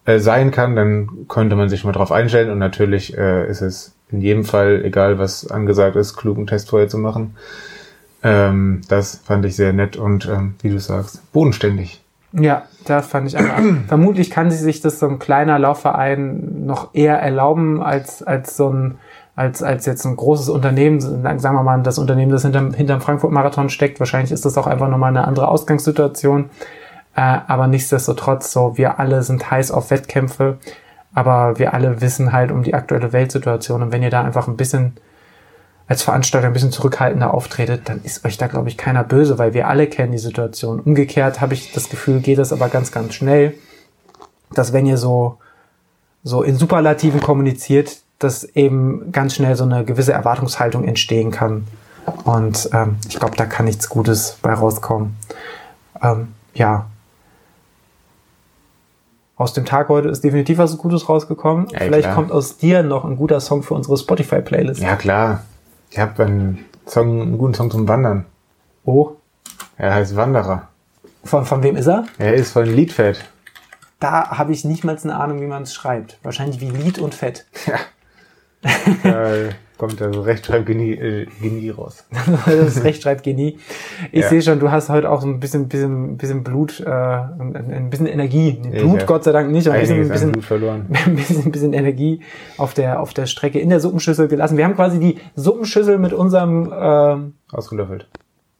[0.06, 2.50] äh, sein kann, dann könnte man sich mal drauf einstellen.
[2.50, 6.88] Und natürlich äh, ist es in jedem Fall, egal was angesagt ist, klugen Test vorher
[6.88, 7.36] zu machen.
[8.22, 12.02] Ähm, das fand ich sehr nett und, ähm, wie du sagst, bodenständig.
[12.32, 13.62] Ja, da fand ich einfach.
[13.86, 18.96] vermutlich kann sich das so ein kleiner Laufverein noch eher erlauben als, als so ein,
[19.36, 23.68] als, als jetzt ein großes Unternehmen, sagen wir mal, das Unternehmen, das hinterm, hinterm Frankfurt-Marathon
[23.68, 24.00] steckt.
[24.00, 26.50] Wahrscheinlich ist das auch einfach nochmal eine andere Ausgangssituation.
[27.16, 30.58] Äh, aber nichtsdestotrotz, so, wir alle sind heiß auf Wettkämpfe.
[31.14, 33.82] Aber wir alle wissen halt um die aktuelle Weltsituation.
[33.82, 34.94] Und wenn ihr da einfach ein bisschen
[35.86, 39.54] als Veranstalter ein bisschen zurückhaltender auftretet, dann ist euch da, glaube ich, keiner böse, weil
[39.54, 40.80] wir alle kennen die Situation.
[40.80, 43.54] Umgekehrt habe ich das Gefühl, geht das aber ganz, ganz schnell,
[44.52, 45.38] dass wenn ihr so,
[46.22, 51.66] so in Superlativen kommuniziert, dass eben ganz schnell so eine gewisse Erwartungshaltung entstehen kann.
[52.24, 55.16] Und ähm, ich glaube, da kann nichts Gutes bei rauskommen.
[56.02, 56.86] Ähm, ja.
[59.36, 61.68] Aus dem Tag heute ist definitiv was Gutes rausgekommen.
[61.70, 62.14] Ja, Vielleicht klar.
[62.14, 64.80] kommt aus dir noch ein guter Song für unsere Spotify-Playlist.
[64.80, 65.42] Ja, klar.
[65.90, 68.26] Ich habe einen Song, einen guten Song zum Wandern.
[68.84, 69.12] Oh,
[69.76, 70.68] Er heißt Wanderer.
[71.24, 72.04] von, von wem ist er?
[72.18, 73.24] Er ist von Liedfett.
[73.98, 76.18] Da habe ich nicht mal eine Ahnung, wie man es schreibt.
[76.22, 77.46] Wahrscheinlich wie Lied und Fett.
[79.02, 79.34] Da
[79.76, 82.04] kommt also Rechtschreibgenie äh, Genie raus.
[82.46, 83.58] das ist Rechtschreibgenie.
[84.12, 84.28] Ich Ja.
[84.28, 87.90] sehe schon, du hast heute auch so ein bisschen, bisschen, bisschen Blut, äh, ein, ein
[87.90, 88.60] bisschen Energie.
[88.62, 90.86] Nee, Blut, hab Gott sei Dank nicht, aber ein bisschen, ein bisschen, Blut verloren.
[91.06, 92.20] ein bisschen, ein bisschen Energie
[92.56, 94.56] auf der, auf der Strecke in der Suppenschüssel gelassen.
[94.56, 98.08] Wir haben quasi die Suppenschüssel mit unserem, ähm, Ausgelöffelt.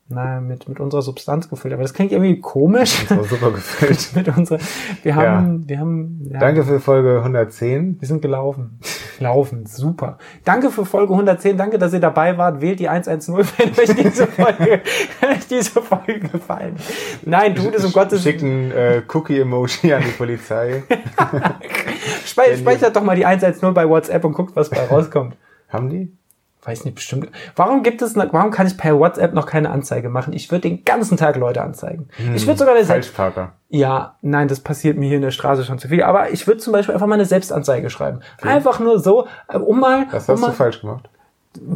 [0.09, 1.75] na, mit, mit unserer Substanz gefüllt.
[1.75, 3.07] Aber das klingt irgendwie komisch.
[3.09, 4.11] Das war super gefüllt.
[4.17, 4.59] mit unserer,
[5.03, 8.01] wir haben, wir haben, ja, Danke für Folge 110.
[8.01, 8.79] Wir sind gelaufen.
[9.21, 10.19] Laufen, super.
[10.45, 11.57] Danke für Folge 110.
[11.57, 12.61] Danke, dass ihr dabei wart.
[12.61, 13.45] Wählt die 110, wenn
[13.79, 14.81] euch diese Folge,
[15.21, 16.77] wenn euch diese Folge gefallen.
[17.25, 20.83] Nein, tut es um Gottes Schickt ein äh, Cookie-Emoji an die Polizei.
[22.25, 25.37] Spe Speichert doch mal die 110 bei WhatsApp und guckt, was bei rauskommt.
[25.69, 26.17] Haben die?
[26.65, 27.29] Weiß nicht, bestimmt.
[27.57, 30.33] Warum gibt es, warum kann ich per WhatsApp noch keine Anzeige machen?
[30.33, 32.09] Ich würde den ganzen Tag Leute anzeigen.
[32.35, 33.53] Ich würde sogar eine Selbst Falschparker.
[33.69, 36.03] Ja, nein, das passiert mir hier in der Straße schon zu viel.
[36.03, 38.21] Aber ich würde zum Beispiel einfach mal eine Selbstanzeige schreiben.
[38.41, 41.11] Einfach nur so, äh, um mal, Was um hast du mal falsch gemacht?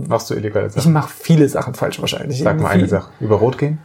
[0.08, 0.92] Machst du illegale Ich Sachen?
[0.92, 2.42] mache viele Sachen falsch wahrscheinlich.
[2.42, 3.10] Sag mal eine Sache.
[3.20, 3.78] Über Rot gehen?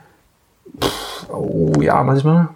[1.29, 2.49] Oh ja, manchmal.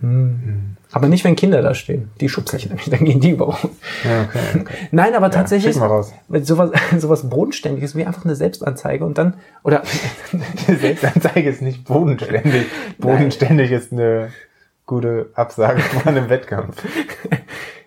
[0.00, 0.76] Hm.
[0.92, 2.10] Aber nicht, wenn Kinder da stehen.
[2.20, 3.48] Die schubse ich nämlich, dann gehen die über.
[3.48, 3.58] uns.
[4.04, 4.60] Ja, okay.
[4.60, 4.74] okay.
[4.90, 6.12] Nein, aber tatsächlich raus.
[6.28, 9.82] mit sowas, sowas Bodenständiges wie einfach eine Selbstanzeige und dann, oder
[10.66, 12.66] Selbstanzeige ist nicht bodenständig.
[12.98, 14.32] Bodenständig ist eine
[14.86, 16.82] gute Absage von einem Wettkampf.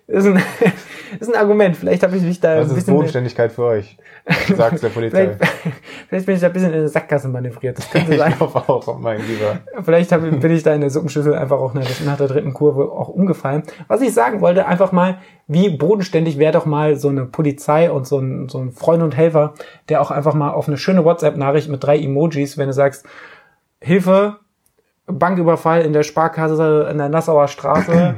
[0.08, 0.42] ist ein,
[1.20, 1.76] ist ein Argument.
[1.76, 2.94] Vielleicht habe ich mich da Was ein ist bisschen.
[2.94, 3.98] Bodenständigkeit für euch?
[4.56, 5.36] Sag's der Polizei.
[5.36, 5.54] Vielleicht,
[6.10, 7.78] vielleicht bin ich da ein bisschen in eine Sackgasse manövriert.
[7.78, 8.34] Das könnte sein.
[8.36, 9.60] Ich auch, mein Lieber.
[9.84, 12.92] Vielleicht hab, bin ich da in der Suppenschüssel einfach auch nach nach der dritten Kurve
[12.92, 13.64] auch umgefallen.
[13.88, 15.18] Was ich sagen wollte, einfach mal,
[15.48, 19.16] wie bodenständig wäre doch mal so eine Polizei und so ein, so ein Freund und
[19.18, 19.54] Helfer,
[19.90, 23.06] der auch einfach mal auf eine schöne WhatsApp-Nachricht mit drei Emojis, wenn du sagst,
[23.80, 24.38] Hilfe,
[25.08, 28.16] Banküberfall in der Sparkasse in der Nassauer Straße,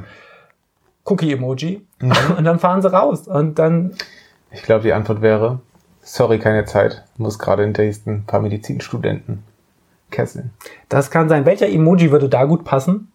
[1.05, 1.81] Cookie-Emoji.
[2.37, 3.27] Und dann fahren sie raus.
[3.27, 3.95] Und dann,
[4.51, 5.59] Ich glaube, die Antwort wäre,
[6.01, 7.03] sorry, keine Zeit.
[7.17, 9.43] Muss gerade in Dresden ein paar Medizinstudenten
[10.11, 10.51] kesseln.
[10.89, 11.45] das kann sein.
[11.45, 13.11] Welcher Emoji würde da gut passen?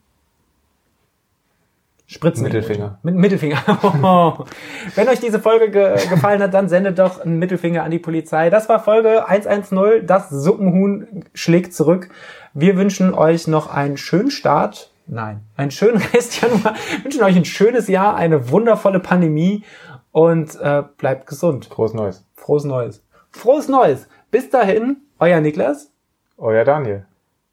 [2.11, 2.45] Spritzen.
[2.45, 2.99] Mittelfinger.
[3.03, 3.59] Mit Mittelfinger.
[4.03, 4.45] Oh.
[4.95, 8.49] Wenn euch diese Folge ge gefallen hat, dann sendet doch einen Mittelfinger an die Polizei.
[8.49, 10.07] Das war Folge 110.
[10.07, 12.09] Das Suppenhuhn schlägt zurück.
[12.55, 14.91] Wir wünschen euch noch einen schönen Start.
[15.09, 16.75] Nein, einen schönen Rest Januar.
[17.03, 19.65] wünschen euch ein schönes Jahr, eine wundervolle Pandemie
[20.13, 21.71] und äh, bleibt gesund.
[21.71, 22.27] Groß Neues.
[22.35, 23.05] Frohes Neues.
[23.31, 24.09] Frohes Neues.
[24.31, 25.91] Bis dahin, euer Niklas.
[26.37, 27.07] Euer Daniel.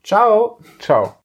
[0.04, 0.60] Ciao.
[0.80, 1.16] Ciao.